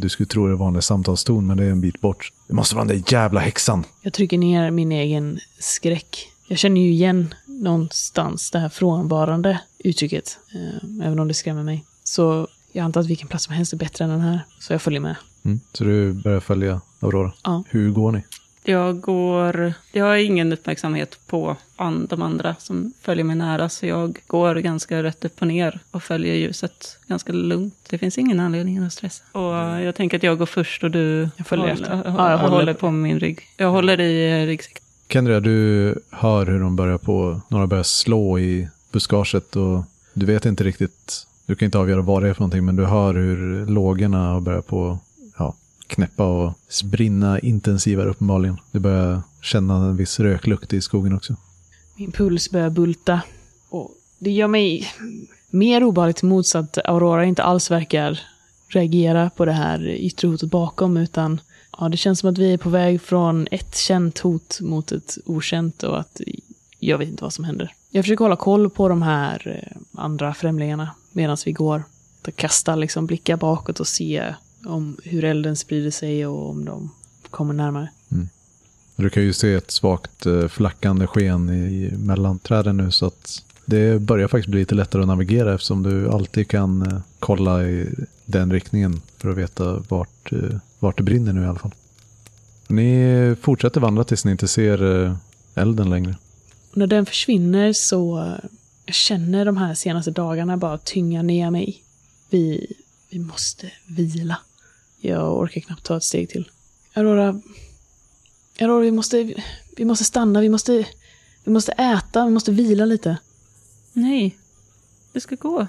du 0.00 0.08
skulle 0.08 0.26
tro 0.26 0.48
det 0.48 0.54
var 0.54 0.68
en 0.68 0.82
samtalston, 0.82 1.46
men 1.46 1.56
det 1.56 1.64
är 1.64 1.70
en 1.70 1.80
bit 1.80 2.00
bort. 2.00 2.32
Det 2.46 2.54
måste 2.54 2.74
vara 2.74 2.84
den 2.84 2.96
där 2.96 3.12
jävla 3.12 3.40
häxan. 3.40 3.84
Jag 4.02 4.12
trycker 4.12 4.38
ner 4.38 4.70
min 4.70 4.92
egen 4.92 5.38
skräck. 5.58 6.32
Jag 6.48 6.58
känner 6.58 6.80
ju 6.80 6.90
igen 6.90 7.34
någonstans 7.46 8.50
det 8.50 8.58
här 8.58 8.68
frånvarande 8.68 9.60
uttrycket, 9.78 10.38
eh, 10.54 11.06
även 11.06 11.18
om 11.18 11.28
det 11.28 11.34
skrämmer 11.34 11.62
mig. 11.62 11.84
Så 12.04 12.48
jag 12.72 12.84
antar 12.84 13.00
att 13.00 13.06
vilken 13.06 13.28
plats 13.28 13.44
som 13.44 13.54
helst 13.54 13.72
är 13.72 13.76
bättre 13.76 14.04
än 14.04 14.10
den 14.10 14.20
här, 14.20 14.40
så 14.60 14.72
jag 14.72 14.82
följer 14.82 15.00
med. 15.00 15.16
Mm. 15.44 15.60
Så 15.72 15.84
du 15.84 16.12
börjar 16.12 16.40
följa 16.40 16.80
Aurora. 17.00 17.32
Ja. 17.44 17.64
Hur 17.68 17.90
går 17.90 18.12
ni? 18.12 18.22
Jag 18.68 19.00
går... 19.00 19.72
Jag 19.92 20.04
har 20.04 20.16
ingen 20.16 20.52
uppmärksamhet 20.52 21.18
på 21.26 21.56
an, 21.76 22.06
de 22.10 22.22
andra 22.22 22.54
som 22.58 22.92
följer 23.02 23.24
mig 23.24 23.36
nära, 23.36 23.68
så 23.68 23.86
jag 23.86 24.18
går 24.26 24.54
ganska 24.54 25.02
rätt 25.02 25.24
upp 25.24 25.40
och 25.40 25.46
ner 25.46 25.78
och 25.90 26.02
följer 26.02 26.34
ljuset 26.34 26.98
ganska 27.06 27.32
lugnt. 27.32 27.74
Det 27.90 27.98
finns 27.98 28.18
ingen 28.18 28.40
anledning 28.40 28.78
att 28.78 28.92
stressa. 28.92 29.24
Och 29.32 29.54
jag 29.82 29.94
tänker 29.94 30.16
att 30.16 30.22
jag 30.22 30.38
går 30.38 30.46
först 30.46 30.84
och 30.84 30.90
du 30.90 31.28
Jag 31.36 31.46
följer 31.46 31.66
håller, 31.68 31.82
efter. 31.82 32.02
Ja, 32.04 32.30
jag 32.30 32.38
håller, 32.38 32.56
håller- 32.56 32.74
på 32.74 32.90
min 32.90 33.20
rygg. 33.20 33.40
Jag 33.56 33.70
håller 33.70 34.00
i 34.00 34.42
eh, 34.42 34.46
ryggsäcken. 34.46 34.82
Kendra, 35.08 35.40
du 35.40 35.94
hör 36.10 36.46
hur 36.46 36.60
de 36.60 36.76
börjar 36.76 36.98
på, 36.98 37.40
några 37.48 37.66
börjar 37.66 37.84
slå 37.84 38.38
i 38.38 38.68
buskaget 38.92 39.56
och 39.56 39.82
du 40.12 40.26
vet 40.26 40.46
inte 40.46 40.64
riktigt, 40.64 41.26
du 41.46 41.54
kan 41.54 41.66
inte 41.66 41.78
avgöra 41.78 42.00
vad 42.00 42.22
det 42.22 42.28
är 42.28 42.34
för 42.34 42.40
någonting, 42.40 42.64
men 42.64 42.76
du 42.76 42.84
hör 42.84 43.14
hur 43.14 43.66
lågorna 43.66 44.28
har 44.32 44.40
börjat 44.40 44.66
på, 44.66 44.98
knäppa 45.86 46.26
och 46.26 46.52
brinna 46.84 47.38
intensivare 47.38 48.08
uppenbarligen. 48.08 48.56
Du 48.72 48.78
börjar 48.78 49.22
känna 49.42 49.74
en 49.74 49.96
viss 49.96 50.20
röklukt 50.20 50.72
i 50.72 50.80
skogen 50.80 51.12
också. 51.12 51.36
Min 51.94 52.12
puls 52.12 52.50
börjar 52.50 52.70
bulta. 52.70 53.20
Och 53.68 53.94
det 54.18 54.30
gör 54.30 54.48
mig 54.48 54.88
mer 55.50 55.84
obehagligt 55.84 56.22
emot 56.22 56.46
så 56.46 56.58
att 56.58 56.78
Aurora 56.78 57.24
inte 57.24 57.42
alls 57.42 57.70
verkar 57.70 58.20
reagera 58.68 59.30
på 59.30 59.44
det 59.44 59.52
här 59.52 59.88
yttre 59.88 60.28
hotet 60.28 60.50
bakom, 60.50 60.96
utan 60.96 61.40
ja, 61.78 61.88
det 61.88 61.96
känns 61.96 62.18
som 62.20 62.30
att 62.30 62.38
vi 62.38 62.52
är 62.52 62.58
på 62.58 62.70
väg 62.70 63.00
från 63.00 63.48
ett 63.50 63.76
känt 63.76 64.18
hot 64.18 64.58
mot 64.60 64.92
ett 64.92 65.18
okänt 65.24 65.82
och 65.82 66.00
att 66.00 66.20
jag 66.78 66.98
vet 66.98 67.08
inte 67.08 67.24
vad 67.24 67.32
som 67.32 67.44
händer. 67.44 67.72
Jag 67.90 68.04
försöker 68.04 68.24
hålla 68.24 68.36
koll 68.36 68.70
på 68.70 68.88
de 68.88 69.02
här 69.02 69.62
eh, 69.62 70.02
andra 70.02 70.34
främlingarna 70.34 70.90
medan 71.12 71.36
vi 71.44 71.52
går. 71.52 71.82
Att 72.22 72.36
kasta 72.36 72.76
liksom 72.76 73.06
blickar 73.06 73.36
bakåt 73.36 73.80
och 73.80 73.86
se 73.86 74.34
om 74.66 74.96
hur 75.04 75.24
elden 75.24 75.56
sprider 75.56 75.90
sig 75.90 76.26
och 76.26 76.50
om 76.50 76.64
de 76.64 76.90
kommer 77.30 77.54
närmare. 77.54 77.88
Du 78.96 79.10
kan 79.10 79.22
ju 79.22 79.32
se 79.32 79.54
ett 79.54 79.70
svagt 79.70 80.26
eh, 80.26 80.48
flackande 80.48 81.06
sken 81.06 81.50
i, 81.50 81.90
mellan 81.96 82.38
träden 82.38 82.76
nu 82.76 82.90
så 82.90 83.06
att 83.06 83.42
det 83.64 84.00
börjar 84.00 84.28
faktiskt 84.28 84.48
bli 84.48 84.60
lite 84.60 84.74
lättare 84.74 85.02
att 85.02 85.08
navigera 85.08 85.54
eftersom 85.54 85.82
du 85.82 86.10
alltid 86.10 86.48
kan 86.48 86.82
eh, 86.82 86.98
kolla 87.18 87.64
i 87.64 87.88
den 88.24 88.52
riktningen 88.52 89.02
för 89.18 89.30
att 89.30 89.36
veta 89.36 89.82
vart, 89.88 90.32
eh, 90.32 90.56
vart 90.78 90.96
det 90.96 91.02
brinner 91.02 91.32
nu 91.32 91.42
i 91.42 91.46
alla 91.46 91.58
fall. 91.58 91.74
Ni 92.68 93.36
fortsätter 93.40 93.80
vandra 93.80 94.04
tills 94.04 94.24
ni 94.24 94.30
inte 94.30 94.48
ser 94.48 95.16
elden 95.54 95.90
längre. 95.90 96.14
När 96.72 96.86
den 96.86 97.06
försvinner 97.06 97.72
så 97.72 98.34
jag 98.86 98.94
känner 98.94 99.44
de 99.44 99.56
här 99.56 99.74
senaste 99.74 100.10
dagarna 100.10 100.56
bara 100.56 100.78
tynga 100.78 101.22
ner 101.22 101.50
mig. 101.50 101.82
Vi, 102.30 102.72
vi 103.10 103.18
måste 103.18 103.70
vila. 103.86 104.38
Jag 105.06 105.38
orkar 105.38 105.60
knappt 105.60 105.84
ta 105.84 105.96
ett 105.96 106.04
steg 106.04 106.28
till. 106.28 106.50
Aurora, 106.94 107.40
Aurora 108.60 108.80
vi, 108.80 108.90
måste, 108.90 109.34
vi 109.76 109.84
måste 109.84 110.04
stanna, 110.04 110.40
vi 110.40 110.48
måste, 110.48 110.86
vi 111.44 111.52
måste 111.52 111.72
äta, 111.72 112.24
vi 112.24 112.30
måste 112.30 112.52
vila 112.52 112.84
lite. 112.84 113.16
Nej, 113.92 114.38
det 115.12 115.20
ska 115.20 115.34
gå. 115.34 115.66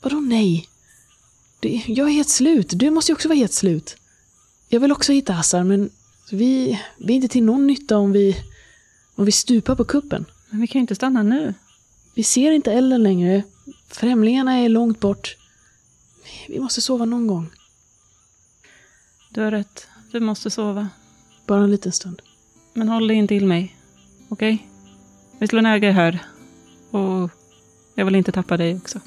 Vadå 0.00 0.16
nej? 0.20 0.68
Det, 1.60 1.82
jag 1.86 2.08
är 2.08 2.12
helt 2.12 2.28
slut, 2.28 2.70
du 2.70 2.90
måste 2.90 3.12
ju 3.12 3.14
också 3.14 3.28
vara 3.28 3.38
helt 3.38 3.52
slut. 3.52 3.96
Jag 4.68 4.80
vill 4.80 4.92
också 4.92 5.12
hitta 5.12 5.32
Hassar, 5.32 5.64
men 5.64 5.90
vi, 6.30 6.80
vi 6.96 7.12
är 7.12 7.16
inte 7.16 7.28
till 7.28 7.44
någon 7.44 7.66
nytta 7.66 7.98
om 7.98 8.12
vi, 8.12 8.36
om 9.14 9.24
vi 9.24 9.32
stupar 9.32 9.74
på 9.74 9.84
kuppen. 9.84 10.24
Men 10.50 10.60
vi 10.60 10.66
kan 10.66 10.78
ju 10.78 10.80
inte 10.80 10.94
stanna 10.94 11.22
nu. 11.22 11.54
Vi 12.14 12.22
ser 12.22 12.52
inte 12.52 12.72
elden 12.72 13.02
längre. 13.02 13.42
Främlingarna 13.88 14.58
är 14.58 14.68
långt 14.68 15.00
bort. 15.00 15.36
Vi 16.48 16.60
måste 16.60 16.80
sova 16.80 17.04
någon 17.04 17.26
gång. 17.26 17.50
Du 19.32 19.42
har 19.42 19.50
rätt. 19.50 19.86
Du 20.12 20.20
måste 20.20 20.50
sova. 20.50 20.88
Bara 21.46 21.64
en 21.64 21.70
liten 21.70 21.92
stund. 21.92 22.22
Men 22.74 22.88
håll 22.88 23.08
dig 23.08 23.16
in 23.16 23.28
till 23.28 23.46
mig. 23.46 23.76
Okej? 24.28 24.66
Vi 25.38 25.46
slår 25.46 25.62
läge 25.62 25.90
här. 25.90 26.18
Och 26.90 27.30
jag 27.94 28.04
vill 28.04 28.14
inte 28.14 28.32
tappa 28.32 28.56
dig 28.56 28.76
också. 28.76 29.00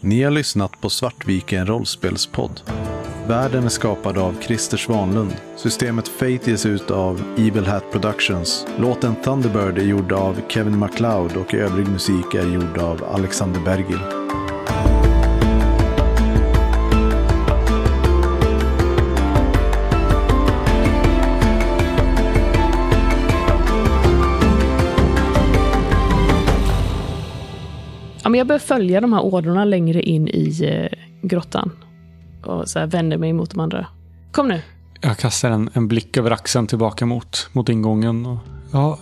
Ni 0.00 0.22
har 0.22 0.30
lyssnat 0.30 0.80
på 0.80 0.90
Svartviken 0.90 1.66
rollspelspodd. 1.66 2.60
Världen 3.28 3.64
är 3.64 3.68
skapad 3.68 4.18
av 4.18 4.40
Christer 4.40 4.76
Svanlund. 4.76 5.36
Systemet 5.56 6.08
Fate 6.08 6.50
ges 6.50 6.66
ut 6.66 6.90
av 6.90 7.22
Evil 7.38 7.66
Hat 7.66 7.90
Productions. 7.92 8.66
Låten 8.78 9.14
Thunderbird 9.24 9.78
är 9.78 9.84
gjord 9.84 10.12
av 10.12 10.40
Kevin 10.48 10.78
MacLeod 10.78 11.36
och 11.36 11.54
övrig 11.54 11.88
musik 11.88 12.34
är 12.34 12.46
gjord 12.54 12.78
av 12.78 13.04
Alexander 13.04 13.60
Bergil. 13.60 14.21
Jag 28.42 28.46
börjar 28.46 28.58
följa 28.58 29.00
de 29.00 29.12
här 29.12 29.24
ådrorna 29.24 29.64
längre 29.64 30.02
in 30.02 30.28
i 30.28 30.64
eh, 30.64 30.98
grottan. 31.28 31.70
Och 32.44 32.68
så 32.68 32.78
här 32.78 32.86
vänder 32.86 33.18
mig 33.18 33.32
mot 33.32 33.50
de 33.50 33.60
andra. 33.60 33.86
Kom 34.32 34.48
nu. 34.48 34.60
Jag 35.00 35.18
kastar 35.18 35.50
en, 35.50 35.70
en 35.72 35.88
blick 35.88 36.16
över 36.16 36.30
axeln 36.30 36.66
tillbaka 36.66 37.06
mot, 37.06 37.48
mot 37.52 37.68
ingången. 37.68 38.26
Och, 38.26 38.38
ja, 38.72 38.98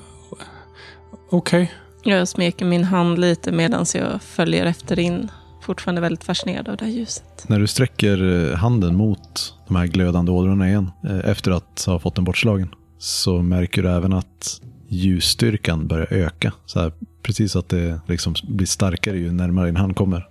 okej. 1.31 1.73
Jag 2.03 2.29
smeker 2.29 2.65
min 2.65 2.85
hand 2.85 3.19
lite 3.19 3.53
medan 3.53 3.87
jag 3.95 4.23
följer 4.23 4.67
efter 4.67 4.99
in. 4.99 5.29
Fortfarande 5.63 6.01
väldigt 6.01 6.25
fascinerad 6.25 6.69
av 6.69 6.77
det 6.77 6.85
här 6.85 6.93
ljuset. 6.93 7.45
När 7.49 7.59
du 7.59 7.67
sträcker 7.67 8.51
eh, 8.51 8.57
handen 8.57 8.97
mot 8.97 9.55
de 9.67 9.77
här 9.77 9.87
glödande 9.87 10.33
ådrorna 10.33 10.69
igen, 10.69 10.91
eh, 11.05 11.31
efter 11.31 11.51
att 11.51 11.85
ha 11.87 11.99
fått 11.99 12.15
den 12.15 12.25
bortslagen, 12.25 12.75
så 12.99 13.43
märker 13.43 13.83
du 13.83 13.91
även 13.91 14.13
att 14.13 14.61
ljusstyrkan 14.89 15.87
börjar 15.87 16.13
öka. 16.13 16.53
Så 16.67 16.81
här, 16.81 16.93
precis 17.23 17.57
att 17.57 17.69
det 17.69 18.01
liksom 18.09 18.35
blir 18.49 18.67
starkare 18.67 19.19
ju 19.19 19.33
närmare 19.33 19.67
din 19.67 19.77
hand 19.77 19.97
kommer. 19.97 20.27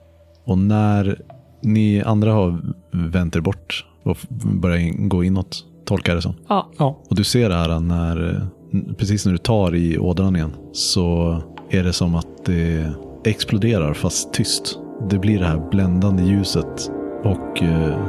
Och 0.45 0.57
när 0.57 1.21
ni 1.63 2.01
andra 2.01 2.33
har 2.33 2.61
vänt 2.91 3.35
er 3.35 3.41
bort 3.41 3.85
och 4.03 4.17
börjar 4.61 4.77
in- 4.77 5.09
gå 5.09 5.23
inåt, 5.23 5.65
tolkar 5.85 6.15
det 6.15 6.21
som. 6.21 6.33
Ja, 6.47 6.69
Ja, 6.77 7.01
Och 7.09 7.15
du 7.15 7.23
ser 7.23 7.49
det 7.49 7.55
här 7.55 7.79
när, 7.79 8.47
precis 8.97 9.25
när 9.25 9.31
du 9.31 9.37
tar 9.37 9.75
i 9.75 9.97
ådran 9.97 10.35
igen, 10.35 10.51
så 10.73 11.37
är 11.69 11.83
det 11.83 11.93
som 11.93 12.15
att 12.15 12.45
det 12.45 12.91
exploderar 13.25 13.93
fast 13.93 14.33
tyst. 14.33 14.79
Det 15.09 15.19
blir 15.19 15.39
det 15.39 15.45
här 15.45 15.69
bländande 15.71 16.23
ljuset 16.23 16.91
och 17.23 17.63
eh, 17.63 17.99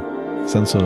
sen 0.47 0.65
så 0.65 0.79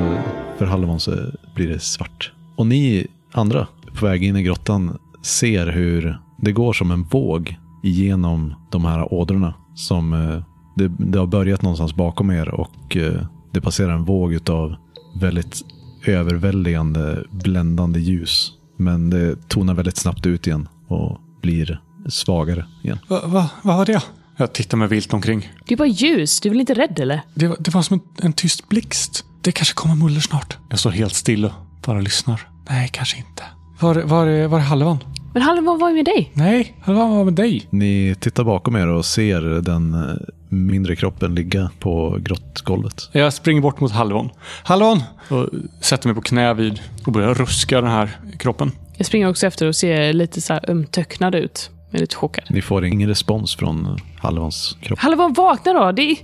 för 0.58 0.66
Halvon 0.66 1.00
så 1.00 1.12
blir 1.56 1.68
det 1.68 1.80
svart. 1.80 2.32
Och 2.58 2.68
ni 2.68 3.08
andra 3.32 3.68
på 4.00 4.06
väg 4.06 4.24
in 4.24 4.36
i 4.36 4.44
grottan 4.44 4.98
ser 5.24 5.68
hur 5.68 6.18
det 6.42 6.52
går 6.52 6.74
som 6.74 6.92
en 6.92 7.04
våg 7.04 7.56
igenom 7.86 8.54
de 8.72 8.86
här 8.86 9.14
ådrorna. 9.14 9.54
Som 9.76 10.14
eh, 10.14 10.44
det, 10.76 10.92
det 11.00 11.20
har 11.20 11.28
börjat 11.28 11.62
någonstans 11.62 11.96
bakom 11.96 12.32
er 12.32 12.50
och 12.50 12.98
eh, 12.98 13.22
det 13.54 13.62
passerar 13.62 13.92
en 13.94 14.06
våg 14.06 14.50
av 14.50 14.76
väldigt 15.22 15.62
överväldigande 16.06 17.24
bländande 17.32 18.00
ljus. 18.00 18.52
Men 18.78 19.10
det 19.10 19.50
tonar 19.50 19.74
väldigt 19.74 19.98
snabbt 19.98 20.26
ut 20.26 20.48
igen 20.48 20.68
och 20.88 21.18
blir 21.42 21.82
svagare 22.10 22.66
igen. 22.84 22.98
va, 23.08 23.22
va, 23.26 23.50
vad 23.62 23.78
var 23.78 23.86
det? 23.86 24.02
Jag 24.38 24.54
tittar 24.54 24.78
mig 24.78 24.88
vilt 24.88 25.14
omkring. 25.14 25.50
det 25.68 25.76
bara 25.76 25.88
ljus. 25.88 26.40
Du 26.42 26.50
är 26.50 26.52
väl 26.52 26.60
inte 26.60 26.74
rädd 26.74 27.00
eller? 27.00 27.22
Det, 27.34 27.48
var- 27.48 27.58
det 27.60 27.74
var 27.74 27.82
som 27.82 27.94
en, 28.18 28.26
en 28.26 28.34
tyst 28.34 28.70
blixt. 28.70 29.26
Det 29.42 29.52
kanske 29.52 29.74
kommer 29.74 29.96
muller 29.96 30.20
snart. 30.20 30.58
Jag 30.70 30.80
står 30.80 30.90
helt 30.92 31.14
still 31.14 31.46
och 31.46 31.52
bara 31.86 32.00
lyssnar. 32.00 32.42
Nej, 32.70 32.90
kanske 32.94 33.18
inte. 33.18 33.44
Var, 33.80 33.96
var, 33.96 34.48
var 34.48 34.60
är 34.60 34.64
halvan? 34.64 34.98
Men 35.36 35.42
Halvon, 35.42 35.66
vad 35.66 35.80
var 35.80 35.92
med 35.92 36.06
dig? 36.06 36.32
Nej, 36.34 36.76
halvan 36.82 37.18
var 37.18 37.26
med 37.26 37.34
dig. 37.34 37.68
Ni 37.70 38.16
tittar 38.20 38.44
bakom 38.44 38.76
er 38.76 38.88
och 38.88 39.06
ser 39.06 39.42
den 39.42 39.94
eh, 39.94 40.16
mindre 40.50 40.96
kroppen 40.96 41.36
ligga 41.36 41.70
på 41.80 42.18
grottgolvet. 42.22 43.10
Jag 43.12 43.34
springer 43.34 43.62
bort 43.62 43.80
mot 43.80 43.92
halvon. 43.92 44.30
Halvon! 44.64 45.04
Och 45.30 45.50
sätter 45.82 46.08
mig 46.08 46.16
på 46.16 46.22
knä 46.22 46.54
vid 46.54 46.80
och 47.06 47.12
börjar 47.12 47.34
ruska 47.34 47.82
den 47.82 47.90
här 47.90 48.20
kroppen. 48.40 48.72
Jag 48.98 49.08
springer 49.08 49.30
också 49.30 49.48
efter 49.48 49.68
och 49.68 49.76
ser 49.76 50.14
lite 50.14 50.42
så 50.42 50.54
här 50.54 50.70
ömtöcknad 50.70 51.36
ut. 51.36 51.70
Jag 51.90 51.98
är 51.98 52.02
lite 52.02 52.16
chockad. 52.16 52.44
Ni 52.50 52.62
får 52.62 52.86
ingen 52.86 53.10
respons 53.10 53.56
från 53.56 54.00
Halvans 54.18 54.78
kropp. 54.82 55.00
Halvon, 55.00 55.34
vakna 55.34 55.74
då! 55.74 55.92
Det 55.92 56.02
är, 56.02 56.18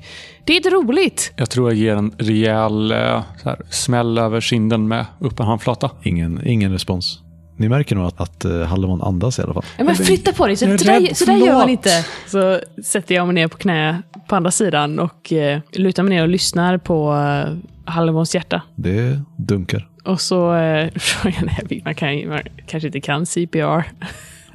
det 0.46 0.54
är 0.54 0.58
inte 0.58 0.70
roligt! 0.70 1.34
Jag 1.36 1.50
tror 1.50 1.70
jag 1.70 1.78
ger 1.78 1.96
en 1.96 2.12
rejäl 2.18 2.92
eh, 2.92 3.22
så 3.44 3.50
här, 3.50 3.62
smäll 3.70 4.18
över 4.18 4.42
kinden 4.42 4.88
med 4.88 5.06
öppen 5.22 5.46
handflata. 5.46 5.92
Ingen, 6.04 6.48
ingen 6.48 6.72
respons. 6.72 7.22
Ni 7.56 7.70
märker 7.70 7.96
nog 7.96 8.06
att, 8.06 8.22
att 8.22 8.46
eh, 8.46 8.62
Hallon 8.62 9.02
andas 9.02 9.40
i 9.40 9.42
alla 9.42 9.54
fall. 9.54 9.64
Ja, 9.78 9.84
men 9.84 9.96
flytta 9.96 10.34
på 10.34 10.48
dig, 10.48 10.56
så, 10.56 10.66
Jag 10.66 10.74
är 10.74 10.78
så, 10.78 10.86
där, 10.86 11.14
så 11.14 11.26
där 11.26 11.36
gör 11.38 11.54
man 11.54 11.70
inte. 11.70 12.06
Så 12.28 12.60
sätter 12.84 13.16
jag 13.16 13.28
mig 13.28 13.36
ner 13.36 13.48
på 13.48 13.58
knä 13.58 14.02
på 14.28 14.36
andra 14.36 14.52
sidan 14.52 15.00
och 15.00 15.34
eh, 15.34 15.60
lutar 15.72 16.04
mig 16.04 16.16
ner 16.16 16.22
och 16.24 16.30
lyssnar 16.30 16.78
på 16.78 17.14
eh, 17.14 17.54
Halvons 17.92 18.36
hjärta. 18.36 18.62
Det 18.76 19.20
dunkar. 19.36 19.90
Och 20.04 20.22
så 20.22 20.38
frågan 20.96 21.50
är, 21.50 21.84
man, 21.86 21.96
kan, 21.96 22.30
man 22.30 22.40
kanske 22.68 22.88
inte 22.88 23.02
kan 23.02 23.26
CPR 23.26 23.84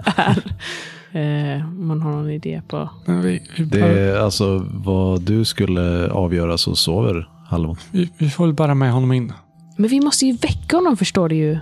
här. 0.04 0.36
Eh, 1.12 1.68
om 1.68 1.86
man 1.88 2.02
har 2.02 2.10
någon 2.10 2.30
idé 2.30 2.62
på... 2.68 2.90
Men 3.04 3.22
vi, 3.22 3.42
vi, 3.56 3.64
Det 3.64 3.80
är 3.80 4.18
alltså 4.18 4.66
vad 4.70 5.22
du 5.22 5.44
skulle 5.44 6.10
avgöra 6.10 6.58
så 6.58 6.76
sover 6.76 7.28
Hallon. 7.48 7.76
vi, 7.90 8.10
vi 8.18 8.30
får 8.30 8.46
väl 8.46 8.54
bara 8.54 8.74
med 8.74 8.92
honom 8.92 9.12
in. 9.12 9.32
Men 9.76 9.90
vi 9.90 10.00
måste 10.00 10.26
ju 10.26 10.32
väcka 10.32 10.76
honom 10.76 10.96
förstår 10.96 11.28
du 11.28 11.36
ju. 11.36 11.58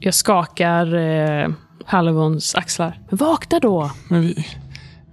Jag 0.00 0.14
skakar 0.14 0.94
eh, 0.94 1.48
Halvons 1.84 2.54
axlar. 2.54 3.00
Men 3.08 3.16
vakna 3.16 3.58
då! 3.60 3.90
Men 4.08 4.20
vi, 4.20 4.46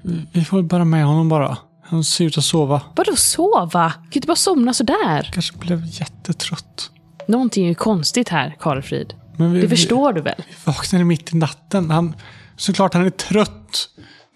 vi, 0.01 0.25
vi 0.31 0.43
får 0.45 0.61
bara 0.61 0.85
med 0.85 1.05
honom 1.05 1.29
bara. 1.29 1.57
Han 1.83 2.03
ser 2.03 2.25
ut 2.25 2.37
att 2.37 2.43
sova. 2.43 2.81
Vadå 2.95 3.15
sova? 3.15 3.89
Kan 3.91 4.01
du 4.11 4.17
inte 4.17 4.27
bara 4.27 4.35
somna 4.35 4.73
sådär? 4.73 5.29
Kanske 5.33 5.57
blev 5.57 5.85
jättetrött. 5.85 6.91
Någonting 7.27 7.63
är 7.65 7.69
ju 7.69 7.75
konstigt 7.75 8.29
här, 8.29 8.55
Karlfrid. 8.59 9.13
Men 9.37 9.53
vi, 9.53 9.61
Det 9.61 9.69
förstår 9.69 10.13
du 10.13 10.21
väl? 10.21 10.33
Vi, 10.37 10.43
vi 10.49 10.55
vaknade 10.65 11.05
mitt 11.05 11.33
i 11.33 11.37
natten. 11.37 11.91
Han, 11.91 12.15
såklart 12.57 12.93
han 12.93 13.05
är 13.05 13.09
trött. 13.09 13.89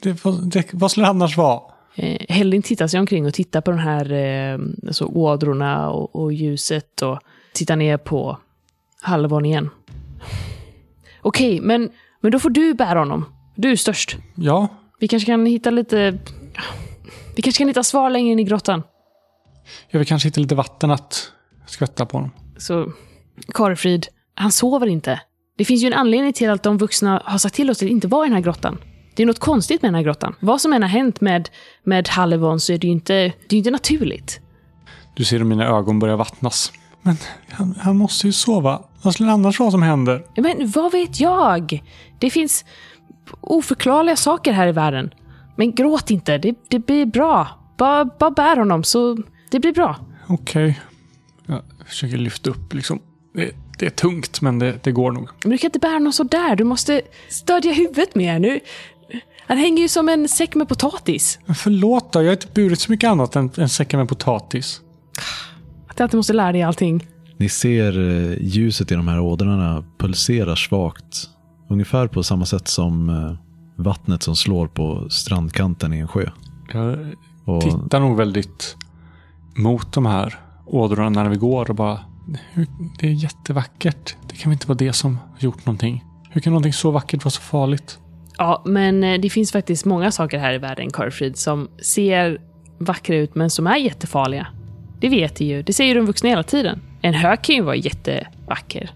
Det, 0.04 0.26
vad- 0.26 0.52
det, 0.52 0.74
vad 0.74 0.91
skulle 0.91 1.06
det 1.06 1.10
annars 1.10 1.38
vara? 1.38 1.62
Eh, 1.95 2.62
tittar 2.62 2.88
sig 2.88 3.00
omkring 3.00 3.26
och 3.26 3.34
tittar 3.34 3.62
på 3.62 3.72
de 3.72 3.80
här 3.80 4.12
eh, 4.12 4.60
alltså 4.88 5.06
ådrorna 5.06 5.89
och, 5.89 6.16
och 6.16 6.34
ljuset 6.34 7.02
och 7.02 7.20
tittar 7.54 7.76
ner 7.76 7.98
på 7.98 8.38
halvon 9.02 9.45
igen. 9.45 9.70
Okej, 11.22 11.61
men, 11.61 11.89
men 12.22 12.32
då 12.32 12.39
får 12.39 12.49
du 12.49 12.74
bära 12.74 12.99
honom. 12.99 13.26
Du 13.55 13.72
är 13.72 13.76
störst. 13.76 14.18
Ja, 14.36 14.68
Vi 14.99 15.07
kanske 15.07 15.26
kan 15.26 15.45
hitta 15.45 15.70
lite... 15.70 16.18
Vi 17.36 17.41
kanske 17.41 17.57
kan 17.61 17.68
hitta 17.68 17.84
svar 17.84 18.09
längre 18.09 18.32
in 18.32 18.39
i 18.39 18.43
grottan. 18.43 18.84
jag 19.89 19.99
vill 19.99 20.07
kanske 20.07 20.28
hitta 20.28 20.41
lite 20.41 20.55
vatten 20.55 20.91
att 20.91 21.32
skvätta 21.65 22.05
på 22.05 22.18
honom. 22.18 22.32
Så, 22.57 22.91
Karfrid, 23.53 24.07
han 24.34 24.51
sover 24.51 24.88
inte. 24.88 25.22
Det 25.57 25.65
finns 25.65 25.84
ju 25.84 25.88
en 25.88 25.93
anledning 25.93 26.34
till 26.34 26.49
att 26.49 26.63
de 26.63 26.78
vuxna 26.78 27.22
har 27.26 27.38
sagt 27.38 27.55
till 27.55 27.70
oss 27.70 27.84
att 27.84 27.89
inte 27.89 28.07
vara 28.07 28.26
i 28.26 28.30
den 28.30 28.36
här 28.36 28.43
grottan. 28.43 28.78
Det 29.15 29.24
är 29.24 29.28
något 29.28 29.39
konstigt 29.39 29.82
med 29.82 29.89
den 29.89 29.95
här 29.95 30.03
grottan. 30.03 30.36
Vad 30.39 30.61
som 30.61 30.74
än 30.74 30.82
har 30.82 30.89
hänt 30.89 31.22
med, 31.22 31.49
med 31.84 32.07
Halevon 32.07 32.59
så 32.59 32.74
är 32.74 32.78
det 32.78 32.88
ju 32.88 32.93
inte, 32.93 33.13
det 33.47 33.55
är 33.55 33.57
inte 33.57 33.72
naturligt. 33.72 34.39
Du 35.15 35.24
ser 35.24 35.38
hur 35.38 35.45
mina 35.45 35.65
ögon 35.68 35.99
börjar 35.99 36.18
vattnas. 36.18 36.72
Men 37.02 37.18
han, 37.50 37.76
han 37.80 37.98
måste 37.98 38.28
ju 38.28 38.34
sova. 38.34 38.82
Vad 39.02 39.14
skulle 39.14 39.32
annars 39.32 39.60
vara 39.60 39.72
som 39.72 39.82
händer? 39.84 40.26
Men 40.36 40.72
vad 40.72 40.91
vet 40.91 41.20
jag? 41.20 41.84
Det 42.20 42.30
finns 42.30 42.66
oförklarliga 43.41 44.16
saker 44.16 44.52
här 44.52 44.68
i 44.68 44.72
världen. 44.72 45.14
Men 45.56 45.76
gråt 45.76 46.12
inte, 46.12 46.38
det, 46.38 46.56
det 46.68 46.80
blir 46.80 47.06
bra. 47.06 47.48
Bara, 47.78 48.06
bara 48.06 48.32
bär 48.32 48.58
honom 48.58 48.84
så 48.84 49.18
det 49.50 49.60
blir 49.60 49.74
bra. 49.74 49.95
Okej. 50.28 50.80
Jag 51.45 51.62
försöker 51.86 52.18
lyfta 52.18 52.50
upp 52.50 52.74
liksom. 52.74 53.00
Det, 53.34 53.52
det 53.80 53.86
är 53.86 53.89
tungt, 53.89 54.41
men 54.41 54.60
det, 54.60 54.84
det 54.84 54.91
går 54.91 55.12
nog. 55.12 55.30
Men 55.43 55.52
du 55.52 55.58
kan 55.58 55.68
inte 55.68 55.80
bära 55.80 55.93
honom 55.93 56.14
så 56.14 56.24
där. 56.24 56.56
du 56.56 56.64
måste 56.64 57.02
stödja 57.30 57.74
huvudet 57.74 58.16
mer 58.16 58.39
nu. 58.39 58.60
Han 59.48 59.58
hänger 59.58 59.82
ju 59.82 59.88
som 59.88 60.10
en 60.10 60.28
säck 60.28 60.56
med 60.56 60.68
potatis. 60.68 61.39
Men 61.45 61.56
förlåt 61.56 62.14
då, 62.14 62.22
jag 62.22 62.28
har 62.28 62.34
inte 62.34 62.48
burit 62.54 62.80
så 62.80 62.91
mycket 62.91 63.10
annat 63.10 63.36
än 63.36 63.52
en 63.58 63.70
säck 63.70 63.93
med 63.93 64.10
potatis. 64.10 64.82
Att 65.98 66.00
jag 66.00 66.06
alltid 66.06 66.18
måste 66.18 66.34
lära 66.34 66.52
dig 66.52 66.64
allting. 66.64 67.08
Ni 67.38 67.50
ser 67.50 68.00
eh, 68.00 68.38
ljuset 68.41 68.91
i 68.91 68.95
de 68.95 69.08
här 69.08 69.20
ådrorna 69.20 69.84
pulsera 69.98 70.56
svagt. 70.56 71.30
Ungefär 71.70 72.08
på 72.08 72.24
samma 72.24 72.45
sätt 72.45 72.68
som 72.68 73.10
eh, 73.10 73.34
vattnet 73.84 74.24
som 74.24 74.36
slår 74.36 74.68
på 74.68 75.10
strandkanten 75.10 75.93
i 75.93 76.00
en 76.00 76.08
sjö. 76.08 76.30
Jag 76.74 76.98
Och 77.45 77.62
tittar 77.62 78.00
nog 78.00 78.18
väldigt 78.18 78.78
mot 79.56 79.93
de 79.93 80.06
här 80.06 80.39
ådrorna 80.66 81.24
när 81.24 81.30
vi 81.30 81.36
går 81.36 81.70
och 81.70 81.76
bara... 81.76 82.00
Det 83.00 83.08
är 83.08 83.12
jättevackert. 83.12 84.16
Det 84.30 84.36
kan 84.36 84.50
väl 84.50 84.56
inte 84.56 84.68
vara 84.68 84.78
det 84.78 84.93
som 84.93 85.14
har 85.16 85.39
gjort 85.39 85.66
någonting. 85.66 86.04
Hur 86.30 86.41
kan 86.41 86.54
någonting 86.54 86.74
så 86.74 86.91
vackert 86.91 87.26
vara 87.26 87.32
så 87.32 87.41
farligt? 87.41 88.00
Ja, 88.38 88.64
men 88.66 89.04
eh, 89.04 89.22
det 89.22 89.30
finns 89.30 89.52
faktiskt 89.52 89.86
många 89.86 90.12
saker 90.12 90.39
här 90.39 90.54
i 90.54 90.58
världen, 90.58 90.91
Karlfrid, 90.91 91.38
som 91.38 91.68
ser 91.82 92.41
vackra 92.80 93.16
ut 93.16 93.36
men 93.36 93.50
som 93.50 93.68
är 93.68 93.78
jättefarliga. 93.78 94.48
Det 95.00 95.10
vet 95.10 95.36
du 95.36 95.45
ju. 95.45 95.62
Det 95.62 95.74
säger 95.74 95.95
de 95.95 96.06
vuxna 96.06 96.30
hela 96.30 96.43
tiden. 96.43 96.82
En 97.02 97.14
hök 97.14 97.41
kan 97.41 97.56
ju 97.56 97.62
vara 97.62 97.76
jättevacker. 97.76 98.89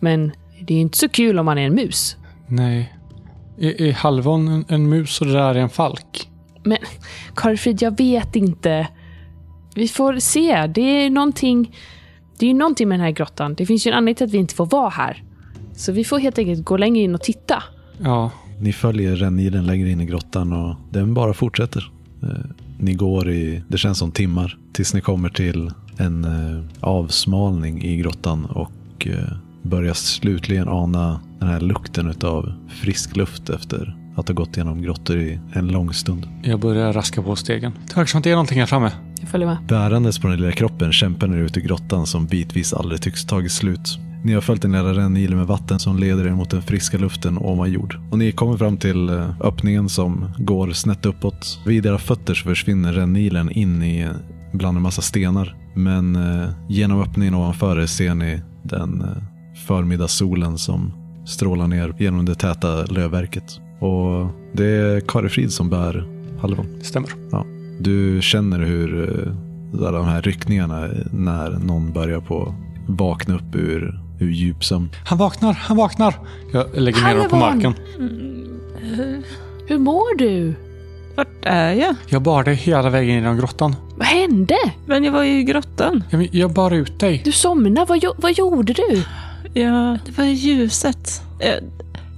Men 0.00 0.32
det 0.60 0.74
är 0.74 0.76
ju 0.76 0.82
inte 0.82 0.98
så 0.98 1.08
kul 1.08 1.38
om 1.38 1.46
man 1.46 1.58
är 1.58 1.66
en 1.66 1.74
mus. 1.74 2.16
Nej. 2.46 2.94
Är, 3.58 3.82
är 3.82 3.92
halvon 3.92 4.48
en, 4.48 4.64
en 4.68 4.88
mus 4.88 5.20
och 5.20 5.26
det 5.26 5.32
där 5.32 5.54
är 5.54 5.60
en 5.60 5.68
falk? 5.68 6.28
Men 6.62 6.78
Karlfrid, 7.34 7.82
jag 7.82 7.98
vet 7.98 8.36
inte. 8.36 8.88
Vi 9.74 9.88
får 9.88 10.18
se. 10.18 10.66
Det 10.66 10.80
är 10.80 11.10
någonting... 11.10 11.76
Det 12.38 12.46
är 12.46 12.48
ju 12.48 12.54
någonting 12.54 12.88
med 12.88 12.98
den 12.98 13.04
här 13.04 13.12
grottan. 13.12 13.54
Det 13.54 13.66
finns 13.66 13.86
ju 13.86 13.90
en 13.90 13.96
anledning 13.96 14.14
till 14.14 14.26
att 14.26 14.32
vi 14.32 14.38
inte 14.38 14.54
får 14.54 14.66
vara 14.66 14.88
här. 14.88 15.22
Så 15.72 15.92
vi 15.92 16.04
får 16.04 16.18
helt 16.18 16.38
enkelt 16.38 16.64
gå 16.64 16.76
längre 16.76 17.02
in 17.02 17.14
och 17.14 17.22
titta. 17.22 17.62
Ja, 18.02 18.30
ni 18.60 18.72
följer 18.72 19.16
rännilen 19.16 19.66
längre 19.66 19.90
in 19.90 20.00
i 20.00 20.06
grottan 20.06 20.52
och 20.52 20.76
den 20.90 21.14
bara 21.14 21.34
fortsätter. 21.34 21.90
Ni 22.78 22.94
går 22.94 23.30
i, 23.30 23.62
det 23.68 23.78
känns 23.78 23.98
som 23.98 24.12
timmar, 24.12 24.58
tills 24.72 24.94
ni 24.94 25.00
kommer 25.00 25.28
till 25.28 25.70
en 25.96 26.24
eh, 26.24 26.64
avsmalning 26.80 27.82
i 27.82 27.96
grottan 27.96 28.44
och 28.44 29.06
eh, 29.06 29.36
börjar 29.62 29.94
slutligen 29.94 30.68
ana 30.68 31.20
den 31.38 31.48
här 31.48 31.60
lukten 31.60 32.14
av 32.22 32.52
frisk 32.68 33.16
luft 33.16 33.50
efter 33.50 33.96
att 34.16 34.28
ha 34.28 34.34
gått 34.34 34.56
genom 34.56 34.82
grottor 34.82 35.18
i 35.18 35.38
en 35.52 35.68
lång 35.68 35.92
stund. 35.92 36.28
jag 36.42 36.60
börjar 36.60 36.92
raska 36.92 37.22
på 37.22 37.36
stegen. 37.36 37.72
Det 37.88 37.96
verkar 37.96 38.06
som 38.06 38.18
att 38.18 38.24
det 38.24 38.30
är 38.30 38.34
någonting 38.34 38.58
här 38.58 38.66
framme. 38.66 38.92
Jag 39.20 39.28
följer 39.28 39.48
med. 39.48 39.56
Bärandes 39.68 40.18
på 40.18 40.28
den 40.28 40.40
lilla 40.40 40.52
kroppen 40.52 40.92
kämpar 40.92 41.26
ni 41.26 41.36
ut 41.36 41.56
i 41.56 41.60
grottan 41.60 42.06
som 42.06 42.26
bitvis 42.26 42.72
aldrig 42.72 43.02
tycks 43.02 43.24
tagit 43.24 43.52
slut. 43.52 43.98
Ni 44.22 44.34
har 44.34 44.40
följt 44.40 44.62
den 44.62 44.72
lilla 44.72 44.94
rännilen 44.94 45.38
med 45.38 45.46
vatten 45.46 45.78
som 45.78 45.98
leder 45.98 46.26
er 46.26 46.30
mot 46.30 46.50
den 46.50 46.62
friska 46.62 46.98
luften 46.98 47.38
ovan 47.38 47.72
jord. 47.72 47.96
Och 48.10 48.18
ni 48.18 48.32
kommer 48.32 48.56
fram 48.56 48.76
till 48.76 49.08
eh, 49.08 49.30
öppningen 49.40 49.88
som 49.88 50.30
går 50.38 50.70
snett 50.70 51.06
uppåt. 51.06 51.60
Vid 51.66 51.86
era 51.86 51.98
fötter 51.98 52.34
så 52.34 52.44
försvinner 52.44 52.92
rännilen 52.92 53.50
in 53.50 53.82
i 53.82 54.08
bland 54.52 54.76
en 54.76 54.82
massa 54.82 55.02
stenar. 55.02 55.56
Men 55.74 56.16
eh, 56.16 56.48
genom 56.68 57.00
öppningen 57.00 57.34
ovanför 57.34 57.80
er 57.80 57.86
ser 57.86 58.14
ni 58.14 58.40
den 58.62 59.00
eh, 59.00 59.22
förmiddagssolen 59.66 60.58
som 60.58 60.92
strålar 61.26 61.66
ner 61.66 61.94
genom 61.98 62.24
det 62.24 62.34
täta 62.34 62.84
lövverket. 62.84 63.60
Och 63.80 64.28
det 64.52 64.66
är 64.66 65.00
Karifrid 65.00 65.52
som 65.52 65.70
bär 65.70 66.04
halvan. 66.40 66.66
Det 66.78 66.84
stämmer. 66.84 67.10
Ja. 67.30 67.44
Du 67.80 68.18
känner 68.22 68.58
hur 68.58 69.08
de 69.72 70.04
här 70.04 70.22
ryckningarna 70.22 70.88
när 71.12 71.50
någon 71.50 71.92
börjar 71.92 72.20
på 72.20 72.54
vakna 72.88 73.34
upp 73.34 73.54
ur, 73.54 74.00
ur 74.20 74.30
djupsömn. 74.30 74.88
Han 75.06 75.18
vaknar, 75.18 75.52
han 75.52 75.76
vaknar! 75.76 76.14
Jag 76.52 76.66
lägger 76.74 77.02
ner 77.02 77.14
honom 77.14 77.28
på 77.30 77.36
marken. 77.36 77.74
Hur 79.66 79.78
mår 79.78 80.16
du? 80.18 80.54
Vart 81.16 81.28
är 81.42 81.72
jag? 81.72 81.94
Jag 82.08 82.22
bar 82.22 82.44
dig 82.44 82.54
hela 82.54 82.90
vägen 82.90 83.14
genom 83.14 83.36
grottan. 83.36 83.76
Vad 83.96 84.06
hände? 84.06 84.56
Men 84.86 85.04
jag 85.04 85.12
var 85.12 85.22
ju 85.22 85.38
i 85.40 85.42
grottan. 85.42 86.04
Jag, 86.10 86.28
jag 86.32 86.50
bar 86.52 86.70
ut 86.70 87.00
dig. 87.00 87.22
Du 87.24 87.32
somnade. 87.32 87.86
Vad, 87.88 88.04
vad 88.16 88.32
gjorde 88.32 88.72
du? 88.72 89.02
Ja, 89.60 89.98
det 90.06 90.18
var 90.18 90.24
ju 90.24 90.32
ljuset. 90.32 91.22
Eh, 91.40 91.54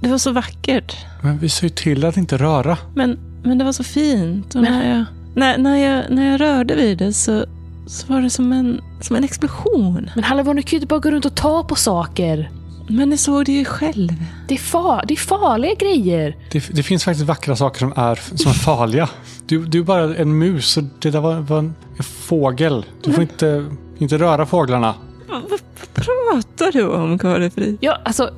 Det 0.01 0.09
var 0.09 0.17
så 0.17 0.31
vackert. 0.31 0.95
Men 1.21 1.37
vi 1.37 1.49
sa 1.49 1.63
ju 1.63 1.69
till 1.69 2.05
att 2.05 2.17
inte 2.17 2.37
röra. 2.37 2.77
Men, 2.95 3.19
men 3.43 3.57
det 3.57 3.63
var 3.65 3.71
så 3.71 3.83
fint. 3.83 4.55
Och 4.55 4.61
Men- 4.61 4.71
när, 4.71 4.95
jag, 4.97 5.05
när, 5.35 5.57
när, 5.57 5.77
jag, 5.77 6.03
när 6.11 6.31
jag 6.31 6.41
rörde 6.41 6.75
vid 6.75 6.97
det 6.97 7.13
så, 7.13 7.45
så 7.87 8.13
var 8.13 8.21
det 8.21 8.29
som 8.29 8.53
en, 8.53 8.81
som 9.03 9.15
en 9.15 9.23
explosion. 9.23 10.09
Men 10.15 10.23
Halvon, 10.23 10.55
du 10.55 10.61
kan 10.61 10.69
ju 10.71 10.77
inte 10.77 10.87
bara 10.87 10.99
gå 10.99 11.11
runt 11.11 11.25
och 11.25 11.35
ta 11.35 11.63
på 11.63 11.75
saker. 11.75 12.51
Men 12.87 13.09
ni 13.09 13.17
såg 13.17 13.45
det 13.45 13.51
ju 13.51 13.65
själv. 13.65 14.09
Det 14.47 14.53
är, 14.53 14.59
fa- 14.59 15.03
det 15.07 15.13
är 15.13 15.17
farliga 15.17 15.73
grejer. 15.73 16.35
Det, 16.51 16.69
det 16.73 16.83
finns 16.83 17.03
faktiskt 17.03 17.25
vackra 17.27 17.55
saker 17.55 17.79
som 17.79 17.93
är, 17.95 18.19
som 18.37 18.49
är 18.51 18.55
farliga. 18.55 19.09
Du, 19.45 19.65
du 19.65 19.79
är 19.79 19.83
bara 19.83 20.15
en 20.15 20.37
mus 20.37 20.77
och 20.77 20.83
det 20.99 21.09
där 21.11 21.19
var, 21.21 21.35
var 21.35 21.59
en, 21.59 21.73
en 21.97 22.03
fågel. 22.03 22.85
Du 23.03 23.13
får 23.13 23.21
inte, 23.21 23.65
inte 23.97 24.17
röra 24.17 24.45
fåglarna. 24.45 24.95
Vad, 25.29 25.59
pratar 25.93 26.71
du 26.71 26.87
om, 26.87 27.19
Karifrid? 27.19 27.77
Ja, 27.81 27.97
alltså... 28.05 28.29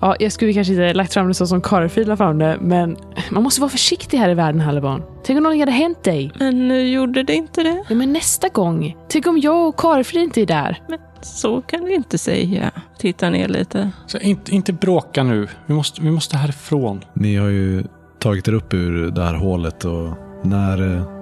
Ja, 0.00 0.16
jag 0.20 0.32
skulle 0.32 0.52
kanske 0.52 0.72
inte 0.72 0.94
lagt 0.94 1.14
fram 1.14 1.28
det 1.28 1.34
så 1.34 1.46
som 1.46 1.60
Karlfrid 1.60 2.08
la 2.08 2.16
fram 2.16 2.38
det, 2.38 2.58
men 2.60 2.96
man 3.30 3.42
måste 3.42 3.60
vara 3.60 3.70
försiktig 3.70 4.18
här 4.18 4.30
i 4.30 4.34
världen, 4.34 4.60
Halvon. 4.60 5.02
Tänk 5.24 5.36
om 5.36 5.42
någonting 5.42 5.60
hade 5.60 5.72
hänt 5.72 6.04
dig? 6.04 6.32
Men 6.38 6.68
nu 6.68 6.88
gjorde 6.88 7.22
det 7.22 7.34
inte 7.34 7.62
det. 7.62 7.84
Ja, 7.88 7.94
men 7.94 8.12
nästa 8.12 8.48
gång. 8.48 8.96
Tänk 9.08 9.26
om 9.26 9.38
jag 9.38 9.68
och 9.68 9.76
Karlfrid 9.76 10.22
inte 10.22 10.40
är 10.42 10.46
där? 10.46 10.82
Men 10.88 10.98
så 11.22 11.62
kan 11.62 11.84
du 11.84 11.94
inte 11.94 12.18
säga. 12.18 12.70
Titta 12.98 13.30
ner 13.30 13.48
lite. 13.48 13.90
Så 14.06 14.18
inte, 14.18 14.54
inte 14.54 14.72
bråka 14.72 15.22
nu. 15.22 15.48
Vi 15.66 15.74
måste, 15.74 16.02
vi 16.02 16.10
måste 16.10 16.36
härifrån. 16.36 17.04
Ni 17.14 17.36
har 17.36 17.48
ju 17.48 17.84
tagit 18.18 18.48
er 18.48 18.52
upp 18.54 18.74
ur 18.74 19.10
det 19.10 19.22
här 19.24 19.34
hålet 19.34 19.84
och 19.84 20.08
när, 20.42 20.76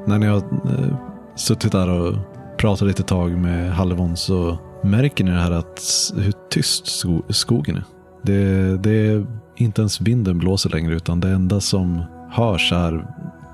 när 0.09 0.18
ni 0.18 0.26
har 0.26 0.37
eh, 0.37 0.97
suttit 1.37 1.72
där 1.72 1.91
och 1.91 2.14
pratat 2.59 2.89
lite 2.89 3.03
tag 3.03 3.31
med 3.39 3.72
Halvon 3.72 4.16
så 4.16 4.59
märker 4.83 5.24
ni 5.24 5.31
det 5.31 5.37
här 5.41 5.53
att 5.53 5.81
hur 6.16 6.33
tyst 6.51 6.87
sko- 6.87 7.22
skogen 7.29 7.76
är. 7.76 7.83
Det, 8.23 8.77
det 8.77 8.91
är 8.91 9.27
inte 9.57 9.81
ens 9.81 10.01
vinden 10.01 10.39
blåser 10.39 10.71
längre 10.71 10.95
utan 10.95 11.21
det 11.21 11.29
enda 11.29 11.61
som 11.61 12.03
hörs 12.31 12.73
är 12.73 13.07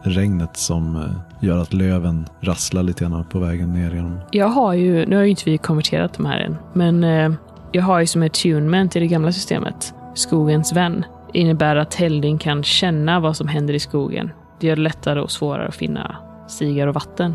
regnet 0.02 0.56
som 0.56 0.96
eh, 0.96 1.46
gör 1.46 1.58
att 1.58 1.72
löven 1.72 2.26
rasslar 2.40 2.82
lite 2.82 3.04
grann 3.04 3.24
på 3.24 3.38
vägen 3.38 3.72
ner 3.72 3.94
genom. 3.94 4.18
Jag 4.30 4.48
har 4.48 4.74
ju, 4.74 5.06
nu 5.06 5.16
har 5.16 5.22
ju 5.22 5.30
inte 5.30 5.42
vi 5.44 5.58
konverterat 5.58 6.14
de 6.14 6.26
här 6.26 6.38
än, 6.38 6.56
men 6.72 7.04
eh, 7.04 7.32
jag 7.72 7.82
har 7.82 8.00
ju 8.00 8.06
som 8.06 8.22
attunement 8.22 8.96
i 8.96 9.00
det 9.00 9.06
gamla 9.06 9.32
systemet, 9.32 9.94
skogens 10.14 10.72
vän. 10.72 11.04
Det 11.32 11.38
innebär 11.38 11.76
att 11.76 11.94
Helding 11.94 12.38
kan 12.38 12.62
känna 12.62 13.20
vad 13.20 13.36
som 13.36 13.48
händer 13.48 13.74
i 13.74 13.80
skogen. 13.80 14.30
Det 14.60 14.66
gör 14.66 14.76
det 14.76 14.82
lättare 14.82 15.20
och 15.20 15.30
svårare 15.30 15.68
att 15.68 15.74
finna 15.74 16.16
stigar 16.48 16.86
och 16.86 16.94
vatten. 16.94 17.34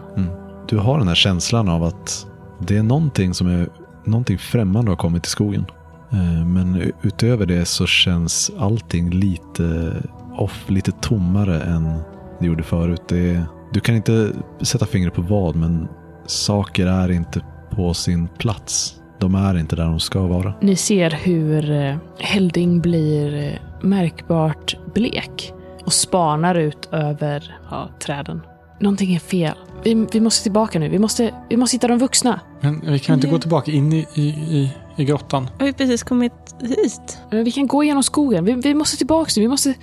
Du 0.67 0.77
har 0.77 0.97
den 0.97 1.07
här 1.07 1.15
känslan 1.15 1.69
av 1.69 1.83
att 1.83 2.27
det 2.59 2.77
är 2.77 2.83
någonting 2.83 3.33
som 3.33 3.47
är 3.47 3.69
någonting 4.03 4.37
främmande 4.37 4.91
har 4.91 4.95
kommit 4.95 5.23
till 5.23 5.31
skogen. 5.31 5.65
Eh, 6.11 6.45
men 6.45 6.91
utöver 7.01 7.45
det 7.45 7.65
så 7.65 7.85
känns 7.85 8.51
allting 8.57 9.09
lite 9.09 9.93
off, 10.37 10.69
lite 10.69 10.91
tommare 10.91 11.61
än 11.61 11.99
det 12.39 12.45
gjorde 12.45 12.63
förut. 12.63 13.01
Det, 13.07 13.43
du 13.73 13.79
kan 13.79 13.95
inte 13.95 14.31
sätta 14.61 14.85
fingret 14.85 15.13
på 15.13 15.21
vad, 15.21 15.55
men 15.55 15.87
saker 16.25 16.87
är 16.87 17.11
inte 17.11 17.41
på 17.69 17.93
sin 17.93 18.27
plats. 18.27 18.95
De 19.19 19.35
är 19.35 19.57
inte 19.57 19.75
där 19.75 19.85
de 19.85 19.99
ska 19.99 20.27
vara. 20.27 20.53
Ni 20.61 20.75
ser 20.75 21.11
hur 21.11 21.71
eh, 21.71 21.95
Helding 22.19 22.81
blir 22.81 23.47
eh, 23.47 23.87
märkbart 23.87 24.77
blek 24.93 25.53
och 25.85 25.93
spanar 25.93 26.55
ut 26.55 26.89
över 26.91 27.57
ja, 27.71 27.89
träden. 28.05 28.41
Någonting 28.79 29.15
är 29.15 29.19
fel. 29.19 29.55
Vi, 29.83 30.07
vi 30.11 30.19
måste 30.19 30.43
tillbaka 30.43 30.79
nu. 30.79 30.89
Vi 30.89 30.99
måste, 30.99 31.33
vi 31.49 31.57
måste 31.57 31.75
hitta 31.75 31.87
de 31.87 31.97
vuxna. 31.97 32.39
Men 32.61 32.81
vi 32.91 32.99
kan 32.99 33.15
inte 33.15 33.27
gå 33.27 33.39
tillbaka 33.39 33.71
in 33.71 33.93
i, 33.93 34.07
i, 34.13 34.21
i, 34.29 34.71
i 34.95 35.05
grottan. 35.05 35.49
Har 35.59 35.65
vi 35.65 35.73
precis 35.73 36.03
kommit 36.03 36.33
hit? 36.61 37.17
Men 37.31 37.43
Vi 37.43 37.51
kan 37.51 37.67
gå 37.67 37.83
igenom 37.83 38.03
skogen. 38.03 38.45
Vi, 38.45 38.53
vi 38.53 38.73
måste 38.73 38.97
tillbaka 38.97 39.31
nu. 39.35 39.41
Vi 39.41 39.47
måste... 39.47 39.73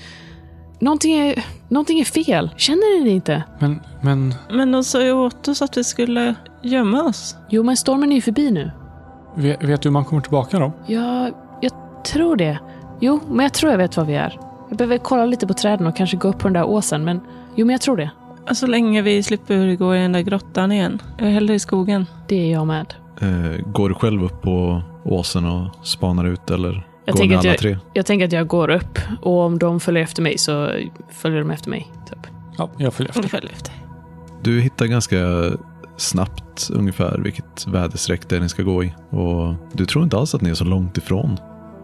Någonting 0.78 1.12
är, 1.14 1.44
någonting 1.68 2.00
är 2.00 2.04
fel. 2.04 2.50
Känner 2.56 2.98
ni 2.98 3.04
det 3.04 3.14
inte? 3.14 3.42
Men, 3.58 3.80
men 4.00 4.34
Men 4.50 4.72
de 4.72 4.84
sa 4.84 5.02
ju 5.02 5.12
åt 5.12 5.48
oss 5.48 5.62
att 5.62 5.76
vi 5.76 5.84
skulle 5.84 6.34
gömma 6.62 7.02
oss. 7.02 7.36
Jo, 7.50 7.62
men 7.62 7.76
stormen 7.76 8.12
är 8.12 8.16
ju 8.16 8.22
förbi 8.22 8.50
nu. 8.50 8.70
vet, 9.34 9.64
vet 9.64 9.82
du 9.82 9.88
hur 9.88 9.92
man 9.92 10.04
kommer 10.04 10.22
tillbaka 10.22 10.58
då? 10.58 10.72
Jag, 10.86 11.32
jag 11.60 11.72
tror 12.04 12.36
det. 12.36 12.58
Jo, 13.00 13.20
men 13.28 13.40
jag 13.44 13.52
tror 13.52 13.70
jag 13.72 13.78
vet 13.78 13.96
var 13.96 14.04
vi 14.04 14.14
är. 14.14 14.38
Jag 14.68 14.78
behöver 14.78 14.98
kolla 14.98 15.26
lite 15.26 15.46
på 15.46 15.54
träden 15.54 15.86
och 15.86 15.96
kanske 15.96 16.16
gå 16.16 16.28
upp 16.28 16.38
på 16.38 16.48
den 16.48 16.52
där 16.52 16.64
åsen, 16.64 17.04
men 17.04 17.20
jo, 17.54 17.66
men 17.66 17.72
jag 17.74 17.80
tror 17.80 17.96
det. 17.96 18.10
Så 18.54 18.66
länge 18.66 19.02
vi 19.02 19.22
slipper 19.22 19.74
gå 19.76 19.96
i 19.96 19.98
den 19.98 20.12
där 20.12 20.20
grottan 20.20 20.72
igen. 20.72 21.02
Jag 21.18 21.28
är 21.28 21.32
hellre 21.32 21.54
i 21.54 21.58
skogen. 21.58 22.06
Det 22.28 22.36
är 22.36 22.52
jag 22.52 22.66
med. 22.66 22.94
Eh, 23.20 23.66
Går 23.72 23.88
du 23.88 23.94
själv 23.94 24.24
upp 24.24 24.42
på 24.42 24.82
åsen 25.04 25.44
och 25.44 25.86
spanar 25.86 26.24
ut 26.24 26.50
eller 26.50 26.86
Jag 27.04 27.12
går 27.14 27.18
tänker 27.20 27.34
ni 27.36 27.38
alla 27.40 27.48
jag- 27.48 27.58
tre? 27.58 27.78
Jag 27.92 28.06
tänker 28.06 28.26
att 28.26 28.32
jag 28.32 28.46
går 28.46 28.70
upp 28.70 28.98
och 29.22 29.40
om 29.40 29.58
de 29.58 29.80
följer 29.80 30.02
efter 30.02 30.22
mig 30.22 30.38
så 30.38 30.70
följer 31.10 31.38
de 31.38 31.50
efter 31.50 31.70
mig. 31.70 31.86
Typ. 32.10 32.18
Ja, 32.58 32.70
jag 32.76 32.94
följer 32.94 33.10
efter. 33.10 33.22
Jag 33.22 33.30
följer 33.30 33.50
efter. 33.52 33.72
Du 34.42 34.60
hittar 34.60 34.86
ganska 34.86 35.16
snabbt 35.96 36.70
ungefär 36.72 37.18
vilket 37.18 37.66
väderstreck 37.66 38.28
det 38.28 38.36
är 38.36 38.40
ni 38.40 38.48
ska 38.48 38.62
gå 38.62 38.84
i. 38.84 38.94
Och 39.10 39.54
du 39.72 39.86
tror 39.86 40.04
inte 40.04 40.16
alls 40.16 40.34
att 40.34 40.40
ni 40.42 40.50
är 40.50 40.54
så 40.54 40.64
långt 40.64 40.96
ifrån. 40.98 41.36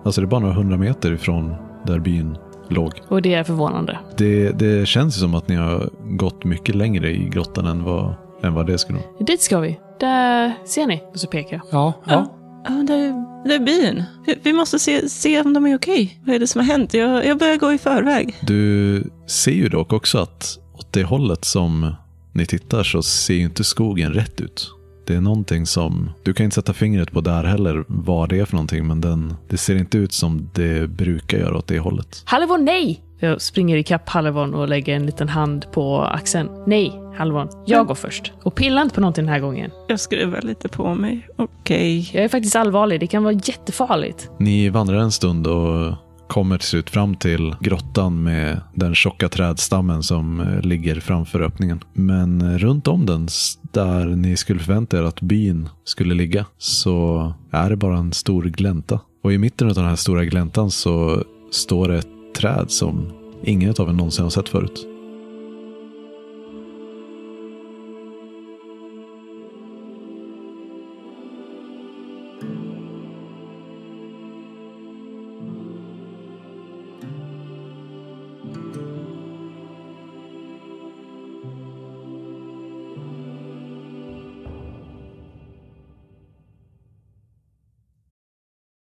Alltså 0.05 0.21
det 0.21 0.25
är 0.25 0.29
bara 0.29 0.41
några 0.41 0.55
hundra 0.55 0.77
meter 0.77 1.13
ifrån 1.13 1.55
där 1.87 1.99
byn 1.99 2.37
låg. 2.73 2.93
Och 3.09 3.23
det 3.23 3.35
är 3.35 3.45
förvånande. 3.45 3.99
Det, 4.17 4.51
det 4.51 4.89
känns 4.89 5.17
ju 5.17 5.21
som 5.21 5.35
att 5.35 5.49
ni 5.49 5.55
har 5.55 5.91
gått 6.03 6.45
mycket 6.45 6.75
längre 6.75 7.11
i 7.11 7.29
grottan 7.29 7.67
än 7.67 7.85
vad, 7.85 8.15
än 8.43 8.55
vad 8.55 8.67
det 8.67 8.79
skulle 8.79 8.99
vara. 8.99 9.25
Dit 9.25 9.41
ska 9.41 9.61
vi. 9.61 9.81
Där 10.01 10.53
ser 10.65 10.87
ni. 10.87 11.03
Och 11.13 11.21
så 11.21 11.27
pekar 11.27 11.57
jag. 11.57 11.63
Ja, 11.71 11.93
ja. 12.07 12.39
Ja, 12.65 12.71
det 12.71 12.95
är, 12.95 13.45
det 13.49 13.55
är 13.55 13.59
byn. 13.59 14.05
Vi, 14.27 14.39
vi 14.43 14.53
måste 14.53 14.79
se, 14.79 15.09
se 15.09 15.41
om 15.41 15.53
de 15.53 15.67
är 15.67 15.77
okej. 15.77 16.21
Vad 16.25 16.35
är 16.35 16.39
det 16.39 16.47
som 16.47 16.59
har 16.59 16.67
hänt? 16.67 16.95
Jag, 16.95 17.27
jag 17.27 17.39
börjar 17.39 17.57
gå 17.57 17.73
i 17.73 17.79
förväg. 17.79 18.37
Du 18.41 19.05
ser 19.27 19.53
ju 19.53 19.69
dock 19.69 19.93
också 19.93 20.19
att 20.19 20.59
åt 20.75 20.93
det 20.93 21.03
hållet 21.03 21.45
som 21.45 21.95
ni 22.33 22.47
tittar 22.47 22.83
så 22.83 23.03
ser 23.03 23.35
ju 23.35 23.43
inte 23.43 23.65
skogen 23.65 24.13
rätt 24.13 24.41
ut. 24.41 24.71
Det 25.13 25.17
är 25.17 25.21
någonting 25.21 25.67
som, 25.67 26.11
du 26.23 26.35
kan 26.35 26.45
inte 26.45 26.55
sätta 26.55 26.73
fingret 26.73 27.13
på 27.13 27.21
där 27.21 27.45
heller 27.45 27.85
vad 27.87 28.29
det 28.29 28.39
är 28.39 28.45
för 28.45 28.55
någonting, 28.55 28.87
men 28.87 29.01
den, 29.01 29.35
det 29.49 29.57
ser 29.57 29.77
inte 29.77 29.99
ut 29.99 30.13
som 30.13 30.51
det 30.55 30.91
brukar 30.91 31.39
göra 31.39 31.59
åt 31.59 31.67
det 31.67 31.79
hållet. 31.79 32.23
Halvon, 32.25 32.65
nej! 32.65 33.03
Jag 33.19 33.43
springer 33.43 33.77
ikapp 33.77 34.09
Halvon 34.09 34.55
och 34.55 34.69
lägger 34.69 34.97
en 34.97 35.07
liten 35.07 35.29
hand 35.29 35.67
på 35.73 36.01
axeln. 36.01 36.49
Nej, 36.67 37.01
Halvon. 37.17 37.49
Jag 37.67 37.87
går 37.87 37.95
först. 37.95 38.33
Och 38.43 38.55
pilla 38.55 38.83
inte 38.83 38.95
på 38.95 39.01
någonting 39.01 39.25
den 39.25 39.33
här 39.35 39.41
gången. 39.41 39.71
Jag 39.89 40.01
skruvar 40.01 40.43
lite 40.43 40.69
på 40.69 40.95
mig. 40.95 41.29
Okej. 41.37 42.11
Jag 42.13 42.25
är 42.25 42.29
faktiskt 42.29 42.57
allvarlig. 42.57 43.01
Det 43.01 43.07
kan 43.07 43.23
vara 43.23 43.35
jättefarligt. 43.35 44.31
Ni 44.39 44.69
vandrar 44.69 44.99
en 44.99 45.13
stund 45.13 45.47
och 45.47 45.95
kommer 46.33 46.59
till 46.59 46.69
slut 46.69 46.91
fram 46.91 47.15
till 47.15 47.55
grottan 47.61 48.23
med 48.23 48.61
den 48.75 48.95
tjocka 48.95 49.29
trädstammen 49.29 50.03
som 50.03 50.41
eh, 50.41 50.61
ligger 50.61 51.01
framför 51.01 51.41
öppningen. 51.41 51.81
Men 51.93 52.41
eh, 52.41 52.59
runt 52.59 52.89
om 52.89 53.07
den, 53.07 53.29
där 53.73 54.07
ni 54.07 54.37
skulle 54.37 54.61
förvänta 54.61 54.99
er 54.99 55.03
att 55.03 55.21
byn 55.21 55.69
skulle 55.85 56.15
ligga, 56.15 56.47
så 56.59 57.33
är 57.51 57.71
det 57.71 57.77
bara 57.77 57.97
en 57.97 58.13
stor 58.13 58.43
glänta. 58.43 59.01
Och 59.23 59.33
i 59.33 59.39
mitten 59.39 59.69
av 59.69 59.75
den 59.75 59.85
här 59.85 59.97
stora 59.97 60.25
gläntan 60.25 60.71
så 60.71 61.25
står 61.51 61.89
det 61.89 61.99
ett 61.99 62.35
träd 62.37 62.71
som 62.71 63.13
ingen 63.45 63.75
av 63.79 63.89
er 63.89 63.93
någonsin 63.93 64.23
har 64.25 64.31
sett 64.31 64.49
förut. 64.49 64.92